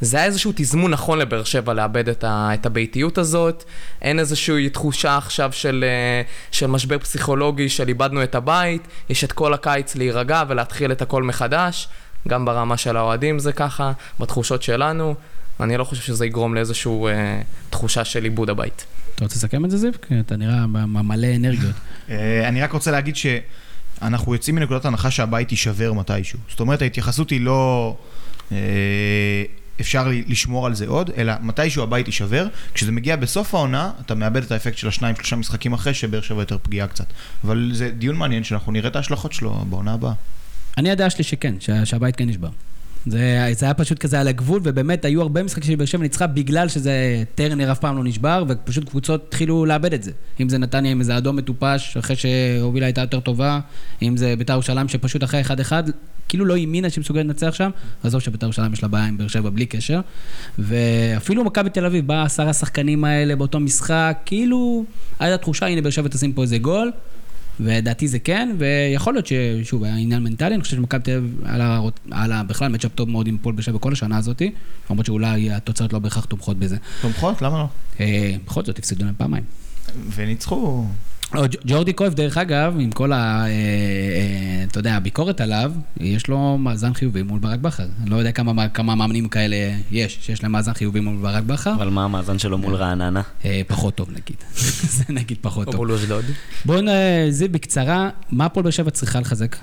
זה 0.01 0.17
היה 0.17 0.25
איזשהו 0.25 0.51
תזמון 0.55 0.91
נכון 0.91 1.19
לבאר 1.19 1.43
שבע 1.43 1.73
לאבד 1.73 2.09
את, 2.09 2.23
ה, 2.23 2.49
את 2.53 2.65
הביתיות 2.65 3.17
הזאת. 3.17 3.63
אין 4.01 4.19
איזושהי 4.19 4.69
תחושה 4.69 5.17
עכשיו 5.17 5.51
של, 5.53 5.85
אה, 5.87 6.21
של 6.51 6.67
משבר 6.67 6.99
פסיכולוגי 6.99 7.69
של 7.69 7.87
איבדנו 7.87 8.23
את 8.23 8.35
הבית. 8.35 8.87
יש 9.09 9.23
את 9.23 9.31
כל 9.31 9.53
הקיץ 9.53 9.95
להירגע 9.95 10.43
ולהתחיל 10.47 10.91
את 10.91 11.01
הכל 11.01 11.23
מחדש. 11.23 11.87
גם 12.27 12.45
ברמה 12.45 12.77
של 12.77 12.97
האוהדים 12.97 13.39
זה 13.39 13.53
ככה, 13.53 13.91
בתחושות 14.19 14.63
שלנו. 14.63 15.15
אני 15.59 15.77
לא 15.77 15.83
חושב 15.83 16.01
שזה 16.01 16.25
יגרום 16.25 16.55
לאיזושהי 16.55 16.91
אה, 17.07 17.41
תחושה 17.69 18.05
של 18.05 18.25
איבוד 18.25 18.49
הבית. 18.49 18.85
אתה 19.15 19.23
רוצה 19.23 19.35
לסכם 19.35 19.65
את 19.65 19.71
זה, 19.71 19.77
זיו? 19.77 19.91
כי 20.07 20.19
אתה 20.19 20.35
נראה 20.35 20.67
מלא 20.85 21.27
אנרגיות. 21.35 21.75
אה, 22.09 22.47
אני 22.47 22.61
רק 22.61 22.71
רוצה 22.71 22.91
להגיד 22.91 23.15
שאנחנו 23.15 24.33
יוצאים 24.33 24.55
מנקודת 24.55 24.85
הנחה 24.85 25.11
שהבית 25.11 25.51
יישבר 25.51 25.93
מתישהו. 25.93 26.39
זאת 26.49 26.59
אומרת, 26.59 26.81
ההתייחסות 26.81 27.29
היא 27.29 27.41
לא 27.41 27.95
אה, 28.51 28.57
אפשר 29.81 30.07
לשמור 30.27 30.65
על 30.65 30.75
זה 30.75 30.87
עוד, 30.87 31.09
אלא 31.17 31.33
מתישהו 31.41 31.83
הבית 31.83 32.07
יישבר. 32.07 32.47
כשזה 32.73 32.91
מגיע 32.91 33.15
בסוף 33.15 33.55
העונה, 33.55 33.91
אתה 34.05 34.15
מאבד 34.15 34.43
את 34.43 34.51
האפקט 34.51 34.77
של 34.77 34.87
השניים, 34.87 35.15
שלושה 35.15 35.35
משחקים 35.35 35.73
אחרי, 35.73 35.93
שבאר 35.93 36.21
שבע 36.21 36.41
יותר 36.41 36.57
פגיעה 36.63 36.87
קצת. 36.87 37.05
אבל 37.43 37.71
זה 37.73 37.89
דיון 37.89 38.15
מעניין 38.15 38.43
שאנחנו 38.43 38.71
נראה 38.71 38.89
את 38.89 38.95
ההשלכות 38.95 39.33
שלו 39.33 39.65
בעונה 39.69 39.93
הבאה. 39.93 40.13
אני 40.77 40.91
הדעה 40.91 41.09
שלי 41.09 41.23
שכן, 41.23 41.55
שה- 41.59 41.85
שהבית 41.85 42.15
כן 42.15 42.29
נשבר. 42.29 42.49
זה, 43.05 43.51
זה 43.51 43.65
היה 43.65 43.73
פשוט 43.73 43.99
כזה 43.99 44.19
על 44.19 44.27
הגבול, 44.27 44.61
ובאמת 44.63 45.05
היו 45.05 45.21
הרבה 45.21 45.43
משחקים 45.43 45.73
שבאר 45.73 45.85
שבע 45.85 46.01
ניצחה 46.01 46.27
בגלל 46.27 46.67
שזה 46.67 47.23
טרנר 47.35 47.71
אף 47.71 47.79
פעם 47.79 47.97
לא 47.97 48.03
נשבר, 48.03 48.43
ופשוט 48.47 48.89
קבוצות 48.89 49.25
התחילו 49.27 49.65
לאבד 49.65 49.93
את 49.93 50.03
זה. 50.03 50.11
אם 50.39 50.49
זה 50.49 50.57
נתניה 50.57 50.91
עם 50.91 50.99
איזה 50.99 51.17
אדום 51.17 51.35
מטופש, 51.35 51.97
אחרי 51.97 52.15
שהובילה 52.15 52.85
הייתה 52.85 53.01
יותר 53.01 53.19
טובה, 53.19 53.59
אם 54.01 54.17
זה 54.17 54.35
בית"ר 54.37 54.53
ירושלים 54.53 54.87
שפשוט 54.87 55.23
אחרי 55.23 55.41
1-1, 55.41 55.71
כאילו 56.29 56.45
לא 56.45 56.55
האמינה 56.55 56.89
שהיא 56.89 57.01
מסוגלת 57.01 57.25
לנצח 57.25 57.53
שם, 57.53 57.69
עזוב 58.03 58.21
שבית"ר 58.21 58.45
ירושלים 58.45 58.73
יש 58.73 58.83
לה 58.83 58.89
בעיה 58.89 59.05
עם 59.05 59.17
באר 59.17 59.27
שבע 59.27 59.49
בלי 59.49 59.65
קשר. 59.65 59.99
ואפילו 60.59 61.43
מכבי 61.43 61.69
תל 61.69 61.85
אביב, 61.85 62.07
באה 62.07 62.23
עשרה 62.23 62.53
שחקנים 62.53 63.05
האלה 63.05 63.35
באותו 63.35 63.59
משחק, 63.59 64.17
כאילו, 64.25 64.85
הייתה 65.19 65.37
תחושה, 65.37 65.65
הנה 65.65 65.81
באר 65.81 65.91
שבע 65.91 66.07
תשים 66.07 66.33
פה 66.33 66.41
איזה 66.41 66.57
גול. 66.57 66.91
ודעתי 67.59 68.07
זה 68.07 68.19
כן, 68.19 68.55
ויכול 68.57 69.13
להיות 69.13 69.27
ששוב, 69.27 69.83
היה 69.83 69.95
עניין 69.95 70.23
מנטלי, 70.23 70.55
אני 70.55 70.63
חושב 70.63 70.75
שמכבי 70.77 71.01
תל 71.03 71.11
אביב 71.17 71.41
היה 71.45 71.57
לה- 71.57 71.79
היה 72.11 72.27
לה 72.27 72.43
בכלל 72.43 72.67
מצ'אפ 72.71 72.91
טוב 72.95 73.09
מאוד 73.09 73.27
עם 73.27 73.37
פועל 73.41 73.55
באר 73.55 73.63
שבע 73.63 73.79
כל 73.79 73.91
השנה 73.91 74.17
הזאת, 74.17 74.41
למרות 74.89 75.05
שאולי 75.05 75.51
התוצאות 75.51 75.93
לא 75.93 75.99
בהכרח 75.99 76.25
תומכות 76.25 76.57
בזה. 76.59 76.77
תומכות? 77.01 77.41
למה 77.41 77.57
לא? 77.57 77.67
אה, 77.99 78.35
בכל 78.45 78.65
זאת, 78.65 78.79
הפסידו 78.79 79.05
להם 79.05 79.13
פעמיים. 79.17 79.43
וניצחו. 80.15 80.85
לא, 81.33 81.43
ג'ורדי 81.65 81.93
קרויף, 81.93 82.13
דרך 82.13 82.37
אגב, 82.37 82.75
עם 82.79 82.91
כל 82.91 83.13
ה... 83.13 83.15
אה, 83.15 83.47
אה, 83.47 84.63
אתה 84.71 84.79
יודע, 84.79 84.95
הביקורת 84.95 85.41
עליו, 85.41 85.71
יש 85.99 86.27
לו 86.27 86.57
מאזן 86.57 86.93
חיובי 86.93 87.23
מול 87.23 87.39
ברק 87.39 87.59
בכר. 87.59 87.85
אני 88.01 88.09
לא 88.09 88.15
יודע 88.15 88.31
כמה 88.31 88.69
כמה 88.69 88.95
מאמנים 88.95 89.29
כאלה 89.29 89.55
יש, 89.91 90.19
שיש 90.21 90.43
להם 90.43 90.51
מאזן 90.51 90.73
חיובי 90.73 90.99
מול 90.99 91.15
ברק 91.21 91.43
בכר. 91.43 91.73
אבל 91.75 91.89
מה 91.89 92.03
המאזן 92.03 92.39
שלו 92.39 92.57
מול 92.57 92.75
רעננה? 92.75 93.21
אה, 93.45 93.61
פחות 93.67 93.95
טוב 93.95 94.09
נגיד. 94.09 94.37
זה 94.97 95.03
נגיד 95.09 95.37
פחות 95.41 95.67
או 95.67 95.71
טוב. 95.71 95.81
מול 95.81 95.91
אשדוד. 95.91 96.25
בואו 96.65 96.81
נ... 96.81 96.87
זיו, 97.29 97.51
בקצרה, 97.51 98.09
מה 98.31 98.45
הפועל 98.45 98.63
באר 98.63 98.71
שבע 98.71 98.89
צריכה 98.89 99.19
לחזק? 99.19 99.55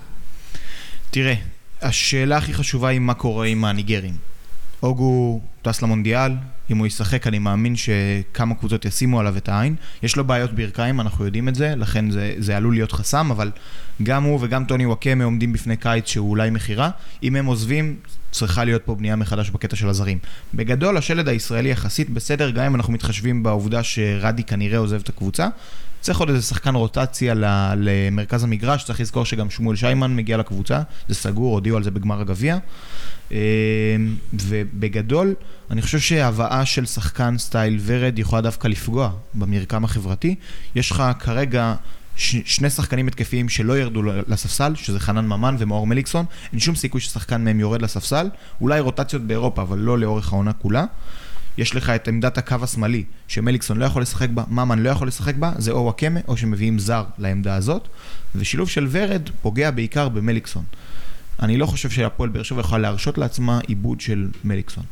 תראה, 1.10 1.34
השאלה 1.82 2.36
הכי 2.36 2.54
חשובה 2.54 2.88
היא 2.88 3.00
מה 3.00 3.14
קורה 3.14 3.46
עם 3.46 3.64
הניגרים. 3.64 4.14
אוגו 4.82 5.40
טס 5.62 5.82
למונדיאל, 5.82 6.32
אם 6.70 6.78
הוא 6.78 6.86
ישחק 6.86 7.26
אני 7.26 7.38
מאמין 7.38 7.74
שכמה 7.76 8.54
קבוצות 8.54 8.84
ישימו 8.84 9.20
עליו 9.20 9.36
את 9.36 9.48
העין. 9.48 9.74
יש 10.02 10.16
לו 10.16 10.24
בעיות 10.24 10.52
ברכיים, 10.52 11.00
אנחנו 11.00 11.24
יודעים 11.24 11.48
את 11.48 11.54
זה, 11.54 11.74
לכן 11.76 12.10
זה, 12.10 12.34
זה 12.38 12.56
עלול 12.56 12.74
להיות 12.74 12.92
חסם, 12.92 13.30
אבל 13.30 13.50
גם 14.02 14.22
הוא 14.22 14.38
וגם 14.42 14.64
טוני 14.64 14.86
וואקמה 14.86 15.24
עומדים 15.24 15.52
בפני 15.52 15.76
קיץ 15.76 16.06
שהוא 16.06 16.30
אולי 16.30 16.50
מכירה. 16.50 16.90
אם 17.22 17.36
הם 17.36 17.46
עוזבים, 17.46 17.96
צריכה 18.30 18.64
להיות 18.64 18.82
פה 18.84 18.94
בנייה 18.94 19.16
מחדש 19.16 19.50
בקטע 19.50 19.76
של 19.76 19.88
הזרים. 19.88 20.18
בגדול, 20.54 20.96
השלד 20.96 21.28
הישראלי 21.28 21.68
יחסית 21.70 22.10
בסדר, 22.10 22.50
גם 22.50 22.64
אם 22.64 22.74
אנחנו 22.74 22.92
מתחשבים 22.92 23.42
בעובדה 23.42 23.82
שרדי 23.82 24.44
כנראה 24.44 24.78
עוזב 24.78 25.00
את 25.02 25.08
הקבוצה. 25.08 25.48
צריך 26.00 26.18
עוד 26.18 26.28
איזה 26.30 26.42
שחקן 26.42 26.74
רוטציה 26.74 27.34
למרכז 27.76 28.44
המגרש, 28.44 28.84
צריך 28.84 29.00
לזכור 29.00 29.24
שגם 29.24 29.50
שמואל 29.50 29.76
שיימן 29.76 30.16
מגיע 30.16 30.36
לקבוצה, 30.36 30.80
זה 31.08 31.14
סגור, 31.14 31.54
הודיעו 31.54 31.76
על 31.76 31.82
זה 31.82 31.90
בגמר 31.90 32.20
הגביע. 32.20 32.58
אה, 33.32 33.38
ובגדול, 34.32 35.34
אני 35.70 35.82
חושב 35.82 35.98
שהבאה 35.98 36.64
של 36.66 36.86
שחקן 36.86 37.38
סטייל 37.38 37.78
ורד 37.82 38.18
יכולה 38.18 38.42
דווקא 38.42 38.68
לפגוע 38.68 39.10
במרקם 39.34 39.84
החברתי. 39.84 40.34
יש 40.74 40.90
לך 40.90 41.02
כרגע 41.18 41.74
ש- 42.16 42.36
שני 42.44 42.70
שחקנים 42.70 43.08
התקפיים 43.08 43.48
שלא 43.48 43.78
ירדו 43.78 44.02
לספסל, 44.28 44.74
שזה 44.74 45.00
חנן 45.00 45.26
ממן 45.26 45.56
ומאור 45.58 45.86
מליקסון. 45.86 46.24
אין 46.52 46.60
שום 46.60 46.74
סיכוי 46.74 47.00
ששחקן 47.00 47.44
מהם 47.44 47.60
יורד 47.60 47.82
לספסל. 47.82 48.28
אולי 48.60 48.80
רוטציות 48.80 49.22
באירופה, 49.22 49.62
אבל 49.62 49.78
לא 49.78 49.98
לאורך 49.98 50.32
העונה 50.32 50.52
כולה. 50.52 50.84
יש 51.58 51.76
לך 51.76 51.90
את 51.90 52.08
עמדת 52.08 52.38
הקו 52.38 52.56
השמאלי, 52.62 53.04
שמליקסון 53.28 53.78
לא 53.78 53.84
יכול 53.84 54.02
לשחק 54.02 54.28
בה, 54.28 54.44
ממן 54.48 54.78
לא 54.78 54.90
יכול 54.90 55.08
לשחק 55.08 55.34
בה, 55.34 55.52
זה 55.58 55.70
או 55.70 55.84
וואקמה, 55.84 56.20
או 56.28 56.36
שמביאים 56.36 56.78
זר 56.78 57.04
לעמדה 57.18 57.54
הזאת, 57.54 57.88
ושילוב 58.34 58.68
של 58.68 58.86
ורד 58.90 59.28
פוגע 59.42 59.70
בעיקר 59.70 60.08
במליקסון. 60.08 60.64
אני 61.42 61.56
לא 61.56 61.66
חושב 61.66 61.90
שהפועל 61.90 62.28
באר 62.28 62.42
שבע 62.42 62.60
יכולה 62.60 62.82
להרשות 62.82 63.18
לעצמה 63.18 63.60
עיבוד 63.66 64.00
של 64.00 64.28
מליקסון. 64.44 64.84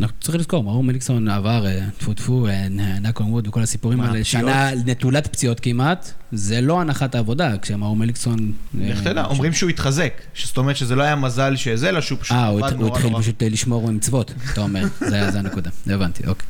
אנחנו 0.00 0.16
צריכים 0.20 0.40
לזכור, 0.40 0.64
מאור 0.64 0.84
מליקסון 0.84 1.28
עבר, 1.28 1.66
אה, 1.66 1.80
טפו 1.98 2.14
טפו, 2.14 2.48
אה, 2.48 2.68
נקו 3.00 3.24
ווד 3.24 3.48
וכל 3.48 3.62
הסיפורים 3.62 4.00
האלה? 4.00 4.24
שנה 4.24 4.70
נטולת 4.86 5.26
פציעות 5.26 5.60
כמעט, 5.60 6.12
זה 6.32 6.60
לא 6.60 6.80
הנחת 6.80 7.14
העבודה, 7.14 7.58
כשמאור 7.62 7.96
מליקסון... 7.96 8.52
אה, 8.80 8.86
איך 8.86 9.02
תדע, 9.02 9.24
אומרים 9.24 9.52
שהוא 9.52 9.70
התחזק, 9.70 10.12
זאת 10.44 10.56
אומרת 10.56 10.76
שזה 10.76 10.94
לא 10.94 11.02
היה 11.02 11.16
מזל 11.16 11.56
שזה, 11.56 11.88
אלא 11.88 12.00
שהוא 12.00 12.18
פשוט 12.20 12.36
אה, 12.36 12.46
הוא 12.46 12.86
התחיל. 12.86 13.18
פשוט 13.18 13.42
לשמור 13.42 13.92
מצוות, 13.92 14.32
אתה 14.52 14.60
אומר, 14.60 14.84
זה 15.10 15.30
זה 15.30 15.38
הנקודה, 15.38 15.70
הבנתי, 15.86 16.26
אוקיי. 16.26 16.46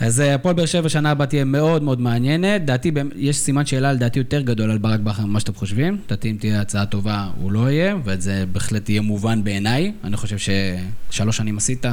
אז 0.00 0.20
הפועל 0.20 0.54
באר 0.54 0.66
שבע 0.66 0.88
שנה 0.88 1.10
הבאה 1.10 1.26
תהיה 1.26 1.44
מאוד 1.44 1.82
מאוד 1.82 2.00
מעניינת, 2.00 2.64
דעתי, 2.64 2.92
יש 3.16 3.36
סימן 3.36 3.66
שאלה 3.66 3.92
לדעתי 3.92 4.18
יותר 4.18 4.40
גדול 4.40 4.70
על 4.70 4.78
ברק 4.78 5.00
בכר 5.00 5.26
ממה 5.26 5.40
שאתם 5.40 5.54
חושבים, 5.54 5.98
לדעתי 6.06 6.30
אם 6.30 6.36
תהיה 6.40 6.60
הצעה 6.60 6.86
טובה 6.86 7.28
הוא 7.40 7.52
לא 7.52 7.70
יהיה, 7.70 7.96
וזה 8.04 8.44
בהחלט 8.52 8.88
יהיה 8.88 9.00
מובן 9.00 9.44
בעיניי, 9.44 9.92
אני 10.04 10.16
חושב 10.16 10.36
ששלוש 10.38 11.36
שנים 11.36 11.56
עשית, 11.56 11.86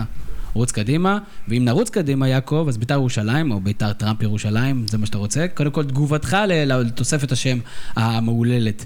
רוץ 0.54 0.72
קדימה, 0.72 1.18
ואם 1.48 1.66
נרוץ 1.66 1.90
קדימה, 1.90 2.28
יעקב, 2.28 2.66
אז 2.70 2.78
ביתר 2.78 2.94
ירושלים, 2.94 3.52
או 3.52 3.60
ביתר 3.60 3.94
טראמפ 3.94 4.22
ירושלים, 4.22 4.86
זה 4.88 4.98
מה 4.98 5.06
שאתה 5.06 5.18
רוצה. 5.18 5.46
קודם 5.54 5.72
כל, 5.72 5.84
תגובתך 5.84 6.38
לתוספת 6.48 7.32
השם 7.32 7.60
המהוללת 7.96 8.86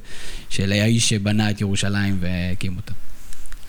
של 0.49 0.71
האיש 0.71 1.10
שבנה 1.10 1.49
את 1.49 1.62
ירושלים 1.62 2.17
והקים 2.19 2.75
אותה. 2.75 2.93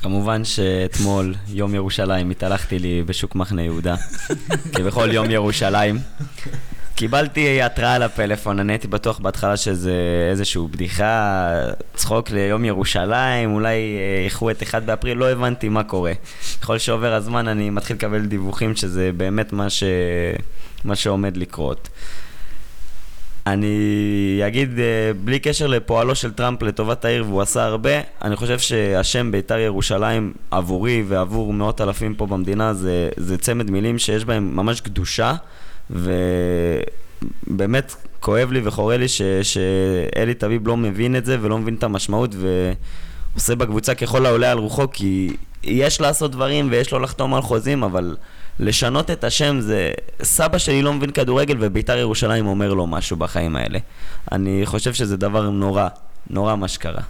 כמובן 0.03 0.45
שאתמול, 0.45 1.35
יום 1.49 1.75
ירושלים, 1.75 2.31
התהלכתי 2.31 2.79
לי 2.79 3.03
בשוק 3.07 3.35
מחנה 3.35 3.63
יהודה, 3.63 3.97
כבכל 4.73 5.09
יום 5.13 5.31
ירושלים. 5.31 5.99
קיבלתי 6.99 7.63
התראה 7.63 7.99
לפלאפון, 7.99 8.59
אני 8.59 8.73
הייתי 8.73 8.89
בטוח 8.89 9.19
בהתחלה 9.19 9.57
שזה 9.57 9.93
איזושהי 10.31 10.63
בדיחה, 10.71 11.49
צחוק 11.95 12.31
ליום 12.31 12.65
ירושלים, 12.65 13.55
אולי 13.55 13.77
אה, 13.99 14.25
איחרו 14.25 14.51
את 14.51 14.63
1 14.63 14.83
באפריל, 14.83 15.19
לא 15.19 15.31
הבנתי 15.31 15.69
מה 15.69 15.85
קורה. 15.85 16.13
ככל 16.61 16.79
שעובר 16.79 17.13
הזמן 17.13 17.49
אני 17.49 17.71
מתחיל 17.71 17.97
לקבל 17.97 18.27
דיווחים 18.27 18.77
שזה 18.77 19.11
באמת 19.17 19.53
מה, 19.53 19.71
ש... 19.71 19.83
מה 20.85 20.97
שעומד 20.97 21.37
לקרות. 21.37 21.89
אני 23.47 24.41
אגיד, 24.47 24.79
אה, 24.79 25.11
בלי 25.25 25.39
קשר 25.39 25.67
לפועלו 25.67 26.15
של 26.15 26.33
טראמפ 26.33 26.63
לטובת 26.63 27.05
העיר, 27.05 27.25
והוא 27.25 27.43
עשה 27.43 27.65
הרבה, 27.65 27.91
אני 28.23 28.37
חושב 28.37 28.59
שהשם 28.59 29.31
בית"ר 29.33 29.59
ירושלים 29.59 30.33
עבורי 30.51 31.05
ועבור 31.09 31.53
מאות 31.53 31.81
אלפים 31.81 32.15
פה 32.15 32.27
במדינה 32.27 32.75
זה, 32.75 33.09
זה 33.17 33.39
צמד 33.39 33.71
מילים 33.71 33.99
שיש 33.99 34.25
בהם 34.25 34.57
ממש 34.57 34.81
קדושה, 34.81 35.35
ובאמת 35.91 37.95
כואב 38.21 38.53
לי 38.53 38.61
וחורה 38.65 38.97
לי 38.97 39.09
ש, 39.09 39.23
שאלי 39.43 40.35
טביב 40.35 40.69
לא 40.69 40.77
מבין 40.77 41.17
את 41.17 41.25
זה 41.25 41.37
ולא 41.41 41.59
מבין 41.59 41.75
את 41.75 41.83
המשמעות 41.83 42.35
ועושה 43.35 43.55
בקבוצה 43.55 43.95
ככל 43.95 44.27
העולה 44.27 44.53
על 44.53 44.59
רוחו, 44.59 44.91
כי 44.93 45.37
יש 45.63 46.01
לעשות 46.01 46.31
דברים 46.31 46.69
ויש 46.71 46.93
לו 46.93 46.99
לחתום 46.99 47.35
על 47.35 47.43
חוזים, 47.43 47.83
אבל... 47.83 48.17
לשנות 48.61 49.11
את 49.11 49.25
השם 49.25 49.61
זה... 49.61 49.91
סבא 50.23 50.59
שלי 50.59 50.83
לא 50.83 50.93
מבין 50.93 51.11
כדורגל 51.11 51.57
וביתר 51.61 51.99
ירושלים 51.99 52.47
אומר 52.47 52.75
לו 52.75 52.87
משהו 52.87 53.17
בחיים 53.17 53.57
האלה. 53.57 53.79
אני 54.33 54.63
חושב 54.65 54.95
שזה 54.95 55.17
דבר 55.17 55.51
נורא, 55.51 55.89
נורא 56.31 56.57
מה 56.57 56.69
שקרה. 56.69 57.03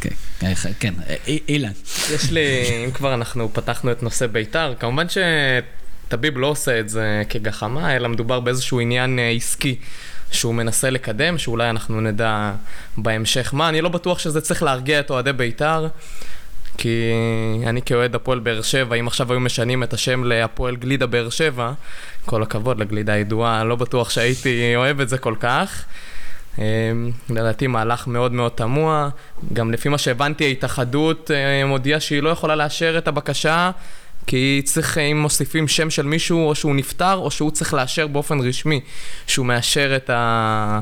כן, 0.00 0.10
כן, 0.40 0.52
כן, 0.80 0.94
אה, 1.08 1.36
אילן. 1.48 1.72
יש 2.14 2.30
לי, 2.30 2.40
אם 2.84 2.90
כבר 2.90 3.14
אנחנו 3.14 3.48
פתחנו 3.52 3.92
את 3.92 4.02
נושא 4.02 4.26
בית"ר, 4.26 4.74
כמובן 4.80 5.08
שטביב 6.10 6.38
לא 6.38 6.46
עושה 6.46 6.80
את 6.80 6.88
זה 6.88 7.22
כגחמה, 7.28 7.96
אלא 7.96 8.08
מדובר 8.08 8.40
באיזשהו 8.40 8.80
עניין 8.80 9.18
אה, 9.18 9.30
עסקי 9.30 9.76
שהוא 10.30 10.54
מנסה 10.54 10.90
לקדם, 10.90 11.38
שאולי 11.38 11.70
אנחנו 11.70 12.00
נדע 12.00 12.52
בהמשך 12.96 13.54
מה. 13.54 13.68
אני 13.68 13.80
לא 13.80 13.88
בטוח 13.88 14.18
שזה 14.18 14.40
צריך 14.40 14.62
להרגיע 14.62 15.00
את 15.00 15.10
אוהדי 15.10 15.32
בית"ר. 15.32 15.86
כי 16.78 17.12
אני 17.66 17.82
כאוהד 17.82 18.14
הפועל 18.14 18.38
באר 18.38 18.62
שבע, 18.62 18.96
אם 18.96 19.06
עכשיו 19.06 19.32
היו 19.32 19.40
משנים 19.40 19.82
את 19.82 19.92
השם 19.92 20.24
להפועל 20.24 20.76
גלידה 20.76 21.06
באר 21.06 21.30
שבע, 21.30 21.72
כל 22.26 22.42
הכבוד 22.42 22.78
לגלידה 22.78 23.12
הידועה, 23.12 23.64
לא 23.64 23.76
בטוח 23.76 24.10
שהייתי 24.10 24.76
אוהב 24.76 25.00
את 25.00 25.08
זה 25.08 25.18
כל 25.18 25.34
כך. 25.40 25.84
אמ, 26.58 26.64
לדעתי 27.30 27.66
מהלך 27.66 28.06
מאוד 28.06 28.32
מאוד 28.32 28.52
תמוה, 28.52 29.08
גם 29.52 29.72
לפי 29.72 29.88
מה 29.88 29.98
שהבנתי 29.98 30.44
ההתאחדות 30.44 31.30
אה, 31.30 31.66
מודיעה 31.66 32.00
שהיא 32.00 32.22
לא 32.22 32.28
יכולה 32.28 32.54
לאשר 32.54 32.98
את 32.98 33.08
הבקשה 33.08 33.70
כי 34.26 34.62
צריך, 34.64 34.98
אם 34.98 35.20
מוסיפים 35.22 35.68
שם 35.68 35.90
של 35.90 36.02
מישהו, 36.02 36.48
או 36.48 36.54
שהוא 36.54 36.74
נפטר, 36.74 37.14
או 37.14 37.30
שהוא 37.30 37.50
צריך 37.50 37.74
לאשר 37.74 38.06
באופן 38.06 38.40
רשמי 38.40 38.80
שהוא 39.26 39.46
מאשר 39.46 39.92
את 39.96 40.10
ה... 40.10 40.80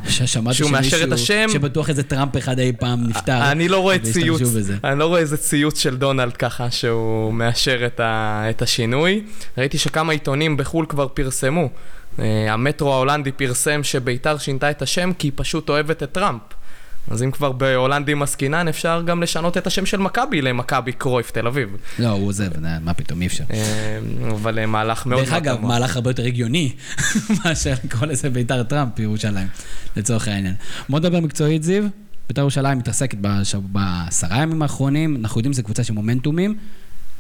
שהוא 0.52 0.70
מאשר 0.70 1.04
את 1.04 1.12
השם. 1.12 1.46
שבטוח 1.52 1.88
איזה 1.88 2.02
טראמפ 2.02 2.36
אחד 2.36 2.58
אי 2.58 2.72
פעם 2.78 3.08
נפטר. 3.08 3.52
אני 3.52 3.68
לא 3.68 3.78
רואה 3.78 3.98
ציוץ, 3.98 4.40
אני 4.84 4.98
לא 4.98 5.06
רואה 5.06 5.20
איזה 5.20 5.36
ציוץ 5.36 5.78
של 5.78 5.96
דונלד 5.96 6.36
ככה, 6.36 6.70
שהוא 6.70 7.32
מאשר 7.32 7.86
את, 7.86 8.00
ה... 8.00 8.42
את 8.50 8.62
השינוי. 8.62 9.22
ראיתי 9.58 9.78
שכמה 9.78 10.12
עיתונים 10.12 10.56
בחו"ל 10.56 10.86
כבר 10.88 11.08
פרסמו. 11.08 11.68
אה, 12.18 12.52
המטרו 12.52 12.92
ההולנדי 12.92 13.32
פרסם 13.32 13.84
שביתר 13.84 14.38
שינתה 14.38 14.70
את 14.70 14.82
השם 14.82 15.12
כי 15.18 15.26
היא 15.26 15.32
פשוט 15.36 15.68
אוהבת 15.68 16.02
את 16.02 16.12
טראמפ. 16.12 16.40
אז 17.10 17.22
אם 17.22 17.30
כבר 17.30 17.52
בהולנדים 17.52 18.22
עסקינן, 18.22 18.68
אפשר 18.68 19.02
גם 19.06 19.22
לשנות 19.22 19.56
את 19.58 19.66
השם 19.66 19.86
של 19.86 19.96
מכבי 19.96 20.42
למכבי 20.42 20.92
קרויף 20.92 21.30
תל 21.30 21.46
אביב. 21.46 21.68
לא, 21.98 22.08
הוא 22.08 22.28
עוזב, 22.28 22.50
מה 22.80 22.94
פתאום, 22.94 23.22
אי 23.22 23.26
אפשר. 23.26 23.44
אה, 23.50 23.98
אבל 24.30 24.58
אה, 24.58 24.66
מהלך 24.66 25.06
מאוד... 25.06 25.20
דרך 25.20 25.32
אגב, 25.32 25.60
מהלך 25.60 25.96
הרבה 25.96 26.10
יותר 26.10 26.24
הגיוני 26.24 26.72
מאשר 27.44 27.74
לקרוא 27.84 28.06
לזה 28.06 28.30
ביתר 28.30 28.62
טראמפ 28.62 28.98
ירושלים, 28.98 29.46
לצורך 29.96 30.28
העניין. 30.28 30.54
בוא 30.88 30.98
נדבר 30.98 31.20
מקצועית, 31.20 31.62
זיו. 31.62 31.84
ביתר 32.28 32.40
ירושלים 32.40 32.78
מתעסקת 32.78 33.18
בעשרה 33.54 34.42
ימים 34.42 34.62
האחרונים, 34.62 35.16
אנחנו 35.16 35.38
יודעים 35.38 35.52
שזו 35.52 35.62
קבוצה 35.62 35.84
של 35.84 35.92
מומנטומים. 35.92 36.56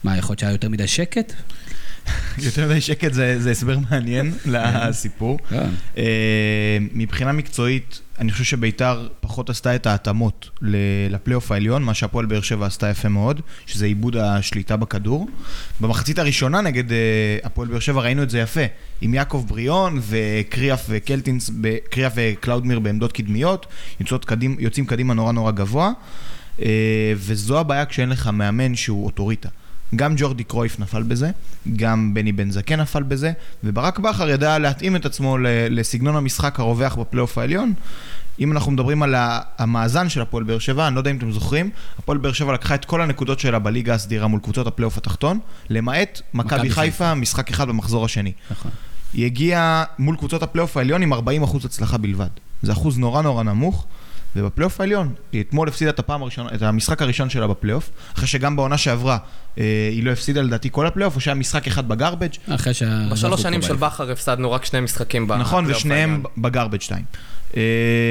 מה, 0.04 0.16
יכול 0.16 0.32
להיות 0.32 0.38
שהיה 0.38 0.52
יותר 0.52 0.68
מדי 0.68 0.86
שקט? 0.86 1.32
יותר 2.46 2.68
מדי 2.68 2.80
שקט 2.80 3.12
זה 3.12 3.50
הסבר 3.50 3.78
מעניין 3.90 4.32
כן. 4.32 4.50
לסיפור. 4.50 5.38
כן. 5.48 5.68
אה, 5.98 6.78
מבחינה 6.92 7.32
מקצועית, 7.32 8.00
אני 8.18 8.32
חושב 8.32 8.44
שביתר 8.44 9.08
פחות 9.20 9.50
עשתה 9.50 9.74
את 9.74 9.86
ההתאמות 9.86 10.50
לפלייאוף 11.10 11.52
העליון, 11.52 11.82
מה 11.82 11.94
שהפועל 11.94 12.26
באר 12.26 12.40
שבע 12.40 12.66
עשתה 12.66 12.88
יפה 12.88 13.08
מאוד, 13.08 13.40
שזה 13.66 13.86
עיבוד 13.86 14.16
השליטה 14.16 14.76
בכדור. 14.76 15.28
במחצית 15.80 16.18
הראשונה 16.18 16.60
נגד 16.60 16.92
אה, 16.92 16.98
הפועל 17.44 17.68
באר 17.68 17.78
שבע 17.78 18.00
ראינו 18.00 18.22
את 18.22 18.30
זה 18.30 18.38
יפה, 18.38 18.60
עם 19.00 19.14
יעקב 19.14 19.44
בריאון 19.48 20.00
וקריאף 20.08 20.86
וקלטינס, 20.88 21.50
קריאף 21.90 22.12
וקלאודמיר 22.16 22.78
בעמדות 22.78 23.12
קדמיות, 23.12 23.66
קדים, 24.24 24.56
יוצאים 24.58 24.86
קדימה 24.86 25.14
נורא 25.14 25.32
נורא 25.32 25.50
גבוה, 25.50 25.92
אה, 26.62 27.12
וזו 27.16 27.60
הבעיה 27.60 27.86
כשאין 27.86 28.08
לך 28.08 28.26
מאמן 28.26 28.74
שהוא 28.74 29.04
אוטוריטה. 29.04 29.48
גם 29.96 30.14
ג'ורדי 30.16 30.44
קרויף 30.44 30.80
נפל 30.80 31.02
בזה, 31.02 31.30
גם 31.76 32.14
בני 32.14 32.32
בן 32.32 32.50
זקן 32.50 32.80
נפל 32.80 33.02
בזה, 33.02 33.32
וברק 33.64 33.98
בכר 33.98 34.28
ידע 34.28 34.58
להתאים 34.58 34.96
את 34.96 35.06
עצמו 35.06 35.38
לסגנון 35.70 36.16
המשחק 36.16 36.60
הרווח 36.60 36.94
בפלייאוף 36.94 37.38
העליון. 37.38 37.72
אם 38.40 38.52
אנחנו 38.52 38.72
מדברים 38.72 39.02
על 39.02 39.14
המאזן 39.58 40.08
של 40.08 40.22
הפועל 40.22 40.44
באר 40.44 40.58
שבע, 40.58 40.86
אני 40.86 40.94
לא 40.94 41.00
יודע 41.00 41.10
אם 41.10 41.16
אתם 41.16 41.32
זוכרים, 41.32 41.70
הפועל 41.98 42.18
באר 42.18 42.32
שבע 42.32 42.52
לקחה 42.52 42.74
את 42.74 42.84
כל 42.84 43.02
הנקודות 43.02 43.40
שלה 43.40 43.58
בליגה 43.58 43.94
הסדירה 43.94 44.26
מול 44.26 44.40
קבוצות 44.40 44.66
הפלייאוף 44.66 44.98
התחתון, 44.98 45.38
למעט 45.70 46.20
מכבי 46.34 46.70
חיפה, 46.70 47.14
משחק 47.14 47.50
אחד 47.50 47.68
במחזור 47.68 48.04
השני. 48.04 48.32
נכון. 48.50 48.70
היא 49.12 49.26
הגיעה 49.26 49.84
מול 49.98 50.16
קבוצות 50.16 50.42
הפלייאוף 50.42 50.76
העליון 50.76 51.02
עם 51.02 51.12
40% 51.12 51.16
הצלחה 51.64 51.98
בלבד. 51.98 52.28
זה 52.62 52.72
אחוז 52.72 52.98
נורא 52.98 53.22
נורא 53.22 53.42
נמוך. 53.42 53.86
ובפלייאוף 54.36 54.80
העליון, 54.80 55.14
היא 55.32 55.40
אתמול 55.40 55.68
הפסידה 55.68 55.90
את 55.90 55.98
הפעם 55.98 56.22
הראשונה, 56.22 56.50
את 56.54 56.62
המשחק 56.62 57.02
הראשון 57.02 57.30
שלה 57.30 57.46
בפלייאוף, 57.46 57.90
אחרי 58.14 58.26
שגם 58.26 58.56
בעונה 58.56 58.78
שעברה 58.78 59.18
אה, 59.58 59.88
היא 59.92 60.04
לא 60.04 60.10
הפסידה 60.10 60.42
לדעתי 60.42 60.68
כל 60.72 60.86
הפלייאוף, 60.86 61.16
או 61.16 61.20
שהיה 61.20 61.34
משחק 61.34 61.66
אחד 61.66 61.88
ב 61.88 61.93
garbage. 61.93 62.30
אחרי 62.48 62.74
ש... 62.74 62.82
בשלוש 63.12 63.42
שנים 63.42 63.62
של 63.62 63.76
בכר 63.76 64.10
הפסדנו 64.10 64.52
רק 64.52 64.64
שני 64.64 64.80
משחקים 64.80 65.24
בפלייאוף 65.24 65.46
נכון, 65.46 65.64
ושניהם 65.68 66.22
ב 66.38 66.43
garbage 66.44 66.80
2. 66.80 67.04
אה, 67.56 67.62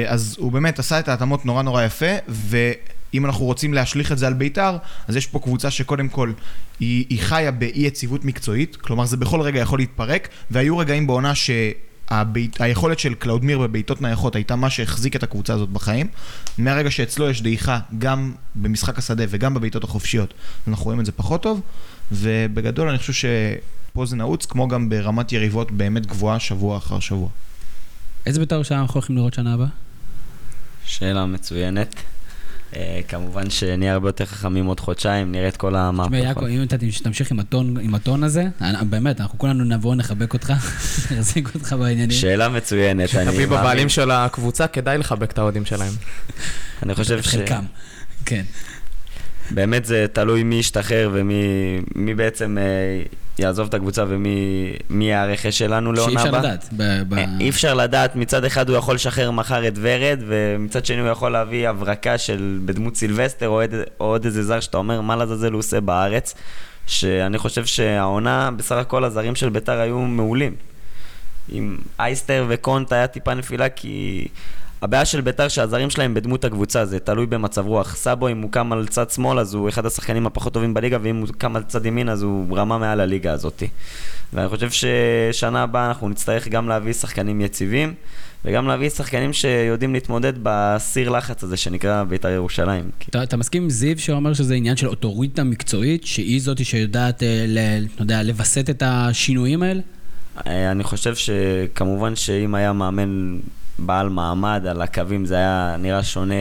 אז 0.06 0.36
הוא 0.38 0.52
באמת 0.52 0.78
עשה 0.78 0.98
את 0.98 1.08
ההתאמות 1.08 1.46
נורא 1.46 1.62
נורא 1.62 1.82
יפה, 1.82 2.12
ואם 2.28 3.26
אנחנו 3.26 3.44
רוצים 3.44 3.74
להשליך 3.74 4.12
את 4.12 4.18
זה 4.18 4.26
על 4.26 4.34
בית"ר, 4.34 4.76
אז 5.08 5.16
יש 5.16 5.26
פה 5.26 5.38
קבוצה 5.38 5.70
שקודם 5.70 6.08
כל 6.08 6.32
היא, 6.80 7.06
היא 7.08 7.20
חיה 7.20 7.50
באי 7.50 7.72
יציבות 7.74 8.24
מקצועית, 8.24 8.76
כלומר 8.76 9.04
זה 9.04 9.16
בכל 9.16 9.40
רגע 9.40 9.60
יכול 9.60 9.78
להתפרק, 9.78 10.28
והיו 10.50 10.78
רגעים 10.78 11.06
בעונה 11.06 11.34
ש... 11.34 11.50
הבית, 12.10 12.60
היכולת 12.60 12.98
של 12.98 13.14
קלאודמיר 13.14 13.58
בבעיטות 13.58 14.02
נייחות 14.02 14.36
הייתה 14.36 14.56
מה 14.56 14.70
שהחזיק 14.70 15.16
את 15.16 15.22
הקבוצה 15.22 15.54
הזאת 15.54 15.68
בחיים. 15.68 16.06
מהרגע 16.58 16.90
שאצלו 16.90 17.30
יש 17.30 17.42
דעיכה 17.42 17.78
גם 17.98 18.32
במשחק 18.54 18.98
השדה 18.98 19.24
וגם 19.28 19.54
בבעיטות 19.54 19.84
החופשיות, 19.84 20.34
אנחנו 20.68 20.84
רואים 20.84 21.00
את 21.00 21.06
זה 21.06 21.12
פחות 21.12 21.42
טוב, 21.42 21.60
ובגדול 22.12 22.88
אני 22.88 22.98
חושב 22.98 23.12
שפה 23.12 24.06
זה 24.06 24.16
נעוץ, 24.16 24.46
כמו 24.46 24.68
גם 24.68 24.88
ברמת 24.88 25.32
יריבות 25.32 25.70
באמת 25.70 26.06
גבוהה 26.06 26.38
שבוע 26.38 26.76
אחר 26.76 27.00
שבוע. 27.00 27.28
איזה 28.28 28.40
בית"ר 28.40 28.54
ירושלים 28.54 28.80
אנחנו 28.80 28.94
הולכים 28.94 29.16
לראות 29.16 29.34
שנה 29.34 29.54
הבאה? 29.54 29.66
שאלה 30.84 31.26
מצוינת. 31.26 31.94
אה, 32.76 33.00
כמובן 33.08 33.50
שנהיה 33.50 33.92
הרבה 33.92 34.08
יותר 34.08 34.24
חכמים 34.26 34.66
עוד 34.66 34.80
חודשיים, 34.80 35.32
נראה 35.32 35.48
את 35.48 35.56
כל 35.56 35.76
המהפכות. 35.76 36.14
תשמע, 36.14 36.28
יעקב, 36.28 36.44
אם 36.44 36.62
אתה 36.62 36.76
תמשיך 37.02 37.32
עם 37.80 37.94
הטון 37.94 38.22
הזה, 38.22 38.44
באמת, 38.90 39.20
אנחנו 39.20 39.38
כולנו 39.38 39.64
נבוא, 39.64 39.94
נחבק 39.94 40.32
אותך, 40.32 40.52
נחזיק 41.10 41.54
אותך 41.54 41.72
בעניינים. 41.72 42.10
שאלה 42.10 42.48
מצוינת, 42.48 43.14
אני 43.14 43.24
מאמין. 43.24 43.32
שתביא 43.32 43.46
בבעלים 43.46 43.88
של 43.88 44.10
הקבוצה, 44.10 44.66
כדאי 44.66 44.98
לחבק 44.98 45.30
את 45.32 45.38
האוהדים 45.38 45.64
שלהם. 45.64 45.92
אני 46.82 46.94
חושב 46.94 47.22
ש... 47.22 47.28
חלקם, 47.28 47.64
כן. 48.24 48.44
באמת 49.50 49.84
זה 49.84 50.06
תלוי 50.12 50.42
מי 50.42 50.54
ישתחרר 50.54 51.10
ומי 51.12 52.14
בעצם 52.14 52.58
אה, 52.58 53.02
יעזוב 53.38 53.68
את 53.68 53.74
הקבוצה 53.74 54.04
ומי 54.08 54.72
יהיה 54.90 55.22
הרכש 55.22 55.58
שלנו 55.58 55.92
לעונה 55.92 56.22
הבאה. 56.22 56.22
שאי 56.22 56.30
אפשר 56.30 56.48
לדעת. 56.48 56.68
ב... 56.76 57.14
אה, 57.14 57.24
אי 57.40 57.50
אפשר 57.50 57.74
לדעת, 57.74 58.16
מצד 58.16 58.44
אחד 58.44 58.68
הוא 58.68 58.78
יכול 58.78 58.94
לשחרר 58.94 59.30
מחר 59.30 59.68
את 59.68 59.74
ורד, 59.80 60.20
ומצד 60.26 60.86
שני 60.86 61.00
הוא 61.00 61.08
יכול 61.08 61.32
להביא 61.32 61.68
הברקה 61.68 62.18
של 62.18 62.58
בדמות 62.64 62.96
סילבסטר 62.96 63.48
או, 63.48 63.62
או 64.00 64.06
עוד 64.06 64.24
איזה 64.24 64.42
זר 64.42 64.60
שאתה 64.60 64.78
אומר, 64.78 65.00
מה 65.00 65.16
לעזאזל 65.16 65.52
הוא 65.52 65.58
עושה 65.58 65.80
בארץ. 65.80 66.34
שאני 66.88 67.38
חושב 67.38 67.66
שהעונה, 67.66 68.50
בסך 68.56 68.76
הכל 68.76 69.04
הזרים 69.04 69.34
של 69.34 69.48
ביתר 69.48 69.80
היו 69.80 69.98
מעולים. 69.98 70.54
עם 71.48 71.78
אייסטר 72.00 72.44
וקונטה 72.48 72.92
היה 72.92 73.06
טיפה 73.06 73.34
נפילה 73.34 73.68
כי 73.68 74.28
הבעיה 74.82 75.04
של 75.04 75.20
ביתר 75.20 75.48
שהזרים 75.48 75.90
שלהם 75.90 76.14
בדמות 76.14 76.44
הקבוצה, 76.44 76.86
זה 76.86 76.98
תלוי 76.98 77.26
במצב 77.26 77.66
רוח. 77.66 77.96
סאבו, 77.96 78.28
אם 78.28 78.42
הוא 78.42 78.50
קם 78.50 78.72
על 78.72 78.86
צד 78.86 79.10
שמאל, 79.10 79.38
אז 79.38 79.54
הוא 79.54 79.68
אחד 79.68 79.86
השחקנים 79.86 80.26
הפחות 80.26 80.52
טובים 80.54 80.74
בליגה, 80.74 80.98
ואם 81.02 81.16
הוא 81.16 81.28
קם 81.38 81.56
על 81.56 81.62
צד 81.62 81.86
ימין, 81.86 82.08
אז 82.08 82.22
הוא 82.22 82.58
רמה 82.58 82.78
מעל 82.78 83.00
הליגה 83.00 83.32
הזאת. 83.32 83.62
ואני 84.32 84.48
חושב 84.48 84.68
ששנה 84.70 85.62
הבאה 85.62 85.88
אנחנו 85.88 86.08
נצטרך 86.08 86.48
גם 86.48 86.68
להביא 86.68 86.92
שחקנים 86.92 87.40
יציבים, 87.40 87.94
וגם 88.44 88.66
להביא 88.66 88.90
שחקנים 88.90 89.32
שיודעים 89.32 89.94
להתמודד 89.94 90.32
בסיר 90.42 91.08
לחץ 91.08 91.42
הזה 91.42 91.56
שנקרא 91.56 92.04
בית"ר 92.04 92.28
ירושלים. 92.28 92.90
אתה, 93.10 93.22
אתה 93.22 93.36
מסכים 93.36 93.62
עם 93.62 93.70
זיו 93.70 93.98
שאומר 93.98 94.34
שזה 94.34 94.54
עניין 94.54 94.76
של 94.76 94.88
אוטוריטה 94.88 95.44
מקצועית, 95.44 96.06
שהיא 96.06 96.40
זאתי 96.40 96.64
שיודעת, 96.64 97.22
אה, 97.22 97.78
יודע, 98.00 98.22
לווסת 98.22 98.70
את 98.70 98.82
השינויים 98.86 99.62
האלה? 99.62 99.80
אה, 100.46 100.70
אני 100.70 100.84
חושב 100.84 101.14
שכמובן 101.14 102.16
שאם 102.16 102.54
היה 102.54 102.72
מאמן 102.72 103.38
בעל 103.78 104.08
מעמד 104.08 104.66
על 104.70 104.82
הקווים 104.82 105.24
זה 105.24 105.34
היה 105.34 105.76
נראה 105.78 106.02
שונה 106.02 106.34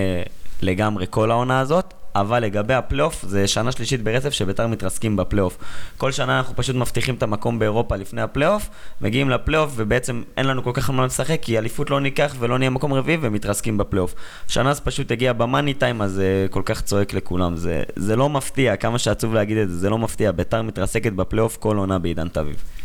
לגמרי 0.62 1.06
כל 1.10 1.32
העונה 1.32 1.60
הזאת, 1.60 1.94
אבל 2.16 2.40
לגבי 2.40 2.74
הפלייאוף, 2.74 3.26
זה 3.28 3.48
שנה 3.48 3.72
שלישית 3.72 4.04
ברצף 4.04 4.30
שביתר 4.30 4.68
מתרסקים 4.68 5.16
בפלייאוף. 5.16 5.58
כל 5.98 6.12
שנה 6.12 6.38
אנחנו 6.38 6.56
פשוט 6.56 6.76
מבטיחים 6.76 7.16
את 7.16 7.24
המקום 7.24 7.60
באירופה 7.60 7.96
לפני 7.96 8.22
הפלייאוף, 8.22 8.70
מגיעים 9.02 9.30
לפלייאוף 9.30 9.72
ובעצם 9.76 10.24
אין 10.38 10.48
לנו 10.48 10.64
כל 10.64 10.72
כך 10.74 10.90
מה 10.90 11.06
לשחק, 11.06 11.40
כי 11.42 11.58
אליפות 11.58 11.90
לא 11.90 12.00
ניקח 12.00 12.36
ולא 12.40 12.58
נהיה 12.58 12.70
מקום 12.70 12.94
רביעי 12.94 13.18
ומתרסקים 13.22 13.78
בפלייאוף. 13.78 14.16
שנה 14.48 14.74
זה 14.74 14.82
פשוט 14.82 15.12
הגיע 15.12 15.34
ב 15.34 15.40
money 15.40 15.74
time, 15.74 16.02
אז 16.02 16.12
זה 16.12 16.48
כל 16.50 16.62
כך 16.66 16.82
צועק 16.82 17.14
לכולם. 17.14 17.56
זה, 17.56 17.84
זה 17.96 18.16
לא 18.16 18.30
מפתיע, 18.30 18.76
כמה 18.76 19.00
שעצוב 19.00 19.34
להגיד 19.34 19.58
את 19.58 19.70
זה, 19.70 19.78
זה 19.78 19.90
לא 19.90 19.98
מפתיע. 19.98 20.32
ביתר 20.32 20.62
מתרסקת 20.62 21.14
בפלייאוף 21.14 21.58
כל 21.58 21.78
עונה 21.78 22.00
בעידן 22.00 22.28
טביב. 22.28 22.77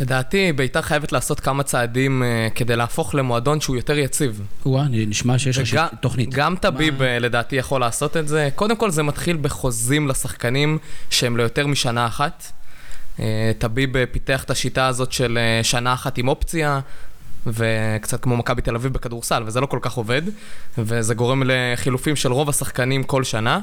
לדעתי, 0.00 0.52
ביתר 0.52 0.82
חייבת 0.82 1.12
לעשות 1.12 1.40
כמה 1.40 1.62
צעדים 1.62 2.22
אה, 2.22 2.48
כדי 2.54 2.76
להפוך 2.76 3.14
למועדון 3.14 3.60
שהוא 3.60 3.76
יותר 3.76 3.98
יציב. 3.98 4.40
וואה, 4.66 4.84
נשמע 4.90 5.38
שיש 5.38 5.74
לך 5.74 5.80
תוכנית. 6.00 6.34
גם 6.34 6.56
טביב 6.56 7.02
אה, 7.02 7.18
לדעתי 7.18 7.56
יכול 7.56 7.80
לעשות 7.80 8.16
את 8.16 8.28
זה. 8.28 8.48
קודם 8.54 8.76
כל 8.76 8.90
זה 8.90 9.02
מתחיל 9.02 9.36
בחוזים 9.36 10.08
לשחקנים 10.08 10.78
שהם 11.10 11.36
ליותר 11.36 11.66
משנה 11.66 12.06
אחת. 12.06 12.52
טביב 13.58 13.96
אה, 13.96 14.04
פיתח 14.12 14.44
את 14.44 14.50
השיטה 14.50 14.86
הזאת 14.86 15.12
של 15.12 15.38
שנה 15.62 15.92
אחת 15.92 16.18
עם 16.18 16.28
אופציה, 16.28 16.80
וקצת 17.46 18.22
כמו 18.22 18.36
מכבי 18.36 18.62
תל 18.62 18.74
אביב 18.74 18.92
בכדורסל, 18.92 19.42
וזה 19.46 19.60
לא 19.60 19.66
כל 19.66 19.78
כך 19.82 19.92
עובד, 19.92 20.22
וזה 20.78 21.14
גורם 21.14 21.42
לחילופים 21.46 22.16
של 22.16 22.32
רוב 22.32 22.48
השחקנים 22.48 23.04
כל 23.04 23.24
שנה. 23.24 23.60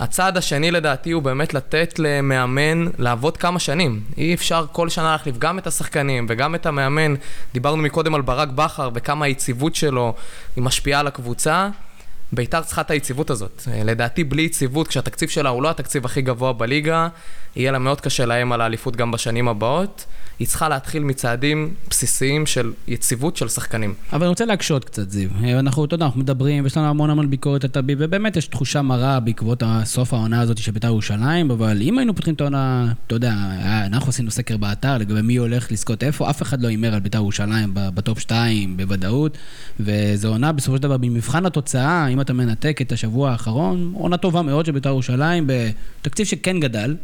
הצעד 0.00 0.36
השני 0.36 0.70
לדעתי 0.70 1.10
הוא 1.10 1.22
באמת 1.22 1.54
לתת 1.54 1.98
למאמן 1.98 2.86
לעבוד 2.98 3.36
כמה 3.36 3.58
שנים. 3.58 4.00
אי 4.16 4.34
אפשר 4.34 4.66
כל 4.72 4.88
שנה 4.88 5.10
להחליף 5.12 5.38
גם 5.38 5.58
את 5.58 5.66
השחקנים 5.66 6.26
וגם 6.28 6.54
את 6.54 6.66
המאמן. 6.66 7.14
דיברנו 7.52 7.82
מקודם 7.82 8.14
על 8.14 8.20
ברק 8.20 8.48
בכר 8.48 8.90
וכמה 8.94 9.24
היציבות 9.24 9.74
שלו 9.74 10.14
היא 10.56 10.64
משפיעה 10.64 11.00
על 11.00 11.06
הקבוצה. 11.06 11.68
ביתר 12.32 12.62
צריכה 12.62 12.80
את 12.80 12.90
היציבות 12.90 13.30
הזאת. 13.30 13.62
אה, 13.72 13.84
לדעתי 13.84 14.24
בלי 14.24 14.42
יציבות, 14.42 14.88
כשהתקציב 14.88 15.28
שלה 15.28 15.48
הוא 15.48 15.62
לא 15.62 15.70
התקציב 15.70 16.04
הכי 16.04 16.22
גבוה 16.22 16.52
בליגה, 16.52 17.08
יהיה 17.56 17.72
לה 17.72 17.78
מאוד 17.78 18.00
קשה 18.00 18.26
לאיים 18.26 18.52
על 18.52 18.60
האליפות 18.60 18.96
גם 18.96 19.10
בשנים 19.10 19.48
הבאות. 19.48 20.04
היא 20.38 20.48
צריכה 20.48 20.68
להתחיל 20.68 21.02
מצעדים 21.02 21.74
בסיסיים 21.90 22.46
של 22.46 22.72
יציבות 22.88 23.36
של 23.36 23.48
שחקנים. 23.48 23.94
אבל 24.12 24.22
אני 24.22 24.28
רוצה 24.28 24.44
להקשות 24.44 24.84
קצת, 24.84 25.10
זיו. 25.10 25.28
אנחנו, 25.58 25.84
אתה 25.84 25.94
יודע, 25.94 26.04
אנחנו 26.04 26.20
מדברים, 26.20 26.64
ויש 26.64 26.76
לנו 26.76 26.86
המון 26.86 27.10
המון 27.10 27.30
ביקורת 27.30 27.64
על 27.64 27.70
טביב, 27.70 27.98
ובאמת 28.00 28.36
יש 28.36 28.46
תחושה 28.46 28.82
מרה 28.82 29.20
בעקבות 29.20 29.62
סוף 29.84 30.14
העונה 30.14 30.40
הזאת 30.40 30.58
של 30.58 30.72
בית"ר 30.72 30.86
ירושלים, 30.86 31.50
אבל 31.50 31.78
אם 31.82 31.98
היינו 31.98 32.14
פותחים 32.14 32.34
את 32.34 32.40
העונה, 32.40 32.92
אתה 33.06 33.14
יודע, 33.14 33.34
אנחנו 33.86 34.08
עשינו 34.08 34.30
סקר 34.30 34.56
באתר 34.56 34.98
לגבי 34.98 35.22
מי 35.22 35.36
הולך 35.36 35.72
לזכות 35.72 36.02
איפה, 36.04 36.30
אף 36.30 36.42
אחד 36.42 36.62
לא 36.62 36.68
הימר 36.68 36.94
על 36.94 37.00
בית"ר 37.00 37.18
ירושלים 37.18 37.70
בטופ 37.74 38.18
2 38.18 38.76
בוודאות, 38.76 39.38
וזו 39.80 40.28
עונה 40.28 40.52
בסופו 40.52 40.76
של 40.76 40.82
דבר, 40.82 40.96
במבחן 40.96 41.46
התוצאה, 41.46 42.06
אם 42.06 42.20
אתה 42.20 42.32
מנתק 42.32 42.78
את 42.82 42.92
השבוע 42.92 43.30
האחרון, 43.30 43.92
עונה 43.94 44.16
טובה 44.16 44.42
מאוד 44.42 44.66
של 44.66 44.72
בית"ר 44.72 44.88
ירושלים, 44.88 45.46
בתקציב 45.46 46.26
שכן 46.26 46.60
גדל 46.60 46.96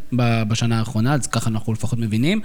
בשנה 0.45 0.79
האחרונה, 0.79 1.15
אז 1.15 1.27
ככה 1.27 1.51
אנחנו 1.51 1.73
לפחות 1.73 1.99
מבינים. 1.99 2.41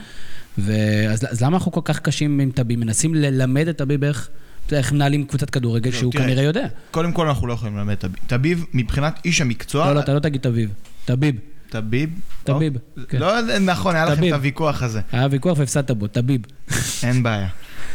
ואז 0.58 1.25
אז 1.30 1.41
למה 1.41 1.58
אנחנו 1.58 1.71
כל 1.71 1.82
כך 1.84 1.99
קשים 1.99 2.39
עם 2.39 2.51
טביב? 2.51 2.80
מנסים 2.80 3.15
ללמד 3.15 3.67
את 3.67 3.77
טביב 3.77 4.04
איך, 4.04 4.30
איך 4.71 4.91
מנהלים 4.91 5.25
קבוצת 5.25 5.49
כדורגל 5.49 5.91
שהוא 5.91 6.12
תראה, 6.12 6.23
כנראה 6.23 6.43
יודע. 6.43 6.67
קודם 6.91 7.12
כל 7.12 7.27
אנחנו 7.27 7.47
לא 7.47 7.54
יכולים 7.54 7.77
ללמד 7.77 7.91
את 7.91 7.99
טביב. 7.99 8.15
טביב, 8.27 8.65
מבחינת 8.73 9.19
איש 9.25 9.41
המקצוע... 9.41 9.86
לא, 9.86 9.93
לא, 9.95 9.99
אתה 9.99 10.13
לא 10.13 10.19
תגיד 10.19 10.41
טביב. 10.41 10.69
טביב. 11.06 11.36
טביב? 11.69 12.10
טביב, 12.43 12.73
לא, 12.97 13.04
כן. 13.10 13.17
לא, 13.17 13.60
נכון, 13.60 13.95
היה 13.95 14.06
לכם. 14.06 14.27
את 14.27 14.34
הוויכוח 14.34 14.84
הזה. 14.84 15.01
היה 15.12 15.27
ויכוח 15.32 15.58
והפסדת 15.58 15.91
בו, 15.91 16.08
טביב. 16.08 16.41
אין 17.04 17.23
בעיה. 17.23 17.47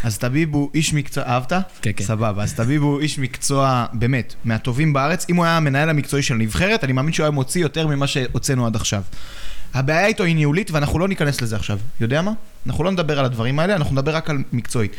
אז 0.04 0.18
טביב 0.18 0.54
הוא 0.54 0.70
איש 0.74 0.94
מקצוע, 0.94 1.24
אהבת? 1.24 1.52
כן, 1.82 1.90
כן. 1.96 2.04
סבבה. 2.04 2.42
אז 2.42 2.54
טביב 2.54 2.82
הוא 2.82 3.00
איש 3.00 3.18
מקצוע, 3.18 3.86
באמת, 3.92 4.34
מהטובים 4.44 4.92
בארץ. 4.92 5.26
אם 5.30 5.36
הוא 5.36 5.44
היה 5.44 5.56
המנהל 5.56 5.90
המקצועי 5.90 6.22
של 6.22 6.34
הנבחרת, 6.34 6.84
אני 6.84 6.92
מאמין 6.92 7.12
שהוא 7.12 7.24
היה 7.24 7.30
מוציא 7.30 7.62
יותר 7.62 7.86
ממה 7.86 8.06
שהוצאנו 8.06 8.66
עד 8.66 8.76
עכשיו. 8.76 9.02
הבעיה 9.74 10.06
איתו 10.06 10.24
היא 10.24 10.34
ניהולית, 10.34 10.70
ואנחנו 10.70 10.98
לא 10.98 11.08
ניכנס 11.08 11.40
לזה 11.40 11.56
עכשיו. 11.56 11.78
יודע 12.00 12.22
מה? 12.22 12.32
אנחנו 12.66 12.84
לא 12.84 12.90
נדבר 12.90 13.18
על 13.18 13.24
הדברים 13.24 13.58
האלה, 13.58 13.76
אנחנו 13.76 13.92
נדבר 13.92 14.16
רק 14.16 14.30
על 14.30 14.38
מקצועית. 14.52 14.96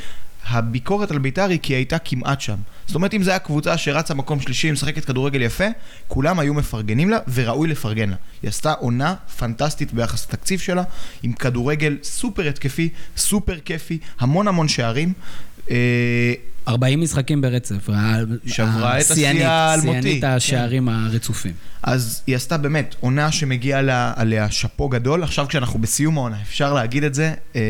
הביקורת 0.49 1.11
על 1.11 1.17
בית"ר 1.17 1.49
היא 1.49 1.59
כי 1.61 1.73
היא 1.73 1.77
הייתה 1.77 1.99
כמעט 1.99 2.41
שם. 2.41 2.55
זאת 2.87 2.95
אומרת, 2.95 3.13
אם 3.13 3.23
זו 3.23 3.31
הייתה 3.31 3.45
קבוצה 3.45 3.77
שרצה 3.77 4.13
מקום 4.13 4.39
שלישי, 4.39 4.71
משחקת 4.71 5.05
כדורגל 5.05 5.41
יפה, 5.41 5.65
כולם 6.07 6.39
היו 6.39 6.53
מפרגנים 6.53 7.09
לה, 7.09 7.17
וראוי 7.33 7.67
לפרגן 7.67 8.09
לה. 8.09 8.15
היא 8.41 8.49
עשתה 8.49 8.73
עונה 8.73 9.15
פנטסטית 9.37 9.93
ביחס 9.93 10.27
לתקציב 10.27 10.59
שלה, 10.59 10.83
עם 11.23 11.33
כדורגל 11.33 11.97
סופר 12.03 12.47
התקפי, 12.47 12.89
סופר 13.17 13.59
כיפי, 13.59 13.99
המון 14.19 14.47
המון 14.47 14.67
שערים. 14.67 15.13
אה, 15.71 16.33
40 16.67 17.01
משחקים 17.01 17.41
ברצף. 17.41 17.89
שברה 18.45 18.99
את 18.99 19.11
השיא 19.11 19.47
האלמותי. 19.47 20.01
שיאנית 20.01 20.23
השערים 20.23 20.89
הרצופים. 20.89 21.53
אז 21.83 22.21
היא 22.27 22.35
עשתה 22.35 22.57
באמת 22.57 22.95
עונה 22.99 23.31
שמגיע 23.31 23.81
לה, 23.81 24.13
עליה 24.15 24.51
שאפו 24.51 24.89
גדול. 24.89 25.23
עכשיו 25.23 25.47
כשאנחנו 25.47 25.79
בסיום 25.79 26.17
העונה, 26.17 26.41
אפשר 26.41 26.73
להגיד 26.73 27.03
את 27.03 27.13
זה. 27.13 27.33
אה, 27.55 27.61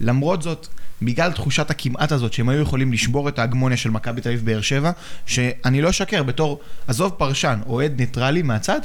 למרות 0.00 0.42
זאת, 0.42 0.68
בגלל 1.02 1.32
תחושת 1.32 1.70
הכמעט 1.70 2.12
הזאת 2.12 2.32
שהם 2.32 2.48
היו 2.48 2.62
יכולים 2.62 2.92
לשבור 2.92 3.28
את 3.28 3.38
ההגמוניה 3.38 3.76
של 3.76 3.90
מכבי 3.90 4.20
תל 4.20 4.28
אביב 4.28 4.44
באר 4.44 4.60
שבע, 4.60 4.90
שאני 5.26 5.82
לא 5.82 5.90
אשקר, 5.90 6.22
בתור, 6.22 6.60
עזוב 6.88 7.12
פרשן, 7.18 7.60
אוהד 7.66 8.00
ניטרלי 8.00 8.42
מהצד, 8.42 8.80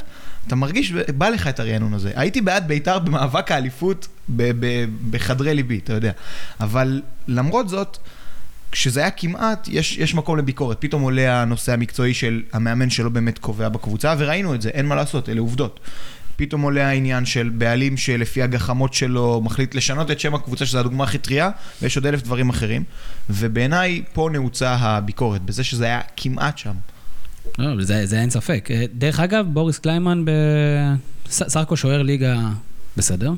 אתה 0.46 0.56
מרגיש, 0.56 0.92
בא 0.92 1.28
לך 1.28 1.48
את 1.48 1.60
הרענון 1.60 1.94
הזה. 1.94 2.12
הייתי 2.14 2.40
בעד 2.40 2.68
בית"ר 2.68 2.98
במאבק 2.98 3.52
האליפות 3.52 4.08
בחדרי 5.10 5.54
ליבי, 5.54 5.78
אתה 5.84 5.92
יודע. 5.92 6.12
אבל 6.60 7.02
למרות 7.28 7.68
זאת, 7.68 7.98
כשזה 8.72 9.00
היה 9.00 9.10
כמעט, 9.10 9.68
יש, 9.70 9.98
יש 9.98 10.14
מקום 10.14 10.38
לביקורת. 10.38 10.76
פתאום 10.80 11.02
עולה 11.02 11.42
הנושא 11.42 11.72
המקצועי 11.72 12.14
של 12.14 12.42
המאמן 12.52 12.90
שלא 12.90 13.08
באמת 13.08 13.38
קובע 13.38 13.68
בקבוצה, 13.68 14.14
וראינו 14.18 14.54
את 14.54 14.62
זה, 14.62 14.68
אין 14.68 14.86
מה 14.86 14.94
לעשות, 14.94 15.28
אלה 15.28 15.40
עובדות. 15.40 15.80
פתאום 16.36 16.62
עולה 16.62 16.88
העניין 16.88 17.24
של 17.24 17.48
בעלים 17.48 17.96
שלפי 17.96 18.42
הגחמות 18.42 18.94
שלו 18.94 19.40
מחליט 19.44 19.74
לשנות 19.74 20.10
את 20.10 20.20
שם 20.20 20.34
הקבוצה, 20.34 20.66
שזו 20.66 20.78
הדוגמה 20.78 21.04
הכי 21.04 21.18
טריה, 21.18 21.50
ויש 21.82 21.96
עוד 21.96 22.06
אלף 22.06 22.22
דברים 22.22 22.48
אחרים. 22.48 22.84
ובעיניי 23.30 24.02
פה 24.12 24.28
נעוצה 24.32 24.74
הביקורת, 24.74 25.42
בזה 25.42 25.64
שזה 25.64 25.84
היה 25.84 26.00
כמעט 26.16 26.58
שם. 26.58 26.72
לא, 27.58 27.84
זה, 27.84 28.06
זה 28.06 28.20
אין 28.20 28.30
ספק. 28.30 28.68
אה, 28.70 28.84
דרך 28.94 29.20
אגב, 29.20 29.46
בוריס 29.52 29.78
קליימן 29.78 30.24
ב... 30.24 30.30
ס- 31.30 31.42
סך 31.48 31.60
הכל 31.60 31.76
שוער 31.76 32.02
ליגה 32.02 32.40
בסדר. 32.98 33.32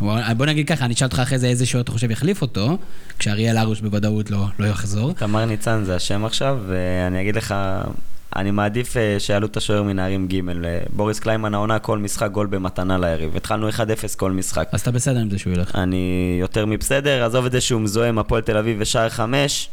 בוא 0.00 0.18
בוא 0.36 0.46
נגיד 0.46 0.68
ככה, 0.68 0.84
אני 0.84 0.94
אשאל 0.94 1.06
אותך 1.06 1.18
אחרי 1.18 1.38
זה 1.38 1.46
איזה 1.46 1.66
שוער 1.66 1.82
אתה 1.82 1.92
חושב 1.92 2.10
יחליף 2.10 2.42
אותו, 2.42 2.78
כשאריאל 3.18 3.56
הרוש 3.56 3.80
בוודאות 3.80 4.30
לא, 4.30 4.46
לא 4.58 4.66
יחזור. 4.66 5.12
תמר 5.12 5.44
ניצן 5.44 5.84
זה 5.84 5.96
השם 5.96 6.24
עכשיו, 6.24 6.58
ואני 6.68 7.20
אגיד 7.20 7.36
לך, 7.36 7.54
אני 8.36 8.50
מעדיף 8.50 8.96
אה, 8.96 9.16
שיעלו 9.18 9.46
את 9.46 9.56
השוער 9.56 9.82
מנערים 9.82 10.28
ג' 10.28 10.48
אה, 10.48 10.78
בוריס 10.92 11.20
קליימן 11.20 11.54
העונה 11.54 11.78
כל 11.78 11.98
משחק 11.98 12.30
גול 12.30 12.46
במתנה 12.46 12.98
ליריב. 12.98 13.36
התחלנו 13.36 13.68
1-0 13.68 13.72
כל 14.16 14.32
משחק. 14.32 14.68
אז 14.72 14.80
אתה 14.80 14.90
בסדר 14.90 15.20
עם 15.20 15.30
זה 15.30 15.38
שהוא 15.38 15.52
ילך. 15.52 15.74
אני 15.74 16.36
יותר 16.40 16.66
מבסדר, 16.66 17.24
עזוב 17.24 17.46
את 17.46 17.52
זה 17.52 17.60
שהוא 17.60 17.80
מזוהה 17.80 18.08
עם 18.08 18.18
הפועל 18.18 18.42
תל 18.42 18.56
אביב 18.56 18.76
ושער 18.80 19.08
חמש, 19.08 19.68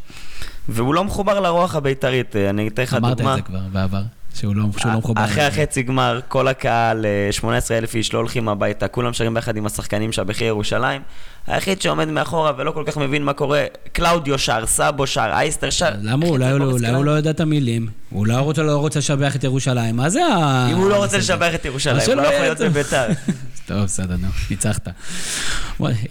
והוא 0.70 0.94
לא 0.94 1.04
מחובר 1.04 1.40
לרוח 1.40 1.76
הבית"רית. 1.76 2.36
אה, 2.36 2.50
אני 2.50 2.68
אתן 2.68 2.84
לך 2.84 2.94
אמרת 2.94 3.18
דוגמה. 3.18 3.32
את 3.32 3.38
זה 3.38 3.42
כבר 3.42 3.60
בעבר, 3.72 4.02
שהוא 4.36 4.56
לא, 4.56 4.64
שהוא 4.78 4.92
לא 4.92 5.00
מחובר. 5.00 5.26
אחרי. 5.26 5.44
החצי 5.44 5.84
גמר, 5.84 6.20
כל 6.28 6.48
הקהל, 6.48 7.06
אה, 7.06 7.32
18,000 7.32 7.96
איש 7.96 8.14
לא 8.14 8.20
הולכים 8.20 8.50
הביתה, 8.50 8.88
כולם 8.88 9.14
שרים 9.14 9.34
ביחד 9.34 9.58
עם 9.58 9.66
השחקנים 9.66 10.12
של 10.12 10.24
בכיר 10.24 10.48
ירושלים. 10.48 11.02
היחיד 11.48 11.82
שעומד 11.82 12.08
מאחורה 12.08 12.52
ולא 12.58 12.72
כל 12.72 12.84
כך 12.88 12.98
מבין 12.98 13.24
מה 13.24 13.34
קורה, 13.34 13.64
קלאודיו 13.94 14.40
שר, 14.40 14.66
סאבו 14.66 15.08
שר, 15.08 15.30
אייסטר 15.34 15.70
שר. 15.70 15.90
למה 16.02 16.26
אולי 16.26 16.52
הוא 16.52 16.60
לא- 16.60 16.66
אולי 16.72 16.90
הוא 16.90 17.06
לא 17.06 17.12
יודע 17.12 17.30
את 17.30 17.40
המילים? 17.40 17.88
הוא 18.10 18.28
רוצה- 18.40 18.64
לא 18.64 18.78
רוצה 18.78 19.00
לשבח 19.00 19.36
את 19.36 19.44
ירושלים, 19.44 19.96
מה 19.96 20.10
זה 20.10 20.26
ה... 20.26 20.68
אם 20.72 20.78
הוא 20.78 20.90
לא 20.90 20.96
רוצה 20.98 21.18
לשבח 21.18 21.56
את 21.56 21.66
ירושלים, 21.66 22.02
הוא 22.06 22.16
לא 22.16 22.28
יכול 22.28 22.42
להיות 22.42 22.62
בביתר. 22.62 23.08
טוב, 23.68 23.84
בסדר, 23.84 24.16
נו, 24.22 24.28
ניצחת. 24.50 24.88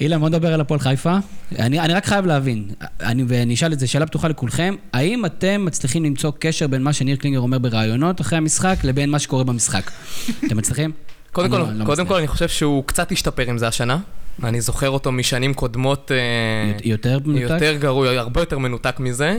אילן, 0.00 0.20
בוא 0.20 0.28
נדבר 0.28 0.54
על 0.54 0.60
הפועל 0.60 0.80
חיפה. 0.80 1.16
אני, 1.58 1.80
אני 1.80 1.92
רק 1.94 2.06
חייב 2.06 2.26
להבין, 2.26 2.64
אני, 3.00 3.24
ואני 3.28 3.54
אשאל 3.54 3.72
את 3.72 3.78
זה, 3.78 3.86
שאלה 3.86 4.06
פתוחה 4.06 4.28
לכולכם, 4.28 4.74
האם 4.92 5.24
אתם 5.26 5.64
מצליחים 5.64 6.04
למצוא 6.04 6.32
קשר 6.38 6.66
בין 6.66 6.82
מה 6.82 6.92
שניר 6.92 7.16
קלינגר 7.16 7.40
אומר 7.40 7.58
בראיונות 7.58 8.20
אחרי 8.20 8.38
המשחק 8.38 8.76
לבין 8.84 9.10
מה 9.10 9.18
שקורה 9.18 9.44
במשחק? 9.44 9.90
אתם 10.46 10.56
מצליחים? 10.56 10.92
קודם 11.32 11.50
כל, 11.50 11.56
לא- 11.56 11.62
לא 11.62 11.84
קודם 11.84 11.90
מצליח. 12.04 12.08
כל 12.08 12.14
אני 12.18 12.26
חושב 12.28 12.48
שהוא 12.48 12.84
קצת 12.86 13.12
השתפר 13.12 13.42
עם 13.48 13.58
זה 13.58 13.68
השנה. 13.68 13.98
אני 14.42 14.60
זוכר 14.60 14.90
אותו 14.90 15.12
משנים 15.12 15.54
קודמות 15.54 16.12
אה, 16.12 16.78
יותר 16.84 17.18
מנותק? 17.24 17.50
יותר 17.50 17.76
גרוע, 17.76 18.08
הרבה 18.08 18.40
יותר 18.40 18.58
מנותק 18.58 19.00
מזה. 19.00 19.38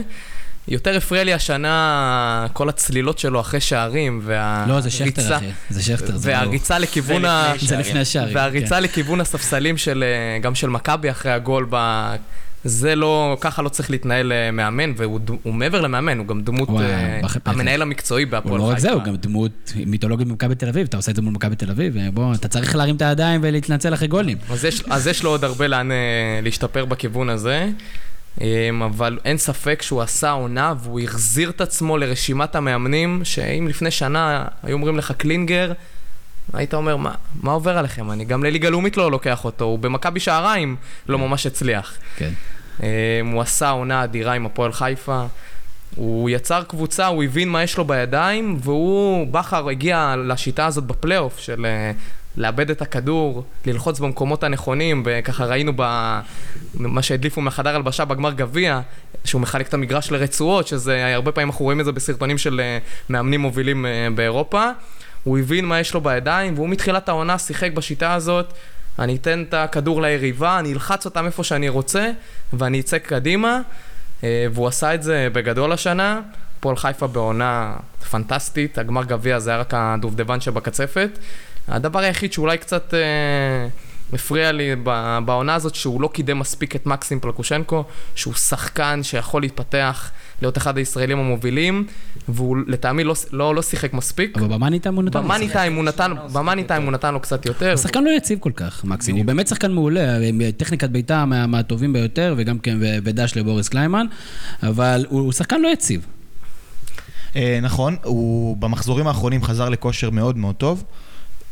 יותר 0.68 0.96
הפריע 0.96 1.24
לי 1.24 1.34
השנה 1.34 2.46
כל 2.52 2.68
הצלילות 2.68 3.18
שלו 3.18 3.40
אחרי 3.40 3.60
שערים, 3.60 4.20
והריצה... 4.24 4.72
לא, 4.72 4.80
זה 4.80 4.90
שכטר, 4.90 5.36
אחי. 5.36 5.50
זה 5.70 5.82
שכטר, 5.82 6.16
זה 6.16 6.30
לא... 6.30 6.36
והריצה 6.36 6.78
לכיוון 6.78 7.24
ה... 7.24 7.52
זה 7.58 7.76
לפני 7.76 8.00
השערים. 8.00 8.36
והריצה 8.36 8.76
כן. 8.76 8.82
לכיוון 8.82 9.20
הספסלים 9.20 9.76
של, 9.76 10.04
אה, 10.06 10.38
גם 10.38 10.54
של 10.54 10.68
מכבי 10.68 11.10
אחרי 11.10 11.32
הגול 11.32 11.66
ב... 11.70 11.76
זה 12.66 12.94
לא, 12.94 13.36
ככה 13.40 13.62
לא 13.62 13.68
צריך 13.68 13.90
להתנהל 13.90 14.32
אה, 14.32 14.50
מאמן, 14.50 14.92
והוא 14.96 15.20
הוא 15.42 15.54
מעבר 15.54 15.80
למאמן, 15.80 16.18
הוא 16.18 16.26
גם 16.26 16.40
דמות, 16.42 16.68
אה, 16.80 17.20
המנהל 17.44 17.82
המקצועי 17.82 18.24
הוא 18.24 18.30
בהפועל 18.30 18.58
לא 18.58 18.62
רק 18.62 18.78
זה, 18.78 18.88
חיפה. 18.88 19.00
הוא 19.00 19.06
גם 19.06 19.16
דמות 19.16 19.72
מיתולוגית 19.86 20.28
במכבי 20.28 20.54
תל 20.54 20.68
אביב, 20.68 20.86
אתה 20.86 20.96
עושה 20.96 21.10
את 21.10 21.16
זה 21.16 21.22
מול 21.22 21.32
מכבי 21.34 21.56
תל 21.56 21.70
אביב, 21.70 21.96
בוא, 22.14 22.34
אתה 22.34 22.48
צריך 22.48 22.76
להרים 22.76 22.96
את 22.96 23.02
הידיים 23.02 23.40
ולהתנצל 23.44 23.94
אחרי 23.94 24.08
גולים. 24.08 24.38
אז 24.50 24.64
יש, 24.64 24.82
אז 24.90 25.06
יש 25.06 25.22
לו 25.22 25.30
עוד 25.30 25.44
הרבה 25.44 25.66
לאן 25.66 25.92
אה, 25.92 25.96
להשתפר 26.42 26.84
בכיוון 26.84 27.28
הזה, 27.28 27.68
אמ, 28.40 28.82
אבל 28.82 29.18
אין 29.24 29.38
ספק 29.38 29.82
שהוא 29.82 30.02
עשה 30.02 30.30
עונה 30.30 30.74
והוא 30.82 31.00
החזיר 31.00 31.50
את 31.50 31.60
עצמו 31.60 31.98
לרשימת 31.98 32.54
המאמנים, 32.54 33.20
שאם 33.24 33.66
לפני 33.68 33.90
שנה 33.90 34.44
היו 34.62 34.74
אומרים 34.74 34.98
לך 34.98 35.12
קלינגר, 35.12 35.72
היית 36.52 36.74
אומר, 36.74 36.96
מה, 36.96 37.14
מה 37.42 37.52
עובר 37.52 37.78
עליכם? 37.78 38.10
אני 38.10 38.24
גם 38.24 38.44
לליגה 38.44 38.70
לאומית 38.70 38.96
לא 38.96 39.10
לוקח 39.10 39.44
אותו, 39.44 39.64
הוא 39.64 39.78
במכבי 39.78 40.20
שעריים 40.20 40.76
לא 41.08 41.18
ממש 41.18 41.46
הצליח. 41.46 41.94
כן. 42.16 42.30
אמ, 42.82 42.86
הוא 43.32 43.42
עשה 43.42 43.70
עונה 43.70 44.04
אדירה 44.04 44.32
עם 44.32 44.46
הפועל 44.46 44.72
חיפה. 44.72 45.26
הוא 45.96 46.30
יצר 46.30 46.62
קבוצה, 46.62 47.06
הוא 47.06 47.24
הבין 47.24 47.48
מה 47.48 47.62
יש 47.62 47.78
לו 47.78 47.84
בידיים, 47.84 48.58
והוא, 48.62 49.26
בכר 49.26 49.68
הגיע 49.68 50.14
לשיטה 50.18 50.66
הזאת 50.66 50.84
בפלייאוף 50.84 51.38
של 51.38 51.66
אה, 51.66 51.92
לאבד 52.36 52.70
את 52.70 52.82
הכדור, 52.82 53.44
ללחוץ 53.66 54.00
במקומות 54.00 54.44
הנכונים, 54.44 55.02
וככה 55.06 55.44
ראינו 55.44 55.72
במה 55.76 57.02
שהדליפו 57.02 57.40
מהחדר 57.40 57.76
הלבשה 57.76 58.04
בגמר 58.04 58.32
גביע, 58.32 58.80
שהוא 59.24 59.40
מחלק 59.40 59.68
את 59.68 59.74
המגרש 59.74 60.10
לרצועות, 60.10 60.66
שזה, 60.66 61.14
הרבה 61.14 61.32
פעמים 61.32 61.48
אנחנו 61.48 61.64
רואים 61.64 61.80
את 61.80 61.84
זה 61.84 61.92
בסרטונים 61.92 62.38
של 62.38 62.60
אה, 62.60 62.78
מאמנים 63.08 63.40
מובילים 63.40 63.86
אה, 63.86 64.08
באירופה. 64.14 64.70
הוא 65.24 65.38
הבין 65.38 65.64
מה 65.64 65.80
יש 65.80 65.94
לו 65.94 66.00
בידיים, 66.00 66.54
והוא 66.54 66.68
מתחילת 66.68 67.08
העונה 67.08 67.38
שיחק 67.38 67.72
בשיטה 67.72 68.14
הזאת. 68.14 68.52
אני 68.98 69.16
אתן 69.16 69.44
את 69.48 69.54
הכדור 69.54 70.02
ליריבה, 70.02 70.58
אני 70.58 70.72
אלחץ 70.72 71.04
אותם 71.04 71.26
איפה 71.26 71.44
שאני 71.44 71.68
רוצה, 71.68 72.10
ואני 72.52 72.80
אצא 72.80 72.98
קדימה. 72.98 73.60
אה, 74.24 74.46
והוא 74.52 74.68
עשה 74.68 74.94
את 74.94 75.02
זה 75.02 75.28
בגדול 75.32 75.72
השנה. 75.72 76.20
פועל 76.60 76.76
חיפה 76.76 77.06
בעונה 77.06 77.76
פנטסטית, 78.10 78.78
הגמר 78.78 79.04
גביע 79.04 79.38
זה 79.38 79.50
היה 79.50 79.58
רק 79.58 79.74
הדובדבן 79.74 80.40
שבקצפת. 80.40 81.10
הדבר 81.68 81.98
היחיד 81.98 82.32
שאולי 82.32 82.58
קצת 82.58 82.94
אה, 82.94 83.68
הפריע 84.12 84.52
לי 84.52 84.76
בעונה 85.24 85.54
הזאת, 85.54 85.74
שהוא 85.74 86.00
לא 86.00 86.08
קידם 86.08 86.38
מספיק 86.38 86.76
את 86.76 86.86
מקסים 86.86 87.20
פלקושנקו, 87.20 87.84
שהוא 88.14 88.34
שחקן 88.34 89.02
שיכול 89.02 89.42
להתפתח, 89.42 90.10
להיות 90.42 90.58
אחד 90.58 90.78
הישראלים 90.78 91.18
המובילים, 91.18 91.86
והוא 92.28 92.56
לטעמי 92.66 93.04
לא, 93.04 93.14
לא, 93.32 93.54
לא 93.54 93.62
שיחק 93.62 93.92
מספיק. 93.92 94.38
אבל 94.38 94.48
במאני 94.48 94.78
טיים 94.78 94.94
הוא 94.94 95.02
נתן 95.04 95.18
לו 95.18 95.24
במאני. 95.24 95.48
טיים 95.48 95.74
הוא 95.74 95.84
נתן, 95.84 96.12
במאני 96.32 96.64
טיים 96.64 96.82
הוא 96.82 96.92
נתן 96.92 97.14
לו 97.14 97.20
קצת 97.20 97.46
יותר. 97.46 97.68
הוא 97.68 97.76
שחקן 97.76 98.04
לא 98.04 98.10
יציב 98.10 98.38
כל 98.38 98.52
כך, 98.56 98.84
מקסימום. 98.84 99.20
הוא 99.20 99.26
באמת 99.26 99.46
שחקן 99.48 99.72
מעולה, 99.72 100.16
עם 100.18 100.40
טכניקת 100.56 100.90
בעיטה 100.90 101.24
מה- 101.24 101.46
מהטובים 101.46 101.92
ביותר, 101.92 102.34
וגם 102.36 102.58
כן 102.58 102.76
ו- 102.80 102.96
ודש 103.04 103.36
לבוריס 103.36 103.68
קליימן, 103.68 104.06
אבל 104.62 105.06
הוא 105.08 105.20
הוא 105.20 105.32
שחקן 105.32 105.60
לא 105.60 105.68
יציב. 105.68 106.06
אה, 107.36 107.58
נכון, 107.62 107.96
הוא 108.04 108.56
במחזורים 108.56 109.06
האחרונים 109.06 109.42
חזר 109.42 109.68
לכושר 109.68 110.10
מאוד 110.10 110.36
מאוד 110.38 110.54
טוב. 110.54 110.84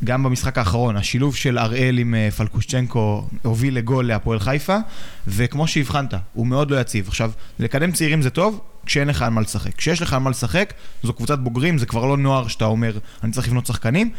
גם 0.05 0.23
במשחק 0.23 0.59
האחרון, 0.59 0.97
השילוב 0.97 1.37
של 1.37 1.59
אראל 1.59 1.99
עם 1.99 2.15
אה, 2.15 2.31
פלקושצ'נקו 2.31 3.29
הוביל 3.43 3.77
לגול 3.77 4.07
להפועל 4.07 4.39
חיפה, 4.39 4.77
וכמו 5.27 5.67
שהבחנת, 5.67 6.15
הוא 6.33 6.47
מאוד 6.47 6.71
לא 6.71 6.81
יציב. 6.81 7.09
עכשיו, 7.09 7.31
לקדם 7.59 7.93
צעירים 7.93 8.23
זה 8.23 8.31
טוב, 8.31 8.61
כשאין 8.87 9.09
לך 9.09 9.23
על 9.23 9.31
מה 9.31 9.41
לשחק. 9.41 9.75
כשיש 9.77 10.03
לך 10.03 10.13
על 10.13 10.19
מה 10.19 10.31
לשחק, 10.31 10.75
זו 11.03 11.13
קבוצת 11.13 11.39
בוגרים, 11.39 11.79
זה 11.79 11.87
כבר 11.87 12.07
לא 12.07 12.17
נוער 12.17 12.49
שאתה 12.49 12.65
אומר, 12.65 12.99
אני 13.25 13.33
צריך 13.33 13.47
לבנות 13.47 13.67
שחקנים. 13.67 14.11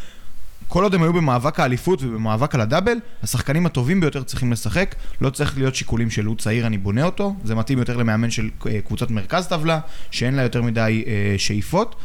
כל 0.67 0.83
עוד 0.83 0.93
הם 0.93 1.03
היו 1.03 1.13
במאבק 1.13 1.59
האליפות 1.59 2.03
ובמאבק 2.03 2.55
על 2.55 2.61
הדאבל, 2.61 2.97
השחקנים 3.23 3.65
הטובים 3.65 4.01
ביותר 4.01 4.23
צריכים 4.23 4.51
לשחק, 4.51 4.95
לא 5.21 5.29
צריך 5.29 5.57
להיות 5.57 5.75
שיקולים 5.75 6.09
של 6.09 6.25
הוא 6.25 6.35
צעיר, 6.35 6.67
אני 6.67 6.77
בונה 6.77 7.03
אותו, 7.03 7.35
זה 7.43 7.55
מתאים 7.55 7.79
יותר 7.79 7.97
למאמן 7.97 8.31
של 8.31 8.49
אה, 8.67 8.81
קבוצת 8.81 9.11
מרכז 9.11 9.47
טבלה, 9.47 9.79
שאין 10.11 10.35
לה 10.35 10.41
יותר 10.41 10.61
מדי 10.61 11.03
אה, 11.07 11.35
שאיפות. 11.37 11.95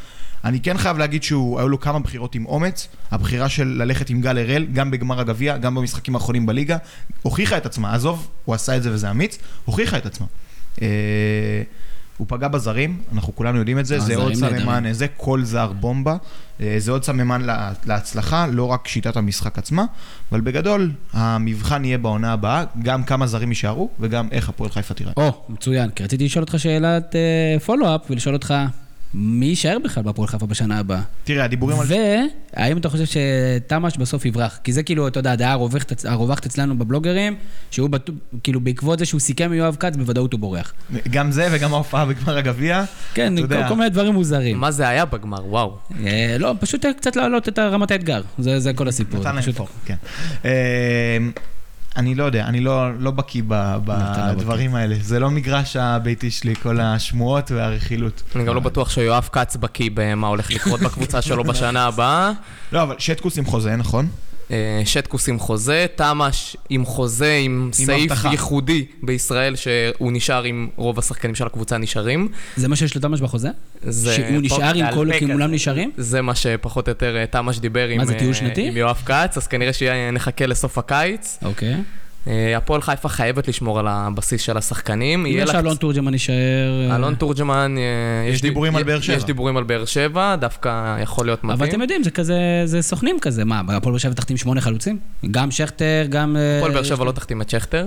אני 0.44 0.60
כן 0.60 0.78
חייב 0.78 0.98
להגיד 0.98 1.22
שהיו 1.22 1.68
לו 1.68 1.80
כמה 1.80 1.98
בחירות 1.98 2.34
עם 2.34 2.46
אומץ, 2.46 2.88
הבחירה 3.10 3.48
של 3.48 3.66
ללכת 3.68 4.10
עם 4.10 4.20
גל 4.20 4.38
הראל, 4.38 4.66
גם 4.72 4.90
בגמר 4.90 5.20
הגביע, 5.20 5.56
גם 5.56 5.74
במשחקים 5.74 6.14
האחרונים 6.14 6.46
בליגה, 6.46 6.76
הוכיחה 7.22 7.56
את 7.56 7.66
עצמה, 7.66 7.94
עזוב, 7.94 8.28
הוא 8.44 8.54
עשה 8.54 8.76
את 8.76 8.82
זה 8.82 8.92
וזה 8.92 9.10
אמיץ, 9.10 9.38
הוכיחה 9.64 9.98
את 9.98 10.06
עצמה. 10.06 10.26
אה, 10.82 10.86
הוא 12.16 12.26
פגע 12.30 12.48
בזרים, 12.48 12.98
אנחנו 13.12 13.36
כולנו 13.36 13.58
יודעים 13.58 13.78
את 13.78 13.86
זה, 13.86 13.98
זה 13.98 14.12
הזרים 14.12 14.18
עוד. 14.20 14.34
סממן, 14.34 14.92
זה 14.92 15.06
כל 15.16 15.44
זר 15.44 15.72
בומבה, 15.72 16.16
אה, 16.60 16.74
זה 16.78 16.92
עוד 16.92 17.04
סממן 17.04 17.40
לה- 17.42 17.72
להצלחה, 17.86 18.46
לא 18.46 18.64
רק 18.64 18.88
שיטת 18.88 19.16
המשחק 19.16 19.58
עצמה, 19.58 19.84
אבל 20.32 20.40
בגדול, 20.40 20.90
המבחן 21.12 21.84
יהיה 21.84 21.98
בעונה 21.98 22.32
הבאה, 22.32 22.64
גם 22.82 23.04
כמה 23.04 23.26
זרים 23.26 23.48
יישארו, 23.48 23.90
וגם 24.00 24.28
איך 24.32 24.48
הפועל 24.48 24.70
חיפה 24.70 24.94
תיראה. 24.94 25.12
או, 25.16 25.42
מצוין, 25.48 25.90
כי 25.90 26.04
רציתי 26.04 26.24
לשאול 26.24 26.42
אותך 26.42 26.54
שאלת 26.58 27.14
פולו-אפ, 27.66 28.00
ולשאול 28.10 28.34
אותך, 28.34 28.54
מי 29.14 29.46
יישאר 29.46 29.76
בכלל 29.84 30.02
בהפועל 30.02 30.28
חיפה 30.28 30.46
בשנה 30.46 30.78
הבאה? 30.78 31.00
תראה, 31.24 31.44
הדיבורים 31.44 31.80
על... 31.80 31.86
והאם 32.56 32.76
אתה 32.78 32.88
חושב 32.88 33.04
שתמ"ש 33.04 33.96
בסוף 33.96 34.24
יברח? 34.24 34.58
כי 34.64 34.72
זה 34.72 34.82
כאילו, 34.82 35.08
אתה 35.08 35.20
יודע, 35.20 35.32
הדעה 35.32 35.52
הרווחת- 35.52 36.04
הרווחת 36.04 36.46
אצלנו 36.46 36.78
בבלוגרים, 36.78 37.36
שהוא 37.70 37.90
בטו- 37.90 38.12
כאילו 38.42 38.60
בעקבות 38.60 38.98
זה 38.98 39.04
שהוא 39.04 39.20
סיכם 39.20 39.44
עם 39.44 39.52
יואב 39.52 39.76
כץ, 39.80 39.96
בוודאות 39.96 40.32
הוא 40.32 40.40
בורח. 40.40 40.72
גם 41.10 41.30
זה 41.32 41.48
וגם 41.52 41.74
ההופעה 41.74 42.04
בגמר 42.06 42.36
הגביע. 42.38 42.84
כן, 43.14 43.34
יודע. 43.38 43.62
כל- 43.62 43.68
כל 43.68 43.76
מיני 43.76 43.90
דברים 43.90 44.12
מוזרים. 44.14 44.58
מה 44.58 44.70
זה 44.70 44.88
היה 44.88 45.04
בגמר, 45.04 45.46
וואו. 45.46 45.76
אה, 46.06 46.36
לא, 46.38 46.54
פשוט 46.60 46.86
קצת 46.86 47.16
להעלות 47.16 47.48
את 47.48 47.58
רמת 47.58 47.90
האתגר, 47.90 48.22
זה 48.38 48.60
זה 48.60 48.72
כל 48.72 48.88
הסיפור. 48.88 49.20
נתן 49.20 49.34
להם 49.34 49.42
פשוט- 49.42 49.56
פור, 49.56 49.68
כן. 49.84 49.94
אני 51.96 52.14
לא 52.14 52.24
יודע, 52.24 52.44
אני 52.44 52.60
לא, 52.60 52.98
לא 52.98 53.10
בקיא 53.10 53.42
בדברים 53.46 54.74
האלה. 54.74 54.96
זה 55.00 55.18
לא 55.18 55.30
מגרש 55.30 55.76
הביתי 55.76 56.30
שלי, 56.30 56.54
כל 56.54 56.80
השמועות 56.80 57.50
והרכילות. 57.50 58.22
אני 58.36 58.44
גם 58.44 58.54
לא 58.54 58.60
בטוח 58.60 58.90
שיואב 58.90 59.28
כץ 59.32 59.56
בקיא 59.56 59.90
במה 59.94 60.26
הולך 60.26 60.50
לקרות 60.50 60.80
בקבוצה 60.80 61.22
שלו 61.22 61.44
בשנה 61.50 61.86
הבאה. 61.86 62.32
לא, 62.72 62.82
אבל 62.82 62.94
שטקוס 62.98 63.38
עם 63.38 63.44
חוזה, 63.44 63.76
נכון? 63.76 64.08
אה, 64.50 64.56
שטקוס 64.84 65.28
עם 65.28 65.38
חוזה, 65.38 65.86
תמ"ש 65.96 66.56
עם 66.70 66.84
חוזה, 66.84 67.38
עם 67.44 67.70
סעיף 67.72 68.10
הבטחה. 68.12 68.28
ייחודי 68.30 68.86
בישראל, 69.02 69.56
שהוא 69.56 70.12
נשאר 70.12 70.42
עם 70.42 70.68
רוב 70.76 70.98
השחקנים 70.98 71.34
של 71.34 71.46
הקבוצה 71.46 71.78
נשארים. 71.78 72.28
זה 72.56 72.68
מה 72.68 72.76
שיש 72.76 72.96
לתמ"ש 72.96 73.20
בחוזה? 73.20 73.48
זה 73.82 74.12
שהוא 74.14 74.26
פה- 74.26 74.40
נשאר 74.40 74.74
עם 74.74 74.94
כל. 74.94 75.08
כולם 75.32 75.52
נשארים? 75.52 75.90
זה 75.96 76.22
מה 76.22 76.34
שפחות 76.34 76.88
או 76.88 76.90
יותר 76.90 77.16
אה, 77.16 77.26
תמ"ש 77.26 77.58
דיבר 77.58 77.88
עם, 77.88 78.00
אה? 78.00 78.04
עם 78.68 78.76
יואב 78.76 79.02
כץ, 79.06 79.36
אז 79.36 79.46
כנראה 79.46 79.72
שנחכה 79.72 80.46
לסוף 80.46 80.78
הקיץ. 80.78 81.38
אוקיי. 81.44 81.72
אה, 81.74 81.78
הפועל 82.26 82.82
חיפה 82.82 83.08
חייבת 83.08 83.48
לשמור 83.48 83.78
על 83.78 83.86
הבסיס 83.88 84.40
של 84.40 84.56
השחקנים. 84.56 85.26
יהיה 85.26 85.42
יש 85.42 85.50
לה 85.50 85.58
אלון 85.58 85.76
תורג'מן 85.76 86.12
יישאר... 86.12 86.34
אה, 86.90 86.96
אלון 86.96 87.14
תורג'מן, 87.14 87.74
אה, 87.78 88.28
יש 88.28 88.42
די- 88.42 88.48
דיבורים 88.48 88.76
על 88.76 88.82
באר 88.82 89.00
שבע. 89.00 89.16
יש 89.16 89.24
דיבורים 89.24 89.56
על 89.56 89.64
באר 89.64 89.84
שבע, 89.84 90.36
דווקא 90.36 90.96
יכול 91.02 91.26
להיות 91.26 91.44
מתאים. 91.44 91.58
אבל 91.58 91.68
אתם 91.68 91.80
יודעים, 91.80 92.04
זה 92.04 92.10
כזה, 92.10 92.38
זה 92.64 92.82
סוכנים 92.82 93.20
כזה. 93.20 93.44
מה, 93.44 93.60
הפועל 93.60 93.92
באר 93.92 93.98
שבע 93.98 94.12
תחתים 94.14 94.36
שמונה 94.36 94.60
חלוצים? 94.60 94.98
גם 95.30 95.50
שכטר, 95.50 96.06
גם... 96.08 96.36
אה, 96.36 96.58
הפועל 96.58 96.72
באר 96.72 96.82
שבע 96.82 97.04
לא 97.04 97.12
תחתים 97.12 97.42
את 97.42 97.50
שכטר. 97.50 97.86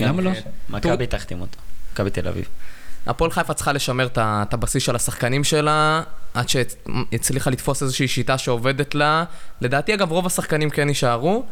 למה 0.00 0.22
לא? 0.22 0.30
מכבי 0.70 1.06
תחתים 1.06 1.40
אותו, 1.40 1.58
מכבי 1.92 2.10
תל 2.10 2.28
אביב. 2.28 2.44
הפועל 3.06 3.30
חיפה 3.30 3.54
צריכה 3.54 3.72
לשמר 3.72 4.08
את 4.16 4.54
הבסיס 4.54 4.82
של 4.82 4.96
השחקנים 4.96 5.44
שלה, 5.44 6.02
עד 6.34 6.48
שהצליחה 6.48 7.50
לתפוס 7.50 7.82
איזושהי 7.82 8.08
שיטה 8.08 8.38
שעובדת 8.38 8.94
לה. 8.94 9.24
לדעתי, 9.60 9.94
אגב, 9.94 10.10
רוב 10.10 10.26
השחקנים 10.26 10.70
כן 10.70 10.88
יישארו, 10.88 11.34
אה, 11.36 11.42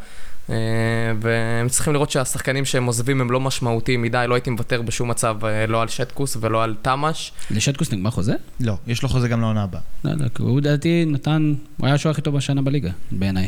והם 1.21 1.69
צריכים 1.69 1.93
לראות 1.93 2.11
שהשחקנים 2.11 2.65
שהם 2.65 2.85
עוזבים 2.85 3.21
הם 3.21 3.31
לא 3.31 3.39
משמעותיים 3.39 4.01
מדי, 4.01 4.25
לא 4.27 4.35
הייתי 4.35 4.49
מוותר 4.49 4.81
בשום 4.81 5.09
מצב, 5.09 5.45
אה, 5.45 5.67
לא 5.67 5.81
על 5.81 5.87
שטקוס 5.87 6.37
ולא 6.41 6.63
על 6.63 6.75
תמ"ש. 6.81 7.31
לשטקוס 7.51 7.91
נגמר 7.91 8.09
חוזה? 8.09 8.33
לא, 8.59 8.77
יש 8.87 9.03
לו 9.03 9.09
חוזה 9.09 9.27
גם 9.27 9.41
לעונה 9.41 9.63
הבאה. 9.63 9.81
לא 10.03 10.11
יודע, 10.11 10.25
כי 10.35 10.41
הוא 10.41 10.57
לדעתי 10.57 11.05
נתן, 11.07 11.53
הוא 11.77 11.85
היה 11.85 11.95
השוער 11.95 12.11
הכי 12.11 12.21
טוב 12.21 12.35
השנה 12.35 12.61
בליגה, 12.61 12.89
בעיניי. 13.11 13.47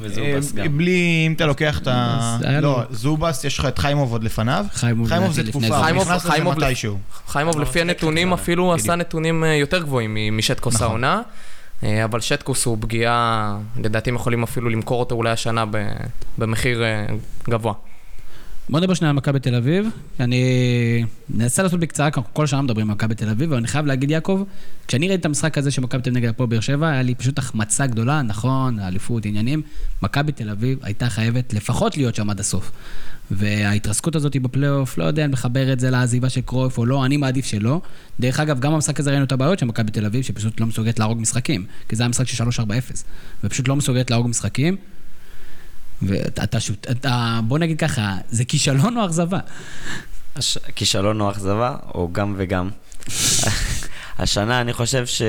וזובס 0.00 0.58
אה, 0.58 0.64
גם. 0.64 0.78
בלי, 0.78 1.24
אם 1.26 1.32
אתה 1.32 1.46
לוקח 1.46 1.78
את 1.78 1.88
ה... 1.88 2.38
לא, 2.60 2.82
זובס, 2.90 3.44
יש 3.44 3.58
לך 3.58 3.64
את 3.64 3.78
חיימוב 3.78 4.12
עוד 4.12 4.24
לפניו. 4.24 4.66
חיימוב 4.72 5.08
זה 5.32 5.46
תקופה. 5.46 5.90
הוא 5.90 6.02
נכנס 6.02 6.24
לזה 6.26 6.44
מתישהו. 6.44 6.98
חיימוב, 7.28 7.56
לא, 7.56 7.62
לפי 7.62 7.80
הנתונים. 7.80 8.32
אפילו. 8.32 8.74
עשה 8.74 8.96
נתונים 8.96 9.44
אה, 9.44 9.54
יותר 9.54 9.82
גבוהים 9.82 10.16
משטקוס 10.32 10.74
נכון. 10.74 10.86
העונה. 10.86 11.22
אה, 11.84 12.04
אבל 12.04 12.20
שטקוס 12.20 12.64
הוא 12.64 12.78
פגיעה, 12.80 13.58
לדעתי 13.76 14.10
הם 14.10 14.16
יכולים 14.16 14.42
אפילו 14.42 14.70
למכור 14.70 15.00
אותו 15.00 15.14
אולי 15.14 15.30
השנה 15.30 15.64
במחיר 16.38 16.82
אה, 16.82 17.06
גבוה. 17.48 17.72
בוא 18.68 18.80
נדבר 18.80 18.94
שנייה 18.94 19.10
על 19.10 19.16
מכבי 19.16 19.40
תל 19.40 19.54
אביב. 19.54 19.86
אני 20.20 21.04
ננסה 21.30 21.62
לעשות 21.62 21.80
בקצרה, 21.80 22.10
כל 22.10 22.46
שנה 22.46 22.62
מדברים 22.62 22.90
על 22.90 22.94
מכבי 22.94 23.14
תל 23.14 23.28
אביב, 23.28 23.48
אבל 23.48 23.58
אני 23.58 23.66
חייב 23.66 23.86
להגיד, 23.86 24.10
יעקב, 24.10 24.42
כשאני 24.88 25.08
ראיתי 25.08 25.20
את 25.20 25.26
המשחק 25.26 25.58
הזה 25.58 25.70
של 25.70 25.82
מכבי 25.82 26.02
תל 26.02 26.10
אביב 26.10 26.18
נגד 26.22 26.28
הפועל 26.28 26.48
באר 26.48 26.60
שבע, 26.60 26.88
היה 26.88 27.02
לי 27.02 27.14
פשוט 27.14 27.38
החמצה 27.38 27.86
גדולה, 27.86 28.22
נכון, 28.22 28.78
האליפות, 28.78 29.26
עניינים. 29.26 29.62
מכבי 30.02 30.32
תל 30.32 30.50
אביב 30.50 30.78
הייתה 30.82 31.08
חייבת 31.08 31.52
לפחות 31.52 31.96
להיות 31.96 32.14
שם 32.14 32.30
עד 32.30 32.40
הסוף. 32.40 32.70
וההתרסקות 33.30 34.16
הזאת 34.16 34.36
בפלייאוף, 34.36 34.98
לא 34.98 35.04
יודע 35.04 35.24
אם 35.24 35.32
לחבר 35.32 35.72
את 35.72 35.80
זה 35.80 35.90
לעזיבה 35.90 36.28
של 36.28 36.40
קרויף 36.40 36.78
או 36.78 36.86
לא, 36.86 37.04
אני 37.04 37.16
מעדיף 37.16 37.46
שלא. 37.46 37.80
דרך 38.20 38.40
אגב, 38.40 38.60
גם 38.60 38.72
במשחק 38.72 39.00
הזה 39.00 39.10
ראינו 39.10 39.24
את 39.24 39.32
הבעיות 39.32 39.58
של 39.58 39.66
מכבי 39.66 39.90
תל 39.90 40.06
אביב, 40.06 40.22
שפשוט 40.22 40.60
לא 40.60 40.66
מסוגלת 40.66 40.98
להרוג 40.98 41.20
משחקים. 41.20 41.66
כי 41.88 41.96
זה 41.96 42.02
היה 42.02 42.08
משחק 42.08 42.28
של 42.28 42.44
3-4-0, 42.44 42.48
ופשוט 43.44 43.68
לא 43.68 43.76
מסוגלת 43.76 44.10
להרוג 44.10 44.28
משחקים. 44.28 44.76
ואתה, 46.06 46.44
אתה, 46.44 46.60
שוט- 46.60 46.86
אתה, 46.90 47.40
בוא 47.44 47.58
נגיד 47.58 47.78
ככה, 47.78 48.16
זה 48.30 48.44
כישלון 48.44 48.96
או 48.96 49.06
אכזבה? 49.06 49.38
הש... 50.36 50.58
כישלון 50.58 51.20
או 51.20 51.30
אכזבה, 51.30 51.76
או 51.94 52.08
גם 52.12 52.34
וגם. 52.36 52.70
השנה 54.18 54.60
אני 54.60 54.72
חושב 54.72 55.06
ש... 55.06 55.22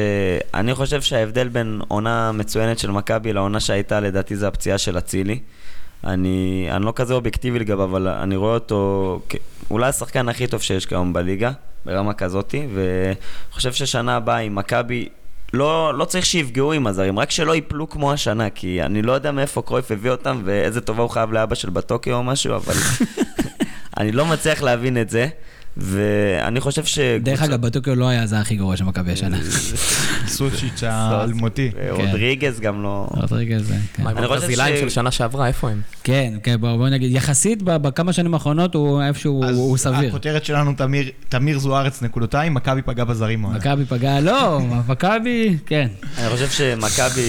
אני 0.53 0.73
חושב 0.75 1.01
שההבדל 1.01 1.47
בין 1.47 1.81
עונה 1.87 2.31
מצוינת 2.31 2.79
של 2.79 2.91
מכבי 2.91 3.33
לעונה 3.33 3.59
שהייתה, 3.59 3.99
לדעתי 3.99 4.35
זה 4.35 4.47
הפציעה 4.47 4.77
של 4.77 4.97
אצילי. 4.97 5.39
אני, 6.03 6.67
אני 6.71 6.85
לא 6.85 6.93
כזה 6.95 7.13
אובייקטיבי 7.13 7.59
לגביו, 7.59 7.83
אבל 7.83 8.07
אני 8.07 8.35
רואה 8.35 8.53
אותו 8.53 9.21
כ... 9.29 9.35
אולי 9.71 9.87
השחקן 9.89 10.29
הכי 10.29 10.47
טוב 10.47 10.61
שיש 10.61 10.85
כיום 10.85 11.13
בליגה, 11.13 11.51
ברמה 11.85 12.13
כזאתי, 12.13 12.67
וחושב 12.73 13.73
ששנה 13.73 14.15
הבאה 14.15 14.37
עם 14.37 14.55
מכבי, 14.55 15.09
לא, 15.53 15.97
לא 15.97 16.05
צריך 16.05 16.25
שיפגעו 16.25 16.73
עם 16.73 16.87
הזרים, 16.87 17.19
רק 17.19 17.31
שלא 17.31 17.55
ייפלו 17.55 17.89
כמו 17.89 18.13
השנה, 18.13 18.49
כי 18.49 18.83
אני 18.83 19.01
לא 19.01 19.11
יודע 19.11 19.31
מאיפה 19.31 19.61
קרויף 19.61 19.91
הביא 19.91 20.11
אותם 20.11 20.41
ואיזה 20.45 20.81
טובה 20.81 21.01
הוא 21.01 21.09
חייב 21.09 21.31
לאבא 21.31 21.55
של 21.55 21.69
בטוקיו 21.69 22.15
או 22.15 22.23
משהו, 22.23 22.55
אבל 22.55 22.73
אני 23.97 24.11
לא 24.11 24.25
מצליח 24.25 24.61
להבין 24.61 24.97
את 25.01 25.09
זה. 25.09 25.27
ואני 25.77 26.59
חושב 26.59 26.85
ש... 26.85 26.99
דרך 26.99 27.41
אגב, 27.41 27.61
בטוקיו 27.61 27.95
לא 27.95 28.07
היה 28.07 28.23
הזר 28.23 28.35
הכי 28.37 28.55
גרוע 28.55 28.77
של 28.77 28.83
מכבי 28.83 29.11
השנה. 29.11 29.37
סוצ'יץ' 30.27 30.83
האלמותי. 30.83 31.71
רודריגז 31.89 32.59
גם 32.59 32.83
לא... 32.83 33.07
רודריגז, 33.09 33.67
זה, 33.67 33.75
כן. 33.93 34.03
מה 34.03 34.09
עם 34.09 34.17
אני 34.17 34.27
חושב 34.27 34.37
הברזילאים 34.39 34.75
ש- 34.75 34.79
של 34.79 34.89
שנה 34.89 35.11
שעברה, 35.11 35.47
איפה 35.47 35.69
הם? 35.69 35.81
כן, 36.03 36.33
כן, 36.43 36.55
בוא 36.59 36.77
בוא 36.77 36.89
נגיד, 36.89 37.11
יחסית 37.15 37.63
בכמה 37.63 38.13
שנים 38.13 38.33
האחרונות 38.33 38.75
הוא 38.75 39.01
איפשהו, 39.01 39.43
אז 39.43 39.57
הוא 39.57 39.77
סביר. 39.77 40.09
הכותרת 40.09 40.45
שלנו, 40.45 40.73
תמיר- 41.29 41.59
זוארץ 41.59 42.01
נקודתיים, 42.01 42.53
מכבי 42.53 42.81
פגעה 42.81 43.05
בזרים. 43.05 43.41
מכבי 43.41 43.85
פגע, 43.85 44.19
לא, 44.19 44.59
מכבי, 44.87 45.57
כן. 45.65 45.87
אני 46.17 46.29
חושב 46.29 46.49
שמכבי 46.49 47.21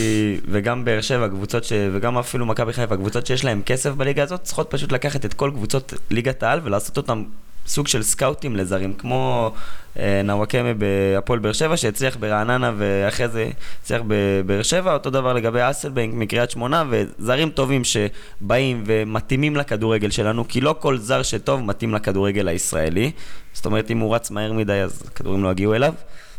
וגם 0.49 0.85
באר 0.85 1.01
שבע, 1.01 1.29
קבוצות 1.29 1.65
ש... 1.65 1.73
וגם 1.93 2.19
אפילו 2.19 2.47
מכבי 2.47 2.73
חיפה, 2.73 2.97
קבוצות 2.97 3.27
שיש 3.27 3.45
להן 3.45 3.61
כסף 3.67 3.91
בליגה 3.91 4.23
הזאת, 4.23 4.43
צריכות 4.43 4.67
פשוט 4.71 4.93
לקחת 4.93 5.25
את 5.25 5.35
כל 5.35 5.51
קבוצות 5.55 5.95
ליגת 6.11 6.43
העל 6.43 6.61
ולעשות 6.65 6.97
אותן 6.97 7.23
סוג 7.67 7.89
של 7.89 8.03
סקאוטים 8.03 8.57
לזרים, 8.57 8.95
כמו 8.95 9.53
אה, 9.99 10.21
נוואקמה 10.25 10.73
בהפועל 10.75 11.39
באר 11.39 11.53
שבע, 11.53 11.77
שהצליח 11.77 12.17
ברעננה 12.17 12.73
ואחרי 12.77 13.29
זה 13.29 13.51
הצליח 13.83 14.03
בבאר 14.07 14.63
שבע, 14.63 14.93
אותו 14.93 15.11
דבר 15.11 15.33
לגבי 15.33 15.61
אסלבנק 15.71 16.15
מקריית 16.15 16.51
שמונה, 16.51 16.85
וזרים 16.91 17.51
טובים 17.51 17.83
שבאים 17.85 18.85
ומתאימים 18.87 19.57
לכדורגל 19.57 20.11
שלנו, 20.11 20.49
כי 20.49 20.61
לא 20.61 20.75
כל 20.81 20.99
זר 20.99 21.23
שטוב 21.23 21.63
מתאים 21.63 21.95
לכדורגל 21.95 22.49
הישראלי. 22.49 23.11
זאת 23.53 23.67
אומרת, 23.67 23.91
אם 23.91 23.99
הוא 23.99 24.15
רץ 24.15 24.31
מהר 24.31 24.53
מדי, 24.53 24.73
אז 24.73 25.03
כדורים 25.15 25.45
לא 25.45 25.51
יגיעו 25.51 25.75
אליו. 25.75 25.95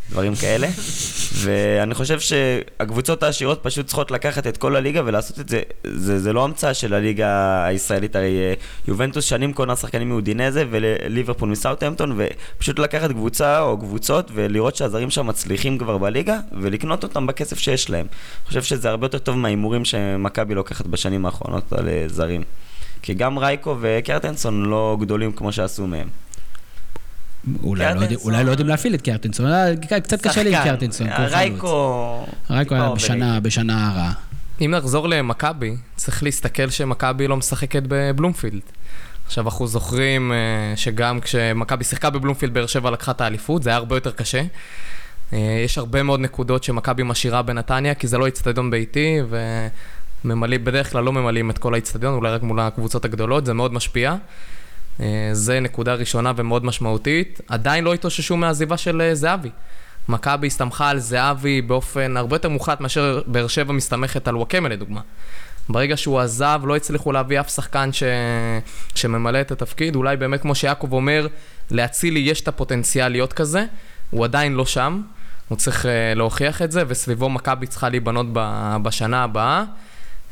דברים 0.10 0.36
כאלה. 0.36 0.68
ואני 1.36 1.94
חושב 1.94 2.20
שהקבוצות 2.20 3.24
העשירות 3.24 3.60
פשוט 3.64 3.86
צריכות 3.86 4.12
לקחת 4.12 4.48
את 4.48 4.58
כל 4.58 4.76
הליגה 4.76 5.02
ולעשות 5.06 5.40
את 5.40 5.50
זה. 5.50 5.62
זה, 5.84 6.20
זה 6.20 6.34
לא 6.34 6.44
המצאה 6.44 6.74
של 6.74 6.94
הליגה 6.94 7.66
הישראלית, 7.66 8.16
הרי 8.16 8.38
אה, 8.38 8.54
יובנטוס 8.88 9.26
שנים 9.26 9.54
קונה 9.54 9.76
שחקנים 9.76 10.10
מאודינזה 10.10 10.64
וליברפול 10.70 11.50
מסאוטהמפטון, 11.50 12.18
ופשוט 12.18 12.80
לקחת 12.80 13.12
קבוצה 13.12 13.62
או 13.62 13.78
קבוצות 13.78 14.32
ולראות 14.34 14.76
שהזרים 14.76 15.10
שם 15.10 15.28
מצליחים 15.28 15.78
כבר 15.78 15.98
בליגה, 15.98 16.40
ולקנות 16.62 17.04
אותם 17.04 17.28
בכסף 17.28 17.60
שיש 17.60 17.90
להם. 17.90 18.06
אני 18.06 18.48
חושב 18.48 18.64
שזה 18.64 18.90
הרבה 18.90 19.06
יותר 19.06 19.18
טוב 19.18 19.38
מההימורים 19.38 19.86
שמכבי 19.86 20.56
לוקחת 20.56 20.86
בשנים 20.86 21.26
האחרונות 21.26 21.74
על 21.74 21.90
אה, 21.90 22.04
זרים. 22.08 22.44
כי 23.02 23.14
גם 23.14 23.38
רייקו 23.38 23.76
וקרטנסון 23.82 24.66
לא 24.66 24.98
גדולים 25.00 25.32
כמו 25.32 25.52
שעשו 25.52 25.88
מהם. 25.88 26.08
אולי 27.64 27.84
לא 27.86 27.90
יודעים- 27.90 28.10
קרטנסון. 28.10 28.34
אולי 28.34 28.44
לא 28.44 28.52
יודעים 28.52 28.68
להפעיל 28.70 28.94
את 28.96 29.02
קרטנסון, 29.02 29.46
אה, 29.48 29.76
קצת 30.04 30.22
קשה 30.28 30.44
לי 30.44 30.56
עם 30.56 30.64
חלוץ. 30.64 30.92
רייקו... 31.34 32.26
רייקו 32.50 32.76
היה 32.76 32.90
בשנה- 32.96 33.40
בשנה 33.40 33.92
רעה. 33.96 34.14
אם 34.62 34.72
נחזור 34.72 35.08
למכבי, 35.10 35.76
צריך 35.96 36.24
להסתכל 36.24 36.70
שמכבי 36.70 37.28
לא 37.28 37.38
משחקת 37.38 37.84
בבלומפילד. 37.88 38.62
עכשיו 39.26 39.46
אנחנו 39.46 39.68
זוכרים 39.68 40.32
אה, 40.32 40.38
שגם 40.76 41.20
כשמכבי 41.20 41.84
שיחקה 41.84 42.10
בבלומפילד, 42.10 42.54
באר 42.54 42.66
שבע 42.66 42.92
לקחה 42.92 43.12
את 43.12 43.22
האליפות, 43.22 43.64
זה 43.64 43.70
היה 43.70 43.78
הרבה 43.78 43.96
יותר 43.96 44.12
קשה. 44.12 44.42
אה, 45.34 45.62
יש 45.66 45.78
הרבה 45.78 46.04
מאוד 46.04 46.20
נקודות 46.20 46.64
שמכבי 46.64 47.04
משאירה 47.04 47.42
בנתניה, 47.42 47.94
כי 47.96 48.08
זה 48.08 48.18
לא 48.18 48.26
איצטדיון 48.26 48.72
ביתי, 48.72 49.18
וממלאים, 50.24 50.66
בדרך 50.66 50.92
כלל 50.92 51.04
לא 51.04 51.14
ממלאים 51.14 51.50
את 51.50 51.58
כל 51.58 51.74
האיצטדיון, 51.74 52.14
אולי 52.14 52.32
רק 52.32 52.44
מול 52.44 52.60
הקבוצות 52.60 53.06
הגדולות, 53.06 53.46
זה 53.46 53.54
מאוד 53.54 53.74
משפיע. 53.74 54.16
אה, 55.00 55.30
זה 55.32 55.60
נקודה 55.60 55.94
ראשונה 55.94 56.32
ומאוד 56.36 56.66
משמעותית. 56.66 57.42
עדיין 57.48 57.84
לא 57.84 57.94
התאוששו 57.94 58.38
מהעזיבה 58.38 58.78
של 58.78 59.02
אה, 59.02 59.16
זהבי. 59.16 59.50
מכבי 60.10 60.48
הסתמכה 60.48 60.90
על 60.90 61.00
זהבי 61.00 61.62
באופן 61.62 62.18
הרבה 62.18 62.36
יותר 62.36 62.50
מוחלט 62.50 62.82
מאשר 62.82 63.22
באר 63.28 63.48
שבע 63.48 63.74
מסתמכת 63.74 64.28
על 64.28 64.36
וואקמה 64.36 64.70
לדוגמה. 64.70 65.02
ברגע 65.70 65.98
שהוא 65.98 66.20
עזב, 66.20 66.62
לא 66.66 66.76
הצליחו 66.76 67.12
להביא 67.12 67.40
אף 67.40 67.50
שחקן 67.50 67.94
ש... 67.94 68.04
שממלא 68.96 69.42
את 69.42 69.52
התפקיד. 69.52 69.96
אולי 69.96 70.18
באמת, 70.18 70.42
כמו 70.42 70.56
שיעקב 70.56 70.94
אומר, 70.94 71.28
לאצילי 71.72 72.20
יש 72.20 72.42
את 72.42 72.48
הפוטנציאל 72.48 73.08
להיות 73.08 73.34
כזה, 73.34 73.66
הוא 74.10 74.26
עדיין 74.26 74.54
לא 74.54 74.66
שם, 74.66 75.02
הוא 75.48 75.58
צריך 75.58 75.86
uh, 75.86 75.88
להוכיח 76.16 76.62
את 76.62 76.72
זה, 76.72 76.84
וסביבו 76.88 77.30
מכבי 77.30 77.68
צריכה 77.68 77.90
להיבנות. 77.90 78.26
בשנה 78.84 79.24
הבאה. 79.24 79.64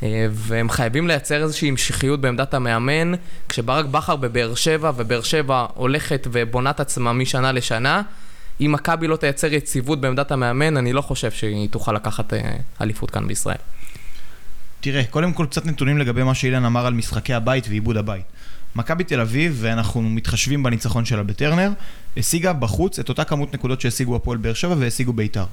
Uh, 0.00 0.04
והם 0.30 0.68
חייבים 0.68 1.08
לייצר 1.08 1.42
איזושהי 1.42 1.68
המשכיות 1.68 2.20
בעמדת 2.20 2.54
המאמן, 2.54 3.12
כשברק 3.48 3.84
בכר 3.84 4.16
בבאר 4.16 4.54
שבע, 4.54 4.92
ובאר 4.96 5.22
שבע 5.22 5.66
הולכת 5.74 6.26
ובונה 6.32 6.70
את 6.70 6.80
עצמה 6.80 7.12
משנה 7.12 7.52
לשנה, 7.52 8.02
אם 8.60 8.72
מכבי 8.72 9.06
לא 9.06 9.16
תייצר 9.16 9.52
יציבות 9.52 10.00
בעמדת 10.00 10.32
המאמן, 10.32 10.76
אני 10.76 10.92
לא 10.92 11.00
חושב 11.00 11.30
שהיא 11.30 11.68
תוכל 11.68 11.92
לקחת 11.92 12.32
uh, 12.32 12.36
אליפות 12.80 13.10
כאן 13.10 13.28
בישראל. 13.28 13.56
תראה, 14.80 15.04
קודם 15.04 15.32
כל 15.32 15.46
קצת 15.50 15.66
נתונים 15.66 15.98
לגבי 15.98 16.22
מה 16.22 16.34
שאילן 16.34 16.64
אמר 16.64 16.86
על 16.86 16.94
משחקי 16.94 17.34
הבית 17.34 17.68
ועיבוד 17.68 17.96
הבית. 17.96 18.24
מכבי 18.76 19.04
תל 19.04 19.20
אביב, 19.20 19.58
ואנחנו 19.60 20.02
מתחשבים 20.02 20.62
בניצחון 20.62 21.04
שלה 21.04 21.22
בטרנר, 21.22 21.70
השיגה 22.16 22.52
בחוץ 22.52 22.98
את 22.98 23.08
אותה 23.08 23.24
כמות 23.24 23.54
נקודות 23.54 23.80
שהשיגו 23.80 24.16
הפועל 24.16 24.38
באר 24.38 24.54
שבע 24.54 24.74
והשיגו 24.78 25.12
ביתר. 25.12 25.44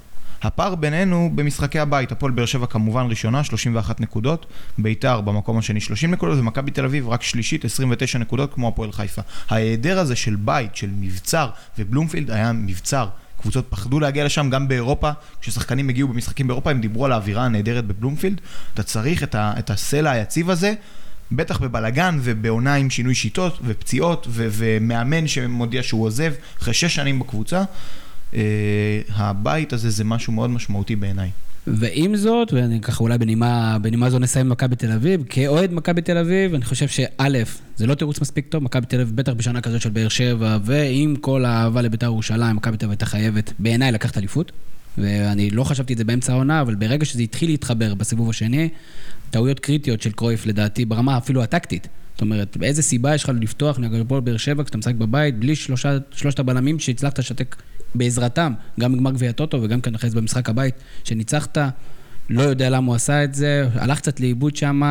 הפער 0.42 0.76
בינינו 0.76 1.32
במשחקי 1.36 1.80
הבית, 1.80 2.12
הפועל 2.12 2.32
באר 2.32 2.46
שבע 2.46 2.66
כמובן 2.66 3.06
ראשונה, 3.10 3.44
31 3.44 4.00
נקודות, 4.00 4.46
ביתר 4.78 5.22
במקום 5.22 5.58
השני 5.58 5.82
30 5.82 6.12
נקודות, 6.12 6.40
ומכבי 6.40 6.72
תל 6.72 6.86
אביב 6.86 7.10
רק 7.10 7.22
שלישית, 7.22 7.66
29 7.66 8.20
נקודות 8.20 8.54
כמו 8.54 8.68
הפועל 8.68 8.92
חיפה. 8.92 9.22
ההיעדר 9.50 10.00
הזה 10.00 10.16
של 10.16 10.36
בית, 10.36 10.76
של 10.76 10.90
מבצר, 11.00 11.50
ובלומפילד 11.80 12.32
היה 12.32 12.52
מבצר. 12.52 13.08
קבוצות 13.42 13.66
פחדו 13.70 14.00
להגיע 14.00 14.26
לשם, 14.26 14.50
גם 14.50 14.68
באירופה, 14.68 15.12
כששחקנים 15.42 15.90
הגיעו 15.90 16.08
במשחקים 16.08 16.48
באירופה, 16.48 16.72
הם 16.72 16.82
דיברו 16.82 17.06
על 17.06 17.12
האווירה 17.12 17.46
הנהדרת 17.46 17.86
בבלומפילד. 17.86 18.42
אתה 18.74 18.84
צריך 18.84 19.24
את, 19.24 19.36
ה, 19.36 19.54
את 19.60 19.70
הסלע 19.70 20.12
היציב 20.12 20.50
הזה, 20.50 20.74
בטח 21.32 21.60
בבלגן 21.60 22.20
ובעונה 22.22 22.76
עם 22.76 22.90
שינוי 22.90 23.16
שיטות 23.16 23.60
ופציעות 23.64 24.28
ו- 24.30 24.48
ומאמן 24.52 25.28
שמודיע 25.28 25.84
שהוא 25.84 26.06
עוזב 26.06 26.34
אחרי 26.62 26.74
שש 26.74 26.96
שנים 26.96 27.20
בקבוצה. 27.20 27.64
Uh, 28.32 28.36
הבית 29.10 29.74
הזה 29.74 29.90
זה 29.90 30.04
משהו 30.04 30.34
מאוד 30.34 30.50
משמעותי 30.50 30.96
בעיניי. 30.96 31.30
ועם 31.68 32.16
זאת, 32.16 32.54
ואני 32.54 32.82
ככה 32.82 33.04
אולי 33.04 33.18
בנימה, 33.18 33.78
בנימה 33.82 34.10
זו 34.10 34.20
נסיים 34.20 34.50
מכבי 34.50 34.76
תל 34.76 34.92
אביב, 34.92 35.24
כאוהד 35.30 35.74
מכבי 35.74 36.02
תל 36.02 36.18
אביב, 36.18 36.54
אני 36.54 36.66
חושב 36.66 36.88
שא', 36.88 37.44
זה 37.76 37.88
לא 37.88 37.96
תירוץ 37.96 38.22
מספיק 38.22 38.46
טוב, 38.50 38.64
מכבי 38.64 38.86
תל 38.86 39.02
אביב 39.02 39.16
בטח 39.16 39.32
בשנה 39.32 39.62
כזאת 39.62 39.82
של 39.82 39.90
באר 39.90 40.08
שבע, 40.08 40.58
ועם 40.64 41.16
כל 41.16 41.46
האהבה 41.46 41.82
לבית"ר 41.82 42.06
ירושלים, 42.06 42.56
מכבי 42.56 42.78
תל 42.78 42.86
אביב 42.86 42.92
הייתה 42.92 43.06
חייבת 43.06 43.54
בעיניי 43.60 43.92
לקחת 43.92 44.18
אליפות. 44.18 44.52
ואני 44.98 45.50
לא 45.50 45.64
חשבתי 45.64 45.94
את 45.94 45.98
זה 45.98 46.04
באמצע 46.04 46.34
העונה, 46.34 46.62
אבל 46.62 46.76
ברגע 46.76 47.06
שזה 47.06 47.22
התחיל 47.22 47.50
להתחבר 47.50 47.94
בסיבוב 47.96 48.30
השני, 48.30 48.70
טעויות 49.30 49.60
קריטיות 49.60 50.02
של 50.02 50.12
קרויף 50.12 50.46
לדעתי, 50.46 50.86
ברמה 50.86 51.18
אפילו 51.18 51.44
הטקטית. 51.44 51.88
זאת 52.14 52.22
אומרת, 52.22 52.58
באיזה 52.58 52.82
סיבה 52.82 53.16
יש 53.16 53.24
לך 53.24 53.32
לפתוח 53.42 53.80
נגד 53.80 54.00
הפועל 54.00 54.22
באר 54.22 54.38
שבע 54.38 54.64
כשאתה 54.64 54.78
משחק 54.78 54.96
בבית, 54.96 55.40
בלי 55.40 55.56
שלושה, 55.56 55.98
שלושת 56.12 56.40
הבלמים 56.40 56.80
שהצלחת 56.80 57.20
לשתק 57.20 57.56
בעזרתם, 57.96 58.54
גם 58.80 58.94
בגמר 58.94 59.12
גביע 59.12 59.30
הטוטו 59.30 59.60
וגם 59.62 59.82
כאן 59.82 59.96
אחרי 59.96 60.10
זה 60.10 60.16
במשחק 60.16 60.50
הבית, 60.50 60.76
שניצחת, 61.04 61.58
לא 62.30 62.42
יודע 62.42 62.70
למה 62.70 62.88
הוא 62.88 62.96
עשה 62.96 63.24
את 63.24 63.34
זה, 63.34 63.68
הלך 63.76 63.98
קצת 63.98 64.20
לאיבוד 64.20 64.56
שם, 64.56 64.82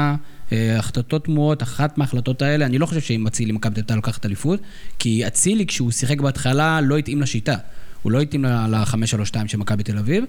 אה, 0.53 0.79
החלטות 0.79 1.25
תמוהות, 1.25 1.63
אחת 1.63 1.99
מההחלטות 1.99 2.43
האלה, 2.43 2.67
אני 2.67 2.79
לא 2.79 2.87
חושב 2.87 3.01
שאם 3.01 3.27
אצילי 3.27 3.53
מכבי 3.53 3.75
תל 3.75 3.81
אביב 3.81 3.97
לוקחת 3.97 4.27
אליפות, 4.27 4.61
כי 4.99 5.27
אצילי 5.27 5.67
כשהוא 5.67 5.91
שיחק 5.91 6.21
בהתחלה 6.21 6.81
לא 6.81 6.97
התאים 6.97 7.23
לשיטה, 7.23 7.57
הוא 8.03 8.13
לא 8.13 8.21
התאים 8.21 8.45
ל-5-3-2 8.45 9.35
של 9.47 9.59
מכבי 9.59 9.83
תל 9.83 9.99
אביב, 9.99 10.25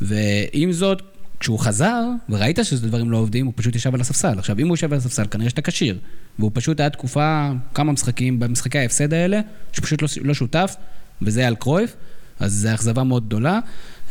ועם 0.00 0.72
זאת, 0.72 1.02
כשהוא 1.40 1.58
חזר, 1.58 2.02
וראית 2.28 2.58
שזה 2.62 2.88
דברים 2.88 3.10
לא 3.10 3.16
עובדים, 3.16 3.46
הוא 3.46 3.52
פשוט 3.56 3.76
ישב 3.76 3.94
על 3.94 4.00
הספסל. 4.00 4.38
עכשיו, 4.38 4.58
אם 4.58 4.66
הוא 4.66 4.72
יושב 4.72 4.92
על 4.92 4.98
הספסל, 4.98 5.24
כנראה 5.30 5.50
שאתה 5.50 5.62
כשיר. 5.62 5.98
והוא 6.38 6.50
פשוט 6.54 6.80
היה 6.80 6.90
תקופה, 6.90 7.50
כמה 7.74 7.92
משחקים, 7.92 8.38
במשחקי 8.38 8.78
ההפסד 8.78 9.12
האלה, 9.12 9.40
שפשוט 9.72 10.02
לא, 10.02 10.08
לא 10.22 10.34
שותף, 10.34 10.76
וזה 11.22 11.46
על 11.46 11.54
קרויף, 11.54 11.96
אז 12.40 12.52
זו 12.52 12.74
אכזבה 12.74 13.04
מאוד 13.04 13.26
גדולה. 13.26 13.58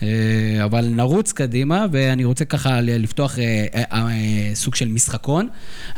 אה, 0.03 0.08
אבל 0.64 0.86
נרוץ 0.86 1.32
קדימה, 1.32 1.86
ואני 1.91 2.26
רוצה 2.26 2.45
ככה 2.45 2.82
לפתוח 2.82 3.39
אה, 3.39 3.66
אה, 3.76 3.84
אה, 3.91 4.56
סוג 4.56 4.76
של 4.76 4.88
משחקון. 4.88 5.49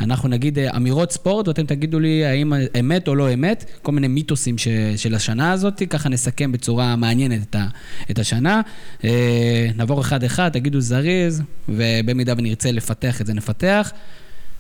אנחנו 0.02 0.30
נגיד 0.30 0.60
אה, 0.60 0.78
אמירות 0.78 1.12
ספורט, 1.12 1.48
ואתם 1.48 1.66
תגידו 1.66 2.00
לי 2.00 2.26
האם 2.26 2.54
אמת 2.80 3.08
או 3.08 3.16
לא 3.16 3.34
אמת, 3.34 3.66
כל 3.82 3.92
מיני 3.92 4.08
מיתוסים 4.08 4.58
ש, 4.58 4.68
של 4.96 5.16
השנה 5.16 5.52
הזאת, 5.52 5.82
ככה 5.90 6.10
נסכם 6.10 6.52
בצורה 6.52 6.96
מעניינת 6.96 7.42
את, 7.50 7.56
ה, 7.56 7.68
את 8.12 8.20
השנה. 8.20 8.62
אה, 9.04 9.70
נעבור 9.76 10.02
אחד-אחד, 10.02 10.50
תגידו 10.50 10.82
זריז, 10.82 11.42
ובמידה 11.70 12.34
ונרצה 12.38 12.72
לפתח 12.72 13.22
את 13.22 13.26
זה, 13.26 13.34
נפתח. 13.34 13.92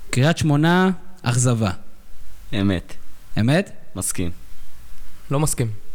קריית 0.10 0.38
שמונה, 0.38 0.92
אכזבה. 1.22 1.72
אמת, 2.54 2.94
אמת? 3.40 3.72
מסכים. 3.96 4.32
לא 5.32 5.40
מסכים. 5.40 5.87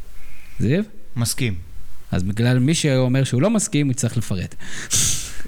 זיו? 0.62 0.82
מסכים. 1.16 1.54
אז 2.12 2.22
בגלל 2.22 2.58
מי 2.58 2.74
שאומר 2.74 3.24
שהוא 3.24 3.42
לא 3.42 3.50
מסכים, 3.50 3.86
הוא 3.86 3.92
יצטרך 3.92 4.16
לפרט. 4.16 4.54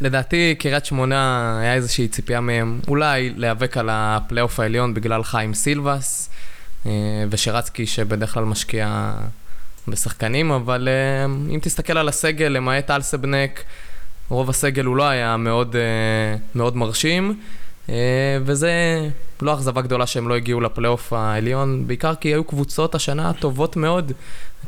לדעתי, 0.01 0.55
קריית 0.59 0.85
שמונה, 0.85 1.59
היה 1.61 1.75
איזושהי 1.75 2.09
ציפייה 2.09 2.41
מהם 2.41 2.81
אולי 2.89 3.33
להיאבק 3.37 3.77
על 3.77 3.89
הפלייאוף 3.93 4.61
העליון 4.61 4.95
בגלל 4.95 5.25
חיים 5.25 5.55
סילבס 5.55 6.31
אה, 6.87 6.91
ושרצקי, 7.31 7.87
שבדרך 7.87 8.35
כלל 8.35 8.45
משקיע 8.45 9.13
בשחקנים, 9.89 10.51
אבל 10.51 10.89
אה, 10.89 11.25
אם 11.55 11.59
תסתכל 11.63 11.99
על 11.99 12.09
הסגל, 12.09 12.49
למעט 12.49 12.91
אלסבנק, 12.91 13.63
רוב 14.29 14.51
הסגל 14.51 14.85
הוא 14.85 14.97
לא 14.97 15.09
היה 15.09 15.37
מאוד, 15.37 15.77
אה, 15.77 16.37
מאוד 16.55 16.77
מרשים, 16.77 17.41
וזה 18.45 18.73
לא 19.43 19.55
אכזבה 19.55 19.83
גדולה 19.83 20.07
שהם 20.07 20.29
לא 20.29 20.35
הגיעו 20.35 20.61
לפלייאוף 20.61 21.13
העליון, 21.13 21.87
בעיקר 21.87 22.15
כי 22.15 22.29
היו 22.29 22.45
קבוצות 22.45 22.95
השנה 22.95 23.33
טובות 23.33 23.77
מאוד, 23.77 24.13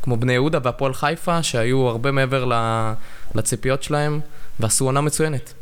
כמו 0.07 0.17
בני 0.17 0.33
יהודה 0.33 0.59
והפועל 0.63 0.95
חיפה, 0.95 1.43
שהיו 1.43 1.89
הרבה 1.89 2.11
מעבר 2.11 2.45
ל- 2.45 2.93
לציפיות 3.35 3.83
שלהם, 3.83 4.21
ועשו 4.61 4.85
עונה 4.85 5.01
מצוינת. 5.01 5.55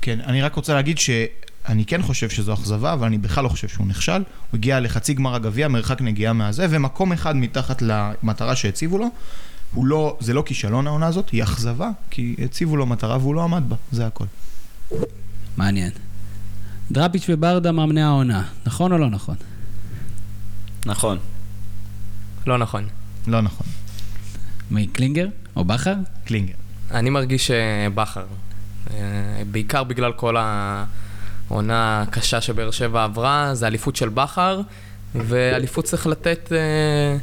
כן, 0.00 0.20
אני 0.20 0.42
רק 0.42 0.54
רוצה 0.54 0.74
להגיד 0.74 0.98
שאני 0.98 1.84
כן 1.86 2.02
חושב 2.02 2.28
שזו 2.28 2.54
אכזבה, 2.54 2.92
אבל 2.92 3.06
אני 3.06 3.18
בכלל 3.18 3.44
לא 3.44 3.48
חושב 3.48 3.68
שהוא 3.68 3.86
נכשל. 3.86 4.12
הוא 4.12 4.22
הגיע 4.54 4.80
לחצי 4.80 5.14
גמר 5.14 5.34
הגביע, 5.34 5.68
מרחק 5.68 6.00
נגיעה 6.00 6.32
מהזה, 6.32 6.66
ומקום 6.70 7.12
אחד 7.12 7.36
מתחת 7.36 7.82
למטרה 7.82 8.56
שהציבו 8.56 8.98
לו. 8.98 9.06
הוא 9.74 9.86
לא, 9.86 10.16
זה 10.20 10.34
לא 10.34 10.42
כישלון 10.46 10.86
העונה 10.86 11.06
הזאת, 11.06 11.30
היא 11.30 11.42
אכזבה, 11.42 11.90
כי 12.10 12.36
הציבו 12.44 12.76
לו 12.76 12.86
מטרה 12.86 13.16
והוא 13.16 13.34
לא 13.34 13.42
עמד 13.42 13.62
בה, 13.68 13.76
זה 13.92 14.06
הכל. 14.06 14.24
מעניין. 15.56 15.90
דראפיץ' 16.92 17.26
וברדה 17.28 17.72
מאמני 17.72 18.02
העונה, 18.02 18.42
נכון 18.66 18.92
או 18.92 18.98
לא 18.98 19.10
נכון? 19.10 19.36
נכון. 20.86 21.18
לא 22.46 22.58
נכון. 22.58 22.86
לא 23.26 23.40
נכון. 23.40 23.66
מי, 24.70 24.86
קלינגר 24.86 25.28
או 25.56 25.64
בכר? 25.64 25.94
קלינגר. 26.24 26.54
אני 26.90 27.10
מרגיש 27.10 27.50
שבכר, 27.50 28.24
אה, 28.90 28.96
בעיקר 29.50 29.84
בגלל 29.84 30.12
כל 30.12 30.36
העונה 30.36 32.02
הקשה 32.02 32.40
שבאר 32.40 32.70
שבע 32.70 33.04
עברה, 33.04 33.54
זה 33.54 33.66
אליפות 33.66 33.96
של 33.96 34.08
בכר, 34.08 34.60
ואליפות 35.14 35.84
צריך 35.84 36.06
לתת 36.06 36.52
אה, 36.52 37.16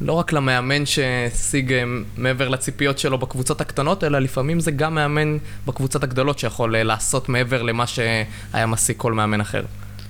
לא 0.00 0.12
רק 0.12 0.32
למאמן 0.32 0.86
שהשיג 0.86 1.72
אה, 1.72 1.84
מעבר 2.16 2.48
לציפיות 2.48 2.98
שלו 2.98 3.18
בקבוצות 3.18 3.60
הקטנות, 3.60 4.04
אלא 4.04 4.18
לפעמים 4.18 4.60
זה 4.60 4.70
גם 4.70 4.94
מאמן 4.94 5.38
בקבוצות 5.66 6.04
הגדולות 6.04 6.38
שיכול 6.38 6.76
אה, 6.76 6.82
לעשות 6.82 7.28
מעבר 7.28 7.62
למה 7.62 7.86
שהיה 7.86 8.66
משיג 8.66 8.96
כל 8.96 9.12
מאמן 9.12 9.40
אחר. 9.40 9.64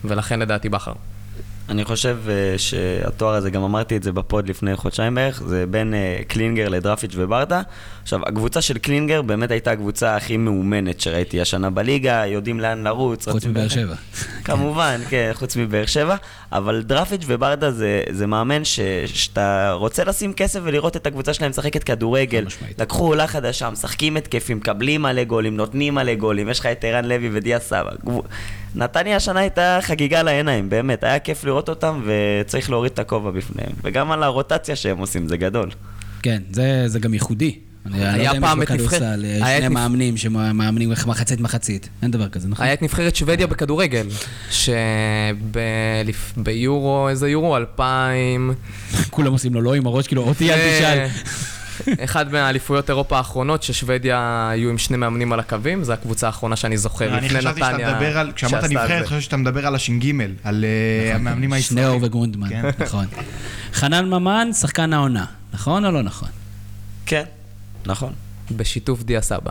ולכן 0.05 0.41
לדעתי 0.41 0.69
בכר. 0.69 0.93
אני 1.69 1.85
חושב 1.85 2.19
אה, 2.27 2.59
שהתואר 2.59 3.35
הזה, 3.35 3.51
גם 3.51 3.63
אמרתי 3.63 3.97
את 3.97 4.03
זה 4.03 4.13
ב 4.13 4.22
pod 4.22 4.49
לפני 4.49 4.77
חודשיים 4.77 5.15
בערך, 5.15 5.43
זה 5.47 5.65
בין 5.71 5.95
אה, 5.95 6.25
קלינגר 6.25 6.69
לדרפיץ' 6.69 7.13
וברדה. 7.15 7.63
עכשיו, 8.03 8.21
הקבוצה 8.27 8.61
של 8.61 8.79
קלינגר 8.79 9.23
באמת 9.23 9.51
הייתה 9.51 9.71
הקבוצה 9.71 10.17
הכי 10.17 10.37
מאומנת 10.37 11.01
שראיתי 11.01 11.41
השנה 11.41 11.71
בליגה, 11.71 12.27
יודעים 12.27 12.61
לאן 12.61 12.83
לרוץ. 12.83 13.29
חוץ 13.29 13.45
מבאר. 13.45 13.69
שבע. 13.69 13.95
כמובן, 14.45 15.01
כן, 15.09 15.31
חוץ 15.35 15.57
מבאר 15.57 15.87
שבע, 15.87 16.17
אבל 16.53 16.83
דרפיץ' 16.83 17.23
וברדה 17.27 17.71
זה, 17.71 18.03
זה 18.11 18.27
מאמן 18.27 18.65
ש, 18.65 18.81
שאתה 19.07 19.73
רוצה 19.73 20.05
לשים 20.05 20.33
כסף 20.33 20.61
ולראות 20.63 20.97
את 20.97 21.07
הקבוצה 21.07 21.35
שלהם 21.35 21.51
משחקת 21.51 21.85
כדורגל. 21.85 22.47
לקחו 22.79 23.07
עולה 23.07 23.27
חדשה, 23.27 23.71
משחקים 23.71 24.17
התקפים, 24.17 24.57
מקבלים 24.57 25.03
מלא 25.03 25.25
גולים, 25.25 25.57
נותנים 25.57 25.95
מלא 25.95 26.15
גולים, 26.15 26.49
יש 26.49 26.61
לך 26.61 26.67
את 26.67 26.85
ערן 26.85 27.05
לוי 27.05 27.31
ודיה 27.33 27.61
סבא. 27.61 27.91
נתניה 28.77 29.17
השנה 29.17 29.41
הייתה 29.41 29.79
חגיגה 29.83 30.23
לעיניים, 30.23 30.69
באמת, 30.71 31.05
היה 31.05 31.19
כיף 31.19 31.45
לראות 31.45 31.69
אותם 31.69 32.03
וצריך 32.07 32.71
להוריד 32.71 32.93
את 32.93 32.99
הכובע 32.99 33.31
בפניהם. 33.31 33.73
וגם 33.85 34.13
על 34.13 34.23
הרוטציה 34.23 34.77
שהם 34.77 34.99
עושים, 34.99 35.29
זה 35.29 35.37
גדול. 35.37 35.71
כן, 36.23 36.43
זה, 36.53 36.83
זה 36.87 36.99
גם 36.99 37.15
ייחודי. 37.15 37.59
אני 37.87 38.01
לא 38.01 38.05
היה 38.05 38.17
יודע 38.17 38.33
אם 38.33 38.41
פעם 38.41 38.63
יש 38.63 38.69
את 38.69 38.71
נבחרת- 38.71 38.87
בכדורסל 39.01 39.25
היה 39.25 39.59
שני 39.59 39.69
נבח- 39.69 39.75
מאמנים 39.75 40.17
שמאמנים 40.17 40.91
מחצית 41.07 41.41
מחצית. 41.41 41.89
אין 42.03 42.11
דבר 42.11 42.29
כזה, 42.29 42.49
נכון? 42.49 42.65
היה 42.65 42.75
את 42.75 42.83
נבחרת 42.83 43.17
שוודיה 43.17 43.47
בכדורגל, 43.47 44.07
שביורו, 46.37 47.09
איזה 47.09 47.29
יורו? 47.29 47.57
2000... 47.57 48.55
כולם 49.11 49.33
עושים 49.33 49.55
לו 49.55 49.61
לא 49.61 49.75
עם 49.75 49.87
הראש, 49.87 50.07
כאילו, 50.07 50.23
אותי 50.23 50.53
אל 50.53 50.57
תשאל. 50.59 51.07
אחד 52.05 52.33
מהאליפויות 52.33 52.91
אירופה 52.91 53.17
האחרונות, 53.17 53.63
ששוודיה 53.63 54.49
היו 54.51 54.71
עם 54.71 54.79
שני 54.79 54.97
מאמנים 54.97 55.33
על 55.33 55.41
הקווים, 55.41 55.85
זו 55.85 55.93
הקבוצה 55.93 56.27
האחרונה 56.27 56.57
שאני 56.57 56.79
זוכר, 56.79 57.19
אני 57.19 57.27
לפני 57.27 57.39
חשבתי 57.39 57.61
שאתה 57.61 57.73
נתניה. 57.73 57.95
מדבר 57.95 58.19
על, 58.19 58.33
כשאמרת 58.33 58.65
נבחרת. 58.65 59.07
חשבתי 59.07 59.23
שאתה 59.23 59.37
מדבר 59.37 59.67
על 59.67 59.75
הש"ג, 59.75 60.13
על 60.45 60.65
אה, 60.65 61.15
המאמנים 61.15 61.53
הישראלים. 61.53 61.87
שניאור 61.89 62.03
וגרונדמן, 62.03 62.49
כן. 62.49 62.63
נכון. 62.79 63.07
חנן 63.73 64.11
ממן, 64.11 64.49
שחקן 64.53 64.93
העונה, 64.93 65.25
נכון 65.55 65.85
או 65.85 65.91
לא 65.91 66.03
נכון? 66.03 66.29
כן, 67.07 67.25
נכון. 67.87 68.13
בשיתוף 68.51 69.03
דיה 69.03 69.23
סבא. 69.23 69.51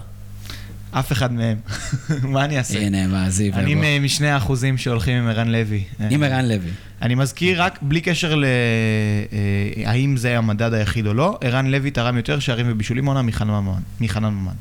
אף 0.91 1.11
אחד 1.11 1.33
מהם. 1.33 1.57
מה 2.33 2.45
אני 2.45 2.57
אעשה? 2.57 2.79
הנה, 2.79 3.07
מה, 3.07 3.29
זיו. 3.29 3.53
אני 3.53 3.99
משני 3.99 4.29
האחוזים 4.29 4.77
שהולכים 4.77 5.17
עם 5.17 5.27
ערן 5.27 5.47
לוי. 5.47 5.83
עם 6.09 6.23
ערן 6.23 6.45
לוי. 6.45 6.71
אני 7.01 7.15
מזכיר 7.15 7.63
רק, 7.63 7.79
בלי 7.81 8.01
קשר 8.01 8.35
ל... 8.35 8.45
אה, 8.45 9.91
האם 9.91 10.17
זה 10.17 10.37
המדד 10.37 10.73
היחיד 10.73 11.07
או 11.07 11.13
לא, 11.13 11.37
ערן 11.41 11.65
לוי 11.65 11.91
תרם 11.91 12.17
יותר 12.17 12.39
שערים 12.39 12.65
ובישולים 12.69 13.05
עונה 13.05 13.21
מחנן 13.99 14.29
ממן. 14.29 14.51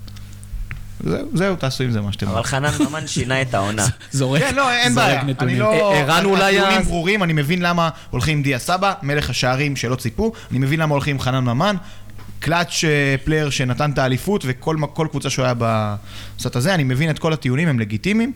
זהו, 1.01 1.29
זהו, 1.35 1.57
תעשו 1.57 1.85
עם 1.85 1.91
זה 1.91 2.01
מה 2.01 2.13
שאתם 2.13 2.29
אבל 2.29 2.43
חנן 2.43 2.71
ממן 2.81 3.07
שינה 3.07 3.43
את 3.43 3.55
העונה. 3.55 3.87
זורק, 4.11 4.43
כן, 4.43 4.55
לא, 4.55 4.73
אין 4.73 4.95
בעיה. 4.95 5.21
אני 5.21 5.33
נתונים. 5.33 5.59
לא... 5.59 5.93
אה, 5.93 6.01
ערן 6.01 6.25
אולי 6.25 6.59
הטיעונים 6.59 6.87
ברורים, 6.87 7.23
אני 7.23 7.33
מבין 7.33 7.63
למה 7.63 7.89
הולכים 8.11 8.37
עם 8.37 8.43
דיה 8.43 8.59
סבא, 8.59 8.93
מלך 9.03 9.31
השערים 9.31 9.77
שלא 9.77 9.95
ציפו, 9.95 10.33
אני 10.51 10.59
מבין 10.59 10.81
למה 10.81 10.93
הולכים 10.93 11.17
עם 11.17 11.21
חנן 11.21 11.45
ממן. 11.45 11.77
קלאץ' 12.41 12.85
אה, 12.85 13.15
player 13.25 13.51
שנתן 13.51 13.91
את 13.91 13.99
האליפות 13.99 14.45
וכל 14.47 14.77
כל 14.93 15.07
קבוצה 15.11 15.31
שהוא 15.31 15.45
היה 15.45 15.55
בסט 15.59 16.57
הזה, 16.57 16.75
אני 16.75 16.85
מבין 16.85 17.11
את 17.11 17.19
כל 17.19 17.33
הטיעונים, 17.33 17.69
הם 17.69 17.79
לגיטימיים. 17.79 18.33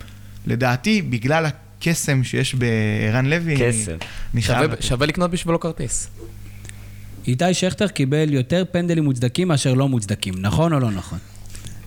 לדעתי, 0.47 1.03
בגלל 1.03 1.47
הקסם 1.79 2.25
שיש 2.25 2.55
בערן 2.55 3.27
לוי, 3.27 3.57
קסם. 3.59 3.97
שווה-. 4.41 4.77
שווה 4.81 5.07
לקנות 5.07 5.31
בשבילו 5.31 5.61
כרטיס. 5.61 6.09
איתי 7.27 7.55
שכטר 7.55 7.89
קיבל 7.89 8.33
יותר 8.33 8.65
פנדלים 8.73 9.05
מוצדקים 9.05 9.49
מאשר 9.49 9.75
לא 9.75 9.89
מוצדקים, 9.89 10.35
נכון 10.39 10.73
או 10.73 10.81
לא 10.81 10.91
נכון? 10.91 11.19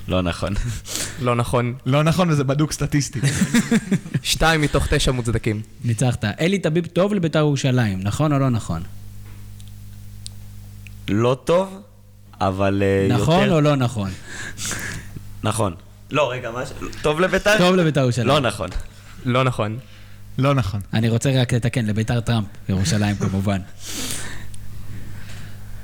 לא 0.07 0.21
נכון. 0.21 0.53
לא 1.25 1.35
נכון. 1.35 1.73
לא 1.85 2.03
נכון, 2.03 2.29
וזה 2.29 2.43
בדוק 2.43 2.71
סטטיסטית. 2.71 3.23
שתיים 4.23 4.61
מתוך 4.61 4.87
תשע 4.93 5.11
מוצדקים. 5.11 5.61
ניצחת. 5.85 6.25
אלי 6.25 6.59
טביב 6.59 6.85
טוב 6.85 7.13
לבית"ר 7.13 7.39
ירושלים, 7.39 7.99
נכון 8.01 8.33
או 8.33 8.39
לא 8.39 8.49
נכון? 8.49 8.81
לא 11.07 11.37
טוב, 11.43 11.81
אבל 12.41 12.83
אה, 12.85 13.07
יותר... 13.09 13.23
נכון 13.23 13.51
או 13.51 13.61
לא 13.61 13.75
נכון? 13.75 14.09
נכון. 15.43 15.75
לא, 16.11 16.31
רגע, 16.31 16.51
מה 16.51 16.65
ש... 16.65 16.69
טוב 17.01 17.19
לביתר? 17.19 17.57
טוב 17.57 17.75
לבית"ר 17.75 17.99
ירושלים. 17.99 18.27
לא 18.27 18.39
נכון. 18.39 18.69
לא 19.25 19.43
נכון. 19.43 19.77
לא 20.37 20.53
נכון. 20.53 20.81
אני 20.93 21.09
רוצה 21.09 21.41
רק 21.41 21.53
לתקן, 21.53 21.85
לבית"ר 21.85 22.19
טראמפ, 22.19 22.47
ירושלים 22.69 23.15
כמובן. 23.15 23.59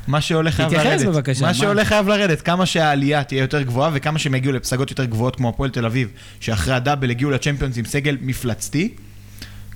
מה 0.07 0.21
שעולה 0.21 0.51
חייב 0.51 0.69
תתייחס 0.69 0.85
לרדת. 0.85 1.05
בבקשה, 1.05 1.41
מה 1.41 1.47
מה? 1.47 1.53
שעולה 1.53 1.85
חייב 1.85 2.07
לרדת. 2.07 2.41
כמה 2.41 2.65
שהעלייה 2.65 3.23
תהיה 3.23 3.41
יותר 3.41 3.61
גבוהה 3.61 3.91
וכמה 3.93 4.19
שהם 4.19 4.35
יגיעו 4.35 4.53
לפסגות 4.53 4.89
יותר 4.89 5.05
גבוהות 5.05 5.35
כמו 5.35 5.49
הפועל 5.49 5.69
תל 5.69 5.85
אביב, 5.85 6.09
שאחרי 6.39 6.73
הדאבל 6.73 7.09
הגיעו 7.09 7.31
לצ'מפיונס 7.31 7.77
עם 7.77 7.85
סגל 7.85 8.17
מפלצתי, 8.21 8.93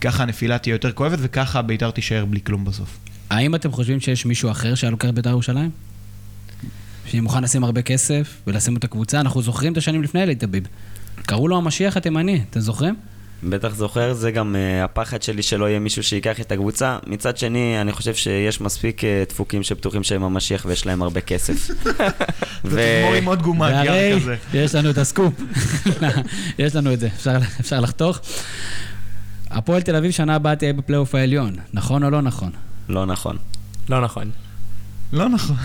ככה 0.01 0.23
הנפילה 0.23 0.57
תהיה 0.57 0.73
יותר 0.73 0.91
כואבת 0.91 1.17
וככה 1.21 1.61
בית"ר 1.61 1.91
תישאר 1.91 2.25
בלי 2.25 2.39
כלום 2.43 2.65
בסוף. 2.65 2.97
האם 3.29 3.55
אתם 3.55 3.71
חושבים 3.71 3.99
שיש 3.99 4.25
מישהו 4.25 4.51
אחר 4.51 4.75
שהיה 4.75 4.91
לוקח 4.91 5.09
את 5.09 5.15
בית"ר 5.15 5.29
ירושלים? 5.29 5.69
שמוכן 7.05 7.43
לשים 7.43 7.63
הרבה 7.63 7.81
כסף 7.81 8.41
ולשים 8.47 8.77
את 8.77 8.83
הקבוצה? 8.83 9.19
אנחנו 9.19 9.41
זוכרים 9.41 9.73
את 9.73 9.77
השנים 9.77 10.03
לפני 10.03 10.23
אלי 10.23 10.35
טביב. 10.35 10.67
קראו 11.21 11.47
לו 11.47 11.57
המשיח 11.57 11.97
התימני, 11.97 12.43
אתם 12.49 12.59
זוכרים? 12.59 12.95
בטח 13.43 13.75
זוכר, 13.75 14.13
זה 14.13 14.31
גם 14.31 14.55
uh, 14.55 14.85
הפחד 14.85 15.21
שלי 15.21 15.43
שלא 15.43 15.69
יהיה 15.69 15.79
מישהו 15.79 16.03
שייקח 16.03 16.41
את 16.41 16.51
הקבוצה. 16.51 16.97
מצד 17.07 17.37
שני, 17.37 17.81
אני 17.81 17.91
חושב 17.91 18.15
שיש 18.15 18.61
מספיק 18.61 19.01
uh, 19.01 19.03
דפוקים 19.29 19.63
שבטוחים 19.63 20.03
שהם 20.03 20.23
המשיח 20.23 20.65
ויש 20.65 20.85
להם 20.85 21.01
הרבה 21.01 21.21
כסף. 21.21 21.69
ו... 22.65 22.69
זה 22.69 22.99
תגמור 23.01 23.15
עם 23.15 23.25
עוד 23.25 23.41
גומה, 23.41 23.65
והרי 23.65 23.87
גיאר 23.87 24.19
כזה. 24.19 24.35
יש 24.53 24.75
לנו 24.75 24.89
את 24.89 24.97
הסקופ. 24.97 25.33
יש 26.59 26.75
לנו 26.75 26.93
את 26.93 26.99
זה, 26.99 27.07
אפשר, 27.07 27.37
אפשר 27.59 27.79
לחתוך. 27.79 28.19
הפועל 29.51 29.81
תל 29.81 29.95
אביב 29.95 30.11
שנה 30.11 30.35
הבאה 30.35 30.55
תהיה 30.55 30.73
בפלייאוף 30.73 31.15
העליון, 31.15 31.55
נכון 31.73 32.03
או 32.03 32.09
לא 32.09 32.21
נכון? 32.21 32.51
לא 32.89 33.05
נכון. 33.05 33.37
לא 33.89 34.01
נכון. 34.01 34.31
לא 35.13 35.29
נכון. 35.29 35.55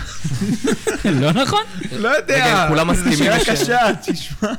לא 1.21 1.31
נכון? 1.31 1.63
לא 1.99 2.09
יודע. 2.09 2.35
רגע, 2.35 2.65
כולם 2.67 2.87
מסכימים 2.87 3.17
זו 3.17 3.23
שאלה 3.23 3.45
קשה, 3.45 3.79
תשמע. 4.05 4.53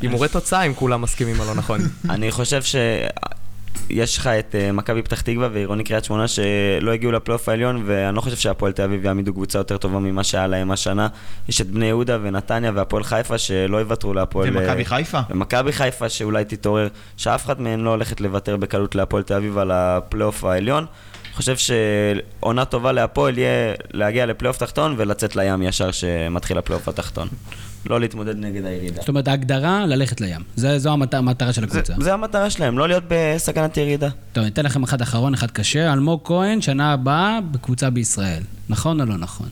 הימורי 0.00 0.28
תוצאה 0.28 0.62
אם 0.62 0.74
כולם 0.74 1.02
מסכימים 1.02 1.40
או 1.40 1.44
לא 1.44 1.54
נכון. 1.54 1.80
אני 2.10 2.30
חושב 2.30 2.62
שיש 2.62 4.18
לך 4.18 4.26
את 4.26 4.54
uh, 4.54 4.72
מכבי 4.72 5.02
פתח 5.02 5.20
תקווה 5.20 5.48
ועירוני 5.52 5.84
קריית 5.84 6.04
שמונה 6.04 6.28
שלא 6.28 6.90
הגיעו 6.90 7.12
לפלייאוף 7.12 7.48
העליון 7.48 7.82
ואני 7.86 8.16
לא 8.16 8.20
חושב 8.20 8.36
שהפועל 8.36 8.72
תל 8.72 8.82
אביב 8.82 9.04
יעמידו 9.04 9.32
קבוצה 9.32 9.58
יותר 9.58 9.76
טובה 9.76 9.98
ממה 9.98 10.24
שהיה 10.24 10.46
להם 10.46 10.70
השנה. 10.70 11.08
יש 11.48 11.60
את 11.60 11.66
בני 11.66 11.86
יהודה 11.86 12.18
ונתניה 12.22 12.72
והפועל 12.74 13.04
חיפה 13.04 13.38
שלא 13.38 13.76
יוותרו 13.76 14.14
להפועל... 14.14 14.48
ומכבי 14.48 14.82
אה, 14.82 14.88
חיפה? 14.88 15.20
ומכבי 15.30 15.72
חיפה 15.72 16.08
שאולי 16.08 16.44
תתעורר, 16.44 16.88
שאף 17.16 17.44
אחת 17.44 17.58
מהן 17.58 17.80
לא 17.80 17.90
הולכת 17.90 18.20
לוותר 18.20 18.56
בקלות 18.56 18.94
להפועל 18.94 19.22
תל 19.22 19.34
אביב 19.34 19.58
על 19.58 19.70
הפלייאוף 19.70 20.44
העליון. 20.44 20.86
חושב 21.34 21.56
שעונה 21.56 22.64
טובה 22.64 22.92
להפועל 22.92 23.38
יהיה 23.38 23.74
להגיע 23.92 24.26
לפלייאוף 24.26 24.58
תחתון 24.58 24.94
ולצאת 24.98 25.36
לים 25.36 25.62
ישר 25.62 25.90
שמתחיל 25.90 26.58
הפלייאוף 26.58 26.88
התחתון. 26.88 27.28
לא 27.90 28.00
להתמודד 28.00 28.36
נגד 28.36 28.64
הירידה. 28.64 28.96
זאת 29.00 29.08
אומרת, 29.08 29.28
ההגדרה, 29.28 29.86
ללכת 29.86 30.20
לים. 30.20 30.40
זה- 30.56 30.78
זו 30.78 30.92
המת- 30.92 31.14
המטרה 31.14 31.52
של 31.52 31.60
זה, 31.60 31.66
הקבוצה. 31.78 31.94
זה 32.04 32.14
המטרה 32.14 32.50
שלהם, 32.50 32.78
לא 32.78 32.88
להיות 32.88 33.04
בסכנת 33.08 33.76
ירידה. 33.76 34.08
טוב, 34.32 34.42
אני 34.42 34.50
אתן 34.52 34.64
לכם 34.64 34.82
אחד 34.82 35.02
אחרון, 35.02 35.34
אחד 35.34 35.50
קשה. 35.50 35.92
אלמוג 35.92 36.20
כהן, 36.24 36.60
שנה 36.60 36.92
הבאה 36.92 37.38
בקבוצה 37.50 37.90
בישראל. 37.90 38.42
נכון 38.68 39.00
או 39.00 39.06
לא 39.06 39.16
נכון? 39.16 39.48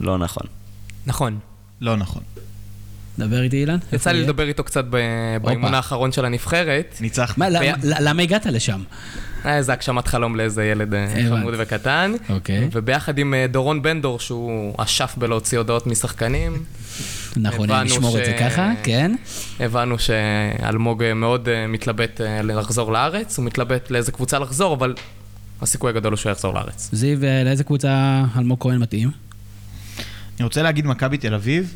לא 0.00 0.18
נכון. 0.18 0.46
נכון. 1.06 1.38
לא 1.80 1.96
נכון. 1.96 2.22
דבר 3.18 3.42
איתי, 3.42 3.56
אילן. 3.60 3.78
יצא 3.92 4.10
לי? 4.12 4.22
לדבר 4.22 4.48
איתו 4.48 4.64
קצת 4.64 4.84
באימון 5.42 5.74
האחרון 5.74 6.12
של 6.12 6.24
הנבחרת. 6.24 6.96
ניצחת. 7.00 7.38
למה 8.00 8.22
הגעת 8.22 8.46
לשם? 8.46 8.82
היה 9.44 9.56
איזה 9.56 9.72
הגשמת 9.72 10.08
חלום 10.08 10.36
לאיזה 10.36 10.64
ילד 10.64 10.94
אה. 10.94 11.06
חמוד 11.28 11.54
וקטן. 11.58 12.12
אוקיי. 12.28 12.68
וביחד 12.72 13.18
עם 13.18 13.34
אה, 13.34 13.46
דורון 13.46 13.82
בנדור, 13.82 14.20
שהוא 14.20 14.74
אשף 14.78 15.14
בלהוציא 15.16 15.58
הודעות 15.58 15.86
משחקנים, 15.86 16.62
אנחנו 17.36 17.66
נשמור 17.84 18.18
את 18.18 18.24
זה 18.24 18.36
ככה, 18.40 18.72
כן? 18.82 19.14
הבנו 19.60 19.96
שאלמוג 19.98 21.02
אה, 21.02 21.14
מאוד 21.14 21.48
מתלבט 21.68 22.20
לחזור 22.44 22.92
לארץ, 22.92 23.38
הוא 23.38 23.46
מתלבט 23.46 23.90
לאיזה 23.90 24.12
קבוצה 24.12 24.38
לחזור, 24.38 24.74
אבל 24.74 24.94
הסיכוי 25.62 25.90
הגדול 25.90 26.12
הוא 26.12 26.18
שהוא 26.18 26.32
יחזור 26.32 26.54
לארץ. 26.54 26.88
זיו, 26.92 27.18
לאיזה 27.44 27.64
קבוצה 27.64 28.24
אלמוג 28.36 28.58
כהן 28.60 28.78
מתאים? 28.78 29.10
אני 30.38 30.44
רוצה 30.44 30.62
להגיד 30.62 30.86
מכבי 30.86 31.18
תל 31.18 31.34
אביב. 31.34 31.74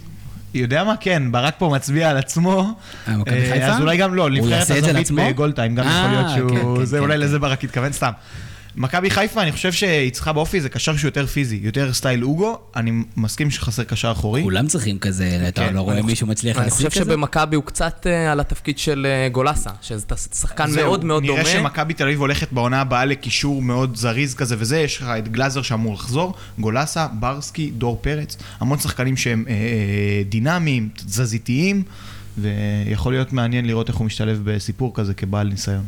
יודע 0.59 0.85
מה? 0.85 0.95
כן, 1.01 1.33
ברק 1.33 1.55
פה 1.59 1.71
מצביע 1.75 2.11
על 2.11 2.17
עצמו. 2.17 2.75
אה, 3.09 3.17
מכבי 3.17 3.37
אה, 3.37 3.53
חיפה? 3.53 3.67
אז 3.67 3.81
אולי 3.81 3.97
גם 3.97 4.15
לא, 4.15 4.31
נבחרת 4.31 4.71
הזווית? 4.71 5.11
בגולדטיים, 5.11 5.75
גם 5.75 5.87
אה, 5.87 5.99
יכול 5.99 6.11
להיות 6.11 6.27
כן, 6.27 6.37
שהוא... 6.37 6.79
כן, 6.79 6.85
זה 6.85 6.97
כן, 6.97 7.03
אולי 7.03 7.15
כן. 7.15 7.21
לזה 7.21 7.39
ברק 7.39 7.65
התכוון, 7.65 7.93
סתם. 7.93 8.11
מכבי 8.77 9.11
חיפה, 9.11 9.43
אני 9.43 9.53
חושב 9.53 9.73
שהיא 9.73 10.13
צריכה 10.13 10.33
באופי, 10.33 10.61
זה 10.61 10.69
קשר 10.69 10.97
שהוא 10.97 11.09
יותר 11.09 11.27
פיזי, 11.27 11.61
יותר 11.63 11.93
סטייל 11.93 12.25
אוגו. 12.25 12.59
אני 12.77 12.93
מסכים 13.17 13.51
שחסר 13.51 13.85
קשר 13.85 14.13
אחורי. 14.13 14.43
כולם 14.43 14.67
צריכים 14.67 14.99
כזה, 14.99 15.45
אתה 15.49 15.67
כן, 15.67 15.75
לא 15.75 15.81
רואה 15.81 15.95
אני 15.95 16.03
מישהו 16.03 16.27
מצליח 16.27 16.57
אני 16.57 16.65
להשיג 16.65 16.89
חושב 16.89 17.01
כזה? 17.01 17.11
שבמכבי 17.11 17.57
הוא 17.57 17.65
קצת 17.65 18.07
אה, 18.07 18.33
על 18.33 18.41
התפקיד 18.41 18.79
של 18.79 19.07
אה, 19.07 19.29
גולסה, 19.29 19.71
שזה 19.83 20.07
שחקן 20.35 20.71
מאוד 20.75 21.05
מאוד 21.05 21.27
דומה. 21.27 21.43
נראה 21.43 21.53
שמכבי 21.53 21.95
תל 21.95 22.05
אביב 22.05 22.21
הולכת 22.21 22.53
בעונה 22.53 22.81
הבאה 22.81 23.05
לקישור 23.05 23.63
מאוד 23.63 23.97
זריז 23.97 24.35
כזה 24.35 24.57
וזה, 24.59 24.79
יש 24.79 24.97
לך 24.97 25.09
את 25.19 25.29
גלאזר 25.29 25.63
שאמור 25.63 25.95
לחזור, 25.95 26.35
גולסה, 26.59 27.07
ברסקי, 27.13 27.71
דור 27.71 27.99
פרץ, 28.01 28.37
המון 28.61 28.79
שחקנים 28.79 29.17
שהם 29.17 29.45
אה, 29.49 29.55
דינמיים, 30.29 30.89
תזזיתיים, 30.97 31.83
ויכול 32.39 33.13
להיות 33.13 33.33
מעניין 33.33 33.67
לראות 33.67 33.89
איך 33.89 33.97
הוא 33.97 34.07
משתלב 34.07 34.41
בסיפור 34.45 34.93
כזה 34.95 35.15
כבעל 35.15 35.49
ניסיון. 35.49 35.85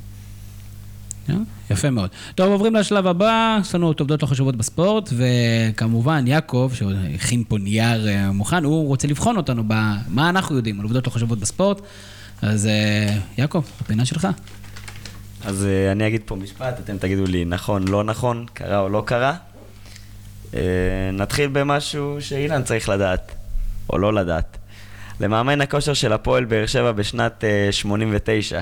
אה, 1.30 1.34
יפה 1.70 1.90
מאוד. 1.90 2.10
טוב, 2.34 2.52
עוברים 2.52 2.74
לשלב 2.74 3.06
הבא, 3.06 3.58
יש 3.60 3.74
לנו 3.74 3.92
את 3.92 4.00
עובדות 4.00 4.22
לא 4.22 4.26
חשובות 4.26 4.56
בספורט, 4.56 5.10
וכמובן 5.16 6.26
יעקב, 6.26 6.70
שהכין 6.74 7.44
פה 7.48 7.58
נייר 7.58 8.08
אה, 8.08 8.32
מוכן, 8.32 8.64
הוא 8.64 8.86
רוצה 8.86 9.08
לבחון 9.08 9.36
אותנו 9.36 9.64
במה 9.66 10.28
אנחנו 10.28 10.56
יודעים 10.56 10.80
על 10.80 10.84
עובדות 10.84 11.06
לא 11.06 11.12
חשובות 11.12 11.38
בספורט. 11.38 11.80
אז 12.42 12.66
אה, 12.66 13.18
יעקב, 13.38 13.62
הפינה 13.80 14.04
שלך. 14.04 14.28
אז 15.44 15.66
אני 15.92 16.06
אגיד 16.06 16.20
פה 16.24 16.36
משפט, 16.36 16.80
אתם 16.84 16.98
תגידו 16.98 17.24
לי 17.24 17.44
נכון, 17.44 17.88
לא 17.88 18.04
נכון, 18.04 18.46
קרה 18.54 18.78
או 18.80 18.88
לא 18.88 19.02
קרה. 19.06 19.34
נתחיל 21.12 21.48
במשהו 21.48 22.16
שאילן 22.20 22.62
צריך 22.62 22.88
לדעת, 22.88 23.34
או 23.90 23.98
לא 23.98 24.12
לדעת. 24.12 24.58
למאמן 25.20 25.60
הכושר 25.60 25.94
של 25.94 26.12
הפועל 26.12 26.44
באר 26.44 26.66
שבע 26.66 26.92
בשנת 26.92 27.44
uh, 27.70 27.72
89, 27.72 28.60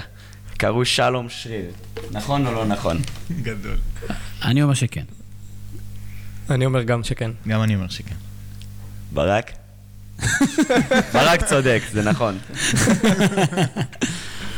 קראו 0.57 0.85
שלום 0.85 1.29
שריר. 1.29 1.71
נכון 2.11 2.47
או 2.47 2.53
לא 2.53 2.67
נכון? 2.67 2.99
גדול. 3.43 3.77
אני 4.43 4.63
אומר 4.63 4.75
שכן. 4.75 5.05
אני 6.51 6.67
אומר 6.67 6.83
גם 6.83 7.05
שכן. 7.05 7.31
גם 7.49 7.63
אני 7.63 7.75
אומר 7.75 7.89
שכן. 7.89 8.15
ברק? 9.13 9.53
ברק 11.13 11.45
צודק, 11.45 11.83
זה 11.93 12.03
נכון. 12.03 12.39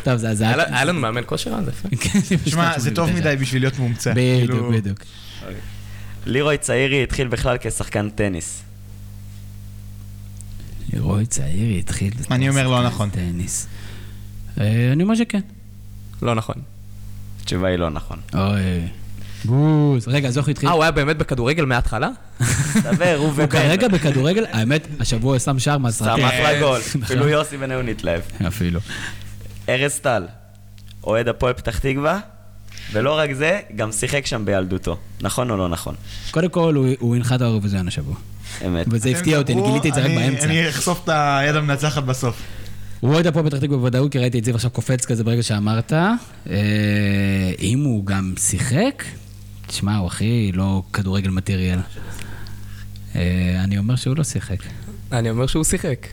טוב, 0.04 0.16
זה... 0.16 0.34
זה 0.34 0.48
היה 0.48 0.84
לנו 0.84 1.00
מאמן 1.00 1.22
כושר 1.26 1.54
אז. 1.54 1.64
כן, 2.00 2.18
שמע, 2.46 2.78
זה 2.78 2.94
טוב 2.94 3.10
מדי 3.10 3.36
בשביל 3.40 3.62
להיות 3.62 3.78
מומצא. 3.78 4.12
בדיוק, 4.12 4.50
כאילו, 4.50 4.70
בדיוק. 4.70 5.04
לירוי 6.26 6.58
צעירי 6.58 7.02
התחיל 7.02 7.28
בכלל 7.28 7.56
כשחקן 7.60 8.10
טניס. 8.10 8.62
רוי 10.98 11.26
צעירי 11.26 11.78
התחיל... 11.78 12.12
אני 12.30 12.48
אומר 12.48 12.68
לא 12.68 12.86
נכון. 12.86 13.10
טניס. 13.10 13.66
אה, 14.60 14.92
אני 14.92 15.02
אומר 15.02 15.14
שכן. 15.14 15.40
לא 16.22 16.34
נכון. 16.34 16.54
התשובה 17.42 17.68
היא 17.68 17.76
לא 17.76 17.90
נכון. 17.90 18.18
אוי. 18.34 18.88
בוז. 19.44 20.08
רגע, 20.08 20.28
אז 20.28 20.38
איך 20.38 20.46
הוא 20.46 20.50
התחיל? 20.50 20.68
אה, 20.68 20.74
הוא 20.74 20.82
היה 20.82 20.90
באמת 20.90 21.16
בכדורגל 21.18 21.64
מההתחלה? 21.64 22.08
דבר, 22.82 23.14
הוא 23.16 23.24
הוא 23.24 23.32
ובן. 23.32 23.46
כרגע 23.46 23.88
בכדורגל, 23.88 24.44
האמת, 24.52 24.86
השבוע 25.00 25.32
הוא 25.32 25.38
שם 25.38 25.58
שער 25.58 25.76
שם 25.76 25.82
מהסרטים. 25.82 26.24
אחלה 26.24 26.60
גול. 26.60 26.80
נכון. 26.88 27.02
אפילו 27.02 27.28
יוסי 27.28 27.56
בניון 27.56 27.86
נתלהב. 27.88 28.20
אפילו. 28.46 28.80
ארז 29.68 29.94
טל, 29.98 30.22
אוהד 31.04 31.28
הפועל 31.28 31.52
פתח 31.52 31.78
תקווה, 31.78 32.18
ולא 32.92 33.18
רק 33.18 33.32
זה, 33.32 33.60
גם 33.76 33.92
שיחק 33.92 34.26
שם 34.26 34.44
בילדותו. 34.44 34.96
נכון 35.20 35.50
או 35.50 35.56
לא 35.56 35.68
נכון? 35.68 35.94
קודם 36.30 36.48
כל, 36.48 36.74
הוא- 36.74 36.88
הוא 36.98 37.16
הנחה 37.16 37.34
את 37.34 37.40
האירוויזיון 37.40 37.88
השבוע. 37.88 38.14
אמת. 38.66 38.86
וזה 38.90 39.08
הפתיע 39.08 39.38
אותי, 39.38 39.52
אני 39.52 39.62
גיליתי 39.62 39.88
את 39.88 39.94
זה 39.94 40.00
רק 40.00 40.10
באמצע. 40.10 40.44
אני 40.44 40.68
אחשוף 40.68 41.00
את 41.04 41.08
היד 41.12 41.56
המנצחת 41.56 42.02
בסוף. 42.02 42.42
הוא 43.00 43.14
אוהד 43.14 43.26
הפועל 43.26 43.46
פתח 43.46 43.58
תקווה 43.58 43.78
בוודאות, 43.78 44.12
כי 44.12 44.18
ראיתי 44.18 44.38
את 44.38 44.44
זיו 44.44 44.54
עכשיו 44.54 44.70
קופץ 44.70 45.04
כזה 45.04 45.24
ברגע 45.24 45.42
שאמרת. 45.42 45.92
אה, 45.92 46.56
אם 47.60 47.82
הוא 47.84 48.06
גם 48.06 48.34
שיחק, 48.38 49.04
תשמע, 49.66 49.96
הוא 49.96 50.06
הכי 50.06 50.52
לא 50.54 50.82
כדורגל 50.92 51.30
מטריאל. 51.30 51.78
אה, 53.14 53.60
אני 53.64 53.78
אומר 53.78 53.96
שהוא 53.96 54.16
לא 54.16 54.24
שיחק. 54.24 54.56
אני 55.12 55.30
אומר 55.30 55.46
שהוא 55.46 55.64
שיחק. 55.64 56.06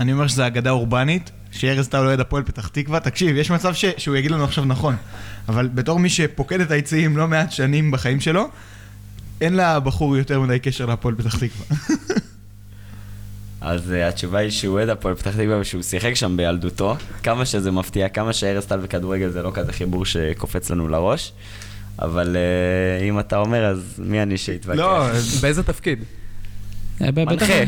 אני 0.00 0.12
אומר 0.12 0.26
שזו 0.26 0.46
אגדה 0.46 0.70
אורבנית, 0.70 1.30
שארז 1.50 1.88
טל 1.88 2.06
אוהד 2.06 2.20
הפועל 2.20 2.42
פתח 2.42 2.68
תקווה. 2.68 3.00
תקשיב, 3.00 3.36
יש 3.36 3.50
מצב 3.50 3.74
ש... 3.74 3.84
שהוא 3.96 4.16
יגיד 4.16 4.30
לנו 4.30 4.44
עכשיו 4.44 4.64
נכון, 4.64 4.96
אבל 5.48 5.68
בתור 5.74 5.98
מי 5.98 6.08
שפוקד 6.08 6.60
את 6.60 6.70
היציעים 6.70 7.16
לא 7.16 7.28
מעט 7.28 7.52
שנים 7.52 7.90
בחיים 7.90 8.20
שלו, 8.20 8.48
אין 9.40 9.56
לבחור 9.56 10.16
יותר 10.16 10.40
מדי 10.40 10.58
קשר 10.58 10.86
להפועל 10.86 11.14
פתח 11.14 11.36
תקווה. 11.38 11.76
אז 13.60 13.90
uh, 13.90 14.08
התשובה 14.08 14.38
היא 14.38 14.50
שהוא 14.50 14.74
אוהד 14.74 14.88
הפועל 14.88 15.14
פתח 15.14 15.30
תקווה 15.30 15.58
ושהוא 15.60 15.82
שיחק 15.82 16.14
שם 16.14 16.36
בילדותו. 16.36 16.96
כמה 17.22 17.44
שזה 17.44 17.70
מפתיע, 17.70 18.08
כמה 18.08 18.32
שארז 18.32 18.66
טל 18.66 18.78
וכדורגל 18.82 19.28
זה 19.28 19.42
לא 19.42 19.50
כזה 19.54 19.72
חיבור 19.72 20.04
שקופץ 20.04 20.70
לנו 20.70 20.88
לראש. 20.88 21.32
אבל 21.98 22.36
uh, 22.36 23.02
אם 23.02 23.20
אתה 23.20 23.38
אומר, 23.38 23.64
אז 23.64 23.94
מי 23.98 24.22
אני 24.22 24.38
שיתווכח? 24.38 24.78
לא, 24.78 25.06
באיזה 25.40 25.62
תפקיד? 25.62 26.04
אה, 27.02 27.08
מנחה. 27.16 27.54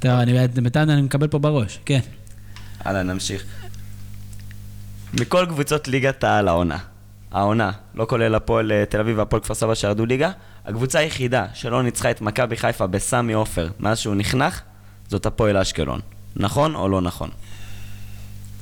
טוב, 0.00 0.10
אני 0.10 0.48
בינתיים 0.48 0.90
אני 0.90 1.02
מקבל 1.02 1.28
פה 1.28 1.38
בראש, 1.38 1.78
כן. 1.84 2.00
הלאה, 2.80 3.02
נמשיך. 3.02 3.44
מכל 5.20 5.46
קבוצות 5.48 5.88
ליגת 5.88 6.24
העל 6.24 6.48
העונה, 6.48 6.78
העונה, 7.32 7.70
לא 7.94 8.06
כולל 8.08 8.34
הפועל 8.34 8.72
תל 8.88 9.00
אביב 9.00 9.18
והפועל 9.18 9.42
כפר 9.42 9.54
סבא 9.54 9.74
שירדו 9.74 10.06
ליגה, 10.06 10.30
הקבוצה 10.66 10.98
היחידה 10.98 11.46
שלא 11.54 11.82
ניצחה 11.82 12.10
את 12.10 12.20
מכבי 12.20 12.56
חיפה 12.56 12.86
בסמי 12.86 13.32
עופר 13.32 13.68
מאז 13.80 13.98
שהוא 13.98 14.14
נחנך, 14.14 14.60
זאת 15.08 15.26
הפועל 15.26 15.56
אשקלון. 15.56 16.00
נכון 16.36 16.74
או 16.74 16.88
לא 16.88 17.00
נכון? 17.00 17.30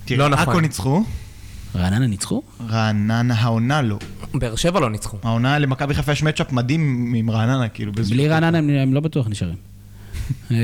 תראה, 0.04 0.18
לא 0.18 0.28
נכון. 0.28 0.48
עכו 0.48 0.60
ניצחו, 0.60 1.04
רעננה 1.76 2.06
ניצחו? 2.06 2.42
רעננה 2.68 3.34
העונה 3.34 3.82
לא. 3.82 3.98
באר 4.34 4.56
שבע 4.56 4.80
לא 4.80 4.90
ניצחו. 4.90 5.16
העונה 5.22 5.58
למכבי 5.58 5.94
חיפה 5.94 6.12
יש 6.12 6.22
מצ'אפ 6.22 6.52
מדהים 6.52 7.12
עם 7.16 7.30
רעננה, 7.30 7.68
כאילו. 7.68 7.92
באיזשהו 7.92 8.16
בלי. 8.16 8.28
רעננה 8.28 8.58
הם 8.58 8.70
הם 8.70 8.94
לא 8.94 9.00
בטוח 9.00 9.26
נשארים. 9.28 9.69
אה, 10.50 10.56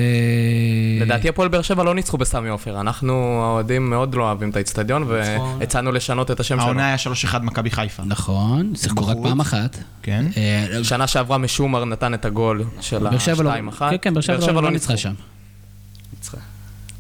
לדעתי 1.01 1.29
הפועל 1.29 1.49
באר 1.49 1.63
שבע 1.63 1.85
לא 1.85 1.95
ניצחו 1.95 2.19
בסמי 2.19 2.49
עופר. 2.49 2.81
אנחנו 2.81 3.13
האוהדים 3.43 3.91
מאוד 3.91 4.15
לא 4.15 4.23
אוהבים 4.23 4.51
את 4.51 4.57
האיצטדיון, 4.57 5.03
נכון. 5.03 5.57
והצענו 5.61 5.93
לשנות 5.93 6.31
את 6.31 6.41
השם 6.41 6.57
שלו. 6.57 6.65
העונה 6.65 6.87
היה 6.87 6.97
3-1 7.33 7.39
מכבי 7.39 7.71
חיפה. 7.71 8.03
נכון, 8.07 8.73
שיחקו 8.77 9.07
רק. 9.07 9.17
פעם 9.23 9.41
אחת. 9.41 9.77
כן. 10.03 10.27
אה, 10.37 10.85
שנה 10.85 11.07
שעברה 11.07 11.39
משומר 11.39 11.85
נתן 11.85 12.15
את 12.15 12.25
הגול 12.25 12.65
של 12.81 12.99
לא... 13.03 13.09
ה-2-1. 13.09 13.79
כן, 13.91 13.97
כן, 14.03 14.15
באר 14.15 14.21
שבע 14.23 14.53
לא- 14.53 14.63
לא 14.63 14.71
ניצחה 14.71 14.97
שם. 14.97 15.13
ניצחה. 16.15 16.37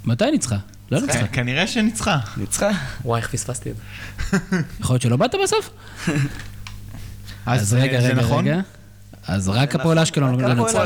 מתי 0.04 0.30
ניצחה? 0.30 0.56
לא 0.90 1.00
ניצחה. 1.00 1.26
כ- 1.26 1.30
כנראה 1.32 1.66
שניצחה. 1.66 2.18
ניצחה? 2.36 2.68
וואי, 3.04 3.20
איך 3.20 3.30
פספסתי 3.30 3.70
את 3.70 3.74
זה. 3.76 3.82
יכול 4.80 4.94
להיות 4.94 5.02
שלא 5.02 5.16
באת 5.16 5.34
בסוף? 5.44 5.70
אז 7.46 7.74
רגע, 7.74 7.98
אה, 8.00 8.04
רגע, 8.04 8.14
נכון? 8.14 8.44
רגע. 8.48 8.60
אז 9.28 9.48
רק 9.48 9.74
הפועל 9.74 9.98
אשקלון 9.98 10.40
לא 10.40 10.54
ניצחה. 10.54 10.84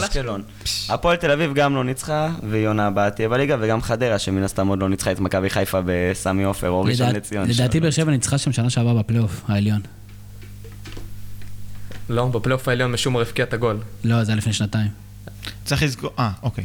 הפועל 0.88 1.16
תל 1.16 1.30
אביב 1.30 1.55
גם 1.55 1.74
לא 1.74 1.84
ניצחה, 1.84 2.28
והיא 2.51 2.68
עונה 2.68 2.86
הבאה 2.86 3.11
תהיה 3.11 3.28
בליגה, 3.28 3.57
וגם 3.61 3.82
חדרה, 3.82 4.18
שמן 4.18 4.43
הסתם 4.43 4.66
עוד 4.66 4.78
לא 4.78 4.88
ניצחה 4.88 5.12
את 5.12 5.20
מכבי 5.20 5.51
חיפה 5.51 5.80
בסמי 5.84 6.45
עופר 6.45 6.70
או 6.70 6.82
ראשון 6.82 7.14
לציון. 7.14 7.49
לדעתי 7.49 7.80
באר 7.80 7.91
שבע 7.91 8.11
ניצחה 8.11 8.38
שם 8.38 8.53
שנה 8.53 8.70
שעברה 8.70 8.95
בפלייאוף 8.95 9.43
העליון. 9.49 9.80
לא, 12.09 12.26
בפלייאוף 12.26 12.68
העליון 12.68 12.93
משומר 12.93 13.20
הפקיע 13.20 13.45
את 13.45 13.53
הגול. 13.53 13.78
לא, 14.05 14.24
זה 14.24 14.32
היה 14.32 14.36
לפני 14.36 14.53
שנתיים. 14.53 14.88
צריך 15.64 15.82
לזכור, 15.82 16.11
אה, 16.18 16.30
אוקיי. 16.43 16.64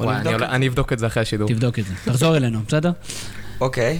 אני 0.00 0.68
אבדוק 0.68 0.92
את 0.92 0.98
זה 0.98 1.06
אחרי 1.06 1.22
השידור. 1.22 1.48
תבדוק 1.48 1.78
את 1.78 1.84
זה. 1.84 1.94
תחזור 2.04 2.36
אלינו, 2.36 2.60
בסדר? 2.66 2.92
אוקיי. 3.60 3.98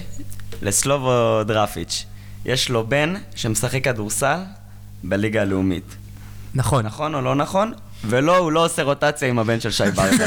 לסלובו 0.61 1.43
דרפיץ'. 1.43 2.05
יש 2.45 2.69
לו 2.69 2.87
בן 2.87 3.13
שמשחק 3.35 3.83
כדורסל 3.83 4.39
בליגה 5.03 5.41
הלאומית. 5.41 5.95
נכון. 6.55 6.85
נכון 6.85 7.15
או 7.15 7.21
לא 7.21 7.35
נכון? 7.35 7.73
ולא, 8.05 8.37
הוא 8.37 8.51
לא 8.51 8.65
עושה 8.65 8.83
רוטציה 8.83 9.27
עם 9.27 9.39
הבן 9.39 9.59
של 9.59 9.71
שי 9.71 9.83
ברדה. 9.95 10.25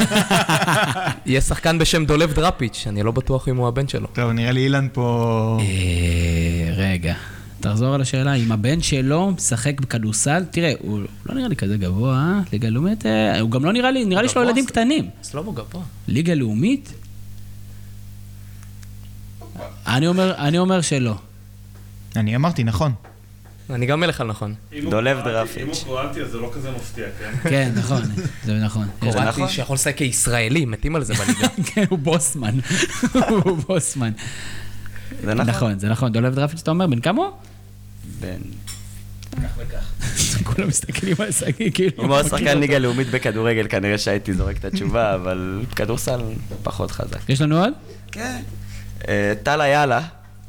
יש 1.25 1.43
שחקן 1.43 1.79
בשם 1.79 2.05
דולב 2.05 2.33
דראפיץ', 2.33 2.85
אני 2.87 3.03
לא 3.03 3.11
בטוח 3.11 3.47
אם 3.47 3.57
הוא 3.57 3.67
הבן 3.67 3.87
שלו. 3.87 4.07
טוב, 4.13 4.31
נראה 4.31 4.51
לי 4.51 4.63
אילן 4.63 4.87
פה... 4.93 5.57
אה, 5.61 6.73
רגע, 6.75 7.13
תחזור 7.59 7.93
על 7.93 8.01
השאלה, 8.01 8.33
אם 8.33 8.51
הבן 8.51 8.81
שלו 8.81 9.31
משחק 9.31 9.81
בכדורסל, 9.81 10.43
תראה, 10.51 10.73
הוא 10.79 10.99
לא 11.25 11.35
נראה 11.35 11.47
לי 11.47 11.55
כזה 11.55 11.77
גבוה, 11.77 12.15
אה? 12.15 12.39
ליגה 12.53 12.69
לאומית, 12.69 13.05
אה, 13.05 13.39
הוא 13.39 13.51
גם 13.51 13.65
לא 13.65 13.73
נראה 13.73 13.91
לי, 13.91 14.05
נראה 14.05 14.21
לי 14.21 14.27
שיש 14.27 14.37
לו 14.37 14.41
גבוה, 14.41 14.51
ילדים 14.51 14.65
קטנים. 14.65 15.09
סלובו 15.23 15.51
גבוה. 15.51 15.81
ליגה 16.07 16.33
לאומית? 16.33 16.93
אני 19.87 20.07
אומר, 20.07 20.35
אני 20.37 20.57
אומר 20.57 20.81
שלא. 20.81 21.15
אני 22.15 22.35
אמרתי, 22.35 22.63
נכון. 22.63 22.91
אני 23.69 23.85
גם 23.85 23.99
מלך 23.99 24.21
על 24.21 24.27
נכון. 24.27 24.53
דולב 24.89 25.17
קרואטי- 25.17 25.25
דראפיץ'. 25.25 25.61
אם 25.61 25.67
הוא 25.67 25.75
קרואטי 25.83 26.21
אז 26.21 26.31
זה 26.31 26.37
לא 26.37 26.51
כזה 26.55 26.71
מפתיע, 26.71 27.05
כן? 27.19 27.31
כן, 27.49 27.71
נכון, 27.75 28.01
זה 28.45 28.53
נכון. 28.53 28.87
זה 29.11 29.19
נכון? 29.21 29.49
שיכול 29.49 29.73
לשחק 29.73 29.97
כישראלי, 29.97 30.65
מתים 30.65 30.95
על 30.95 31.03
זה 31.03 31.13
בליגה. 31.13 31.47
כן, 31.73 31.83
הוא 31.89 31.99
בוסמן. 31.99 32.59
הוא 33.43 33.57
בוסמן. 33.57 34.11
זה 35.23 35.33
נכון? 35.33 35.49
נכון, 35.49 35.79
זה 35.79 35.89
נכון. 35.89 36.11
דולב 36.11 36.35
דרפיץ', 36.35 36.59
אתה 36.61 36.71
אומר, 36.71 36.87
בן 36.87 36.99
כמה 36.99 37.21
הוא? 37.21 37.31
בן. 38.19 38.37
כולם 40.43 40.67
מסתכלים 40.67 41.15
על 41.19 41.31
שגיא, 41.31 41.71
כאילו... 41.73 42.03
אם 42.03 42.09
הוא 42.11 42.17
מכיר 42.19 42.29
שחקן 42.29 42.47
אותו. 42.47 42.59
ליגה 42.59 42.77
לאומית 42.79 43.07
בכדורגל, 43.09 43.67
כנראה 43.69 43.97
שהייתי 43.97 44.33
זורק 44.33 44.57
את 44.57 44.65
התשובה, 44.65 45.15
אבל 45.15 45.61
כדורסל 45.75 46.19
פחות 46.63 46.91
חזק. 46.91 47.29
יש 47.29 47.41
לנו 47.41 47.63
עוד? 47.63 47.73
כן. 48.11 48.41
אה, 49.07 49.33
טל 49.43 49.61
איילה, 49.61 50.01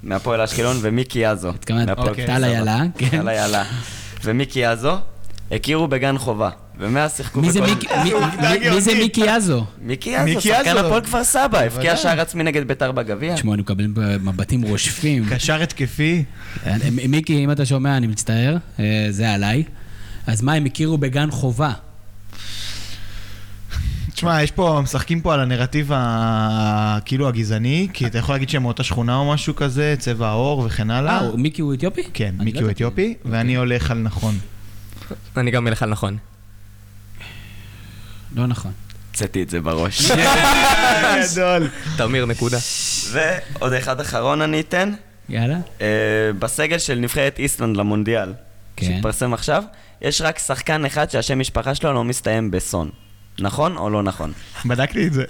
מהפועל 0.03 0.41
אשקלון, 0.41 0.77
ומיקי 0.81 1.19
יאזו. 1.19 1.49
התכוונת, 1.49 1.99
אוקיי. 1.99 2.27
טל. 2.27 2.45
איילה, 2.45 2.83
כן. 2.99 3.09
טל 3.09 3.29
איילה. 3.29 3.65
ומיקי 4.25 4.61
יאזו, 4.61 4.97
הכירו 5.53 5.89
בגן 5.89 6.19
חובה. 6.19 6.51
ומאז 6.79 7.17
שיחקו 7.17 7.41
מי 7.41 7.51
זה 7.53 7.61
בכל- 7.61 7.73
מי- 8.75 8.81
זה 8.81 8.95
מיקי 8.95 9.21
יאזו? 9.21 9.65
מיקי 9.83 10.11
יאזו, 10.11 10.25
מיקי 10.25 10.41
שחקן. 10.41 10.77
הפועל 10.77 11.01
כפר 11.01 11.25
סבא, 11.25 11.61
הבקיע. 11.61 11.97
שער 11.97 12.21
עצמי 12.21 12.43
נגד 12.45 12.69
ביתר 12.69 12.93
בגביע. 12.93 13.35
תשמעו, 13.35 13.55
אני 13.55 13.63
מקבל 13.63 13.87
מבטים 14.21 14.63
רושפים. 14.63 15.25
קשר 15.31 15.63
התקפי. 15.63 16.25
אה, 16.67 16.77
מיקי, 17.09 17.45
אם 17.45 17.51
אתה 17.51 17.67
שומע, 17.67 17.97
אני 17.97 18.07
מצטער, 18.07 18.57
אה, 18.81 19.07
זה 19.11 19.31
עליי. 19.33 19.63
אז 20.27 20.43
מה, 20.43 20.53
הם 20.55 20.65
הכירו 20.65 20.99
בגן 20.99 21.31
חובה? 21.31 21.73
תשמע, 24.17 24.43
יש 24.43 24.51
פה, 24.51 24.81
משחקים 24.83 25.21
פה 25.21 25.35
על 25.35 25.41
הנרטיב 25.41 25.93
ה... 25.93 26.99
כאילו 27.05 27.29
הגזעני, 27.29 27.89
כי 27.93 28.07
אתה 28.07 28.19
יכול 28.19 28.35
להגיד 28.35 28.49
שהם 28.49 28.63
מאותה 28.63 28.83
שכונה 28.83 29.17
או 29.17 29.33
משהו 29.33 29.57
כזה, 29.57 29.95
צבע 29.99 30.29
העור 30.29 30.59
וכן 30.67 30.91
הלאה. 30.91 31.21
אה, 31.21 31.37
מיקי 31.37 31.63
הוא 31.63 31.75
אתיופי? 31.75 32.03
כן, 32.15 32.35
מיקי 32.39 32.59
לא 32.59 32.63
הוא. 32.63 32.71
אתיופי, 32.71 33.15
ואני 33.25 33.57
הולך 33.57 33.91
על 33.91 33.99
נכון. 33.99 34.39
אני 35.37 35.51
גם 35.51 35.65
מלך 35.65 35.83
על 35.83 35.91
נכון. 35.91 36.17
לא 38.37 38.47
נכון. 38.47 38.73
הוצאתי 39.11 39.43
את 39.43 39.51
זה 39.51 39.61
בראש. 39.61 40.11
גדול. 41.33 41.69
תמיר, 41.97 42.27
נקודה. 42.27 42.59
ועוד 43.13 43.73
אחד 43.73 44.01
אחרון 44.01 44.43
אני 44.43 44.61
אתן. 44.61 44.93
יאללה. 45.29 45.59
אה, 45.81 45.87
בסגל 46.39 46.79
של 46.79 46.95
נבחרת 46.95 47.39
איסלנד 47.39 47.77
למונדיאל, 47.77 48.33
כן. 48.77 48.87
שהתפרסם 48.87 49.35
עכשיו, 49.35 49.63
יש 50.03 50.21
רק 50.21 50.39
שחקן 50.39 50.85
אחד 50.85 51.11
שהשם 51.11 51.39
משפחה 51.39 51.75
שלו 51.75 51.93
לא 51.93 52.05
מסתיים 52.05 52.51
בסון. 52.51 52.91
נכון 53.41 53.77
או 53.77 53.91
לא 53.91 54.03
נכון? 54.03 54.33
בדקתי 54.65 55.07
את 55.07 55.13
זה. 55.13 55.25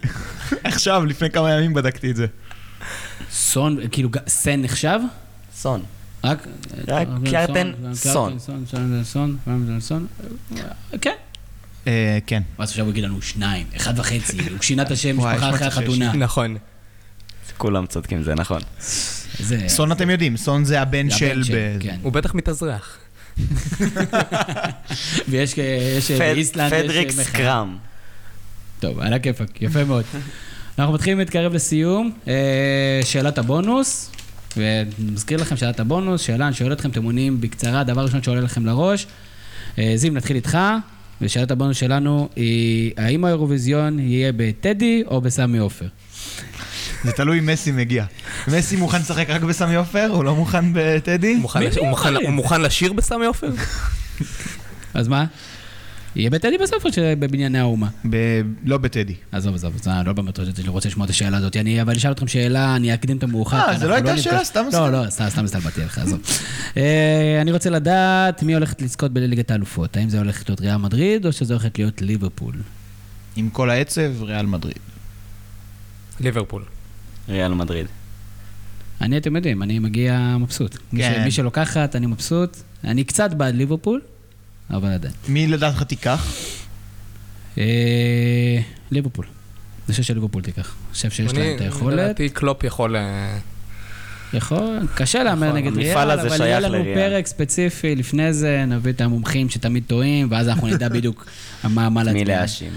עכשיו, 0.64 1.04
לפני 1.04 1.30
כמה 1.30 1.52
ימים 1.52 1.74
בדקתי 1.74 2.10
את 2.10 2.16
זה. 2.16 2.26
סון, 3.30 3.78
כאילו, 3.90 4.10
סן 4.28 4.62
נחשב? 4.62 5.00
סון. 5.56 5.82
רק... 6.24 6.46
קרטן 7.30 7.72
סון. 7.92 8.38
סון, 8.38 8.64
סון, 8.66 9.04
סון, 9.04 9.38
סון, 9.44 9.80
סון. 9.80 10.06
כן. 11.00 11.14
אה, 11.86 12.18
כן. 12.26 12.42
ואז 12.58 12.70
עכשיו 12.70 12.84
הוא 12.84 12.92
יגיד 12.92 13.04
לנו 13.04 13.22
שניים, 13.22 13.66
אחד 13.76 13.98
וחצי, 13.98 14.38
הוא 14.50 14.62
שינה 14.62 14.82
את 14.82 14.90
השם 14.90 15.16
משפחה 15.16 15.50
אחרי. 15.50 15.66
החתונה. 15.66 16.12
נכון. 16.12 16.56
כולם 17.56 17.86
צודקים, 17.86 18.22
זה 18.22 18.34
נכון. 18.34 18.60
סון 19.68 19.92
אתם 19.92 20.10
יודעים, 20.10 20.36
סון 20.36 20.64
זה 20.64 20.80
הבן 20.80 21.10
של... 21.10 21.42
כן. 21.80 21.96
הוא 22.02 22.12
בטח 22.12 22.34
מתאזרח. 22.34 22.98
ויש 25.28 25.58
באיסלנד, 26.18 26.72
יש 26.72 26.82
פדריק 26.82 27.08
מחאה. 27.08 27.24
סקראם. 27.24 27.76
טוב, 28.80 29.00
על 29.00 29.12
הכיפאק, 29.12 29.62
יפה 29.62 29.84
מאוד. 29.84 30.04
אנחנו 30.78 30.94
מתחילים 30.94 31.18
להתקרב 31.18 31.54
לסיום. 31.54 32.12
אה, 32.28 33.00
שאלת 33.04 33.38
הבונוס, 33.38 34.10
ומזכיר 34.56 35.40
לכם 35.40 35.56
שאלת 35.56 35.80
הבונוס, 35.80 36.20
שאלה, 36.20 36.46
אני 36.46 36.54
שואל 36.54 36.72
אתכם, 36.72 36.90
אתם 36.90 37.02
עונים 37.02 37.40
בקצרה, 37.40 37.84
דבר 37.84 38.04
ראשון 38.04 38.22
שעולה 38.22 38.40
לכם 38.40 38.66
לראש. 38.66 39.06
אה, 39.78 39.92
זיו, 39.96 40.12
נתחיל 40.12 40.36
איתך, 40.36 40.58
ושאלת 41.20 41.50
הבונוס 41.50 41.76
שלנו 41.76 42.28
היא, 42.36 42.92
האם 42.96 43.24
האירוויזיון 43.24 43.98
יהיה 43.98 44.32
בטדי 44.36 45.02
או 45.06 45.20
בסמי 45.20 45.58
עופר? 45.58 45.86
זה 47.04 47.12
תלוי 47.12 47.38
אם 47.38 47.46
מסי 47.46 47.72
מגיע. 47.72 48.04
מסי 48.48 48.76
מוכן 48.76 49.00
לשחק 49.00 49.30
רק 49.30 49.42
בסמי 49.42 49.74
עופר? 49.74 50.06
הוא 50.12 50.24
לא 50.24 50.34
מוכן 50.34 50.64
בטדי? 50.72 51.32
הוא 51.32 51.40
מוכן 51.88 52.14
הוא 52.14 52.56
לשיר 52.56 52.92
בסמי 52.92 53.26
עופר? 53.26 53.50
אז 54.94 55.08
מה? 55.08 55.24
יהיה 56.16 56.30
בטדי 56.30 56.58
בסוף 56.58 56.84
או 56.86 56.92
שבבנייני 56.92 57.58
האומה? 57.58 57.88
ב- 58.10 58.42
לא 58.64 58.78
בטדי. 58.78 59.14
עזוב, 59.32 59.54
עזוב, 59.54 59.72
זה 59.82 59.90
לא 60.06 60.12
באמת 60.12 60.38
אני 60.40 60.68
רוצה 60.68 60.88
לשמוע 60.88 61.04
את 61.04 61.10
השאלה 61.10 61.36
הזאת. 61.36 61.56
אני 61.56 61.82
אבל 61.82 61.96
אשאל 61.96 62.12
אתכם 62.12 62.28
שאלה, 62.28 62.76
אני 62.76 62.94
אקדים 62.94 63.16
את 63.16 63.22
המאוחר. 63.22 63.56
אה, 63.56 63.78
זה 63.78 63.86
לא 63.88 63.96
אנחנו 63.96 64.08
הייתה 64.08 64.12
נפגש- 64.20 64.24
שאלה, 64.24 64.44
סתם 64.44 64.64
לא, 64.64 64.70
סתם. 64.70 64.92
לא, 64.92 65.10
סתם, 65.10 65.24
סתם 65.28 65.44
הסתלבטתי 65.44 65.80
עליך, 65.80 65.98
עזוב. 65.98 66.20
אה, 66.76 67.38
אני 67.40 67.52
רוצה 67.52 67.70
לדעת 67.70 68.42
מי 68.42 68.54
הולכת 68.54 68.82
לזכות 68.82 69.12
בליגת 69.12 69.50
האלופות. 69.50 69.96
האם 69.96 70.08
זה 70.08 70.18
הולך 70.18 70.42
להיות 70.48 70.60
ריאל 70.60 70.76
מדריד 70.76 71.26
או 71.26 71.32
שזה 71.32 71.54
הולכת 71.54 71.78
להיות 71.78 72.02
ליברפול? 72.02 72.54
עם 73.36 73.50
כל 73.50 73.70
העצב, 73.70 74.22
ריאל 74.22 74.46
מדריד. 74.46 74.78
ליברפול. 76.20 76.62
ריאל 77.28 77.54
מדריד. 77.54 77.86
אני, 79.00 79.18
אתם 79.18 79.36
יודעים, 79.36 79.62
אני 79.62 79.78
מגיע 79.78 80.36
מבסוט. 80.40 80.76
מי 80.92 81.02
ש- 81.02 81.04
כן. 81.06 81.24
מי 81.24 81.30
שלוקחת, 81.30 81.96
אני 81.96 82.06
מבסוט. 82.06 82.56
אני 82.84 83.04
קצת 83.04 83.34
בעד 83.34 83.54
ליברפול, 83.54 84.00
אבל 84.70 84.88
עדיין. 84.88 85.14
מי 85.28 85.46
לדעתך 85.46 85.82
תיקח? 85.82 86.32
אה, 87.58 88.58
ליברפול. 88.90 89.26
אני 89.86 89.92
חושב 89.92 90.02
שליברפול 90.02 90.42
תיקח. 90.42 90.74
אני 90.86 90.94
חושב 90.94 91.10
שיש 91.10 91.30
אני- 91.32 91.38
להם 91.38 91.56
את 91.56 91.60
היכולת. 91.60 91.98
לדעתי 91.98 92.28
קלופ 92.28 92.64
יכול... 92.64 92.96
אה, 92.96 93.38
יכול, 94.32 94.78
קשה 94.94 95.22
להמר 95.22 95.52
נגד 95.52 95.76
ריאל, 95.76 96.10
אבל 96.10 96.40
יהיה 96.46 96.60
לנו 96.60 96.74
לריאל. 96.78 96.94
פרק 96.94 97.26
ספציפי 97.26 97.96
לפני 97.96 98.32
זה, 98.32 98.64
נביא 98.68 98.92
את 98.92 99.00
המומחים 99.00 99.48
שתמיד 99.50 99.82
טועים, 99.86 100.28
ואז 100.30 100.48
אנחנו 100.48 100.66
נדע 100.66 100.88
בדיוק 100.88 101.26
מה 101.64 101.88
מה 101.88 102.02
מי 102.02 102.04
להצביע. 102.04 102.24
להאשים. 102.38 102.72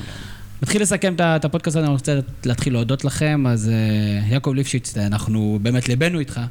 נתחיל 0.61 0.81
לסכם 0.81 1.13
את 1.19 1.45
הפודקאסט 1.45 1.77
הזה, 1.77 1.85
אני 1.85 1.93
רוצה 1.93 2.19
להתחיל 2.45 2.73
להודות 2.73 3.05
לכם, 3.05 3.43
אז 3.47 3.69
אה, 3.69 4.27
יעקב 4.33 4.53
ליפשיץ, 4.55 4.97
אנחנו 4.97 5.59
באמת 5.61 5.89
ליבנו 5.89 6.19
איתך, 6.19 6.41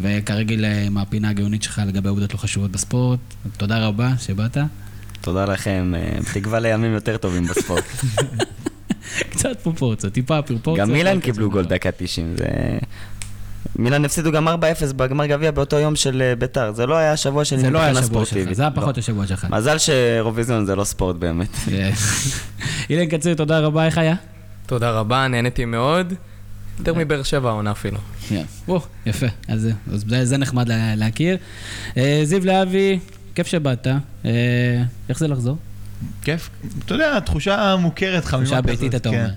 וכרגיל 0.00 0.64
אה, 0.64 0.82
עם 0.86 0.98
הפינה 0.98 1.30
הגאונית 1.30 1.62
שלך 1.62 1.82
לגבי 1.86 2.08
עובדות 2.08 2.34
לא 2.34 2.38
חשובות 2.38 2.70
בספורט. 2.70 3.18
תודה 3.56 3.86
רבה 3.86 4.10
שבאת. 4.18 4.56
תודה 5.20 5.44
לכם, 5.44 5.94
אה, 5.96 6.18
תקווה 6.34 6.58
לימים 6.60 6.92
יותר 6.92 7.16
טובים 7.16 7.46
בספורט. 7.46 7.84
קצת 9.30 9.60
פרופורציות, 9.62 10.12
טיפה 10.12 10.42
פרופורציות. 10.42 10.88
גם 10.88 10.94
מילאן 10.94 11.16
רק 11.16 11.22
קיבלו. 11.22 11.50
גול 11.50 11.64
דקה 11.64 11.90
90, 11.96 12.36
זה... 12.36 12.46
מילאן 13.76 14.04
הפסידו 14.04 14.32
גם 14.32 14.48
4-0 14.48 14.52
בגמר 14.96 15.26
גביע 15.26 15.50
באותו 15.50 15.76
יום 15.78 15.96
של 15.96 16.22
אה, 16.22 16.36
ביתר, 16.36 16.72
זה 16.72 16.86
לא 16.86 16.94
היה 16.94 17.12
השבוע 17.12 17.44
שלי 17.44 17.58
זה 17.58 17.70
לא 17.70 17.78
היה 17.78 17.88
מבחינה 17.88 18.04
השבוע 18.06 18.24
שלך, 18.24 18.28
ספורטיבית. 18.30 18.56
זה 18.56 18.62
היה 18.62 18.70
לא. 18.76 18.80
פחות 18.80 18.98
השבוע 18.98 19.26
שלך. 19.26 19.46
מזל 19.50 19.78
שאירוויזיון 19.78 20.66
זה 20.66 20.76
לא 20.76 20.84
ספורט 20.84 21.16
באמת. 21.16 21.56
אילן 22.90 23.06
קציר, 23.06 23.34
תודה 23.34 23.58
רבה, 23.58 23.86
איך 23.86 23.98
היה? 23.98 24.14
תודה 24.66 24.90
רבה, 24.90 25.28
נהניתי 25.28 25.64
מאוד. 25.64 26.14
יותר 26.78 26.94
מבאר 26.94 27.22
שבע 27.22 27.48
העונה 27.48 27.70
אפילו. 27.70 27.98
יפה, 29.06 29.26
אז, 29.48 29.68
אז 29.92 30.04
זה, 30.22 30.36
נחמד 30.36 30.68
לה, 30.68 30.94
להכיר. 30.94 31.36
אה, 31.96 32.20
זיו 32.24 32.44
להבי, 32.44 32.98
כיף 33.34 33.46
שבאת. 33.46 33.86
אה, 34.24 34.82
איך 35.08 35.18
זה 35.18 35.28
לחזור? 35.28 35.56
כיף. 36.22 36.50
אתה 36.84 36.94
יודע, 36.94 37.20
תחושה 37.20 37.76
מוכרת 37.76 38.24
חמימה 38.24 38.46
תחושה 38.46 38.62
כזאת. 38.62 38.80
ביתית, 38.80 38.94
אתה 38.94 39.10
כן. 39.10 39.16
אומר. 39.16 39.30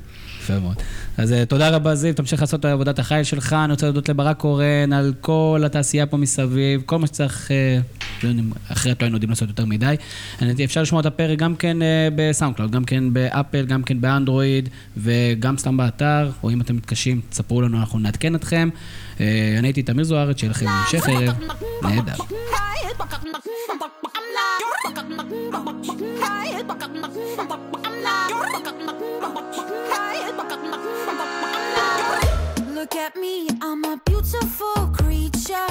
יפה 0.52 0.64
מאוד. 0.64 0.76
אז 1.18 1.34
אה, 1.34 1.46
תודה 1.46 1.70
רבה, 1.70 1.96
זיו, 1.96 2.14
תמשיך 2.14 2.42
לעשות 2.42 2.60
את 2.60 2.66
עבודת 2.66 3.00
החיל 3.00 3.24
שלך. 3.24 3.54
אני 3.54 3.72
רוצה 3.72 3.86
להודות 3.86 4.10
לברק 4.10 4.38
קורן 4.38 4.94
על 4.94 5.14
כל 5.22 5.64
התעשייה 5.66 6.06
פה 6.06 6.18
מסביב, 6.18 6.82
כל 6.86 7.00
מה 7.00 7.08
שצריך, 7.08 7.52
אה, 7.52 7.80
לא 8.24 8.30
אחרת 8.72 9.02
לא 9.02 9.06
היינו 9.06 9.16
יודעים 9.16 9.30
לעשות 9.30 9.50
יותר 9.50 9.66
מדי. 9.66 9.96
אפשר 10.64 10.82
לשמוע 10.82 11.02
את 11.02 11.06
הפרק 11.06 11.40
גם 11.40 11.56
כן 11.56 11.82
אה, 11.82 12.08
ב 12.16 12.20
SoundCloud, 12.20 12.72
גם 12.72 12.84
כן 12.84 13.14
באפל, 13.14 13.66
גם 13.66 13.84
כן 13.84 14.02
באנדרואיד, 14.02 14.70
וגם 14.98 15.58
סתם 15.58 15.78
באתר, 15.78 16.30
או 16.44 16.50
אם 16.50 16.62
אתם 16.62 16.76
מתקשים, 16.76 17.22
תספרו 17.30 17.62
לנו, 17.62 17.80
אנחנו 17.80 18.00
נעדכן 18.00 18.36
אתכם. 18.36 18.70
אני 19.20 19.68
הייתי 19.68 19.84
תמיר 19.84 20.04
זוארץ, 20.04 20.40
שיהיה 20.40 20.52
לכם 20.52 20.66
המשך 20.68 21.10
ערב 21.10 21.36
נהדר. 21.84 22.14
Look 32.74 32.96
at 32.96 33.16
me, 33.16 33.50
I'm 33.62 33.84
a 33.86 34.02
beautiful 34.06 34.88
creature. 34.98 35.68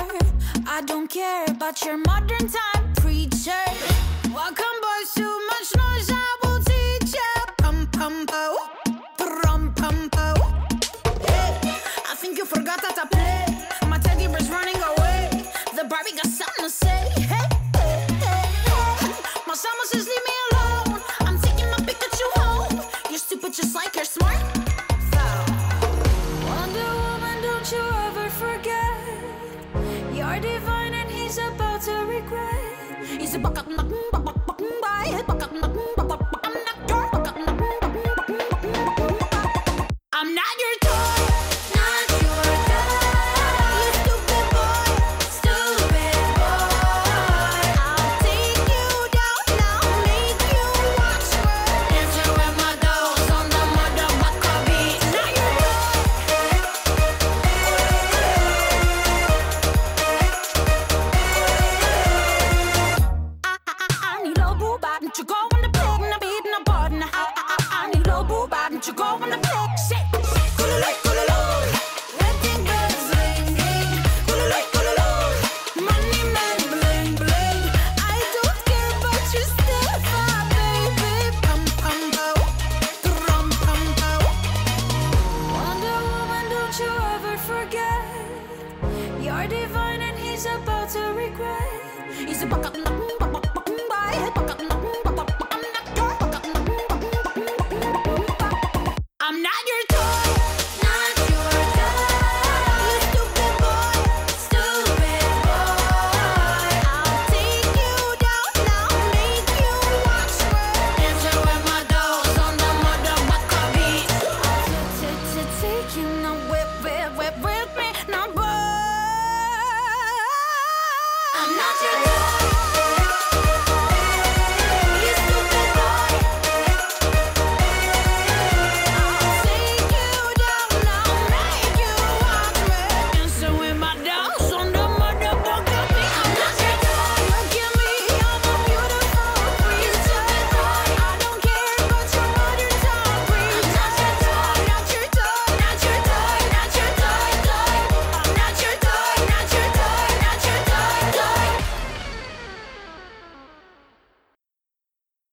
I 0.66 0.82
don't 0.86 1.08
care. 1.10 1.46
about 1.70 1.84
your 1.84 1.98
modern 1.98 2.48
time 2.48 2.92
preacher. 2.96 3.64
Welcome, 4.34 4.76
boys, 4.86 5.14
too 5.14 5.40
much 5.50 5.68
noise, 5.76 6.10
I 6.10 6.36
will 6.42 6.60
teach 6.64 7.14
ya. 7.14 7.44
Pum 7.58 7.86
pum 7.92 8.26
po, 8.26 8.56
pum 9.18 9.72
pum 9.74 10.10
po. 10.10 10.34
Hey, 11.28 11.58
I 12.10 12.14
think 12.16 12.38
you 12.38 12.44
forgot 12.46 12.80
how 12.80 12.92
to 12.92 13.06
play. 13.08 13.44
My 13.88 13.98
teddy 13.98 14.26
bear's 14.26 14.50
running 14.50 14.76
away. 14.76 15.30
The 15.76 15.84
Barbie 15.84 16.16
got 16.16 16.26
something 16.26 16.64
to 16.64 16.70
say. 16.70 17.00
Hey, 17.16 17.46
hey, 17.76 18.06
hey, 18.24 18.46
hey. 18.98 19.12
My 19.46 19.54
summer 19.54 19.84
says 19.84 20.06
leave 20.06 20.24
me 20.26 20.34
You're 23.50 23.64
just 23.64 23.74
like 23.74 23.96
you're 23.96 24.04
smart. 24.04 24.40
Wonder 26.46 26.90
Woman, 27.02 27.42
don't 27.42 27.72
you 27.72 27.82
ever 28.06 28.30
forget. 28.30 28.94
You're 30.14 30.38
divine 30.38 30.94
and 30.94 31.10
he's 31.10 31.36
about 31.36 31.82
to 31.82 31.94
regret. 32.06 33.04
He's 33.18 33.34
a 33.34 33.40
buck 33.40 33.58
up, 33.58 33.66
buck 33.66 33.88
buck 34.12 34.40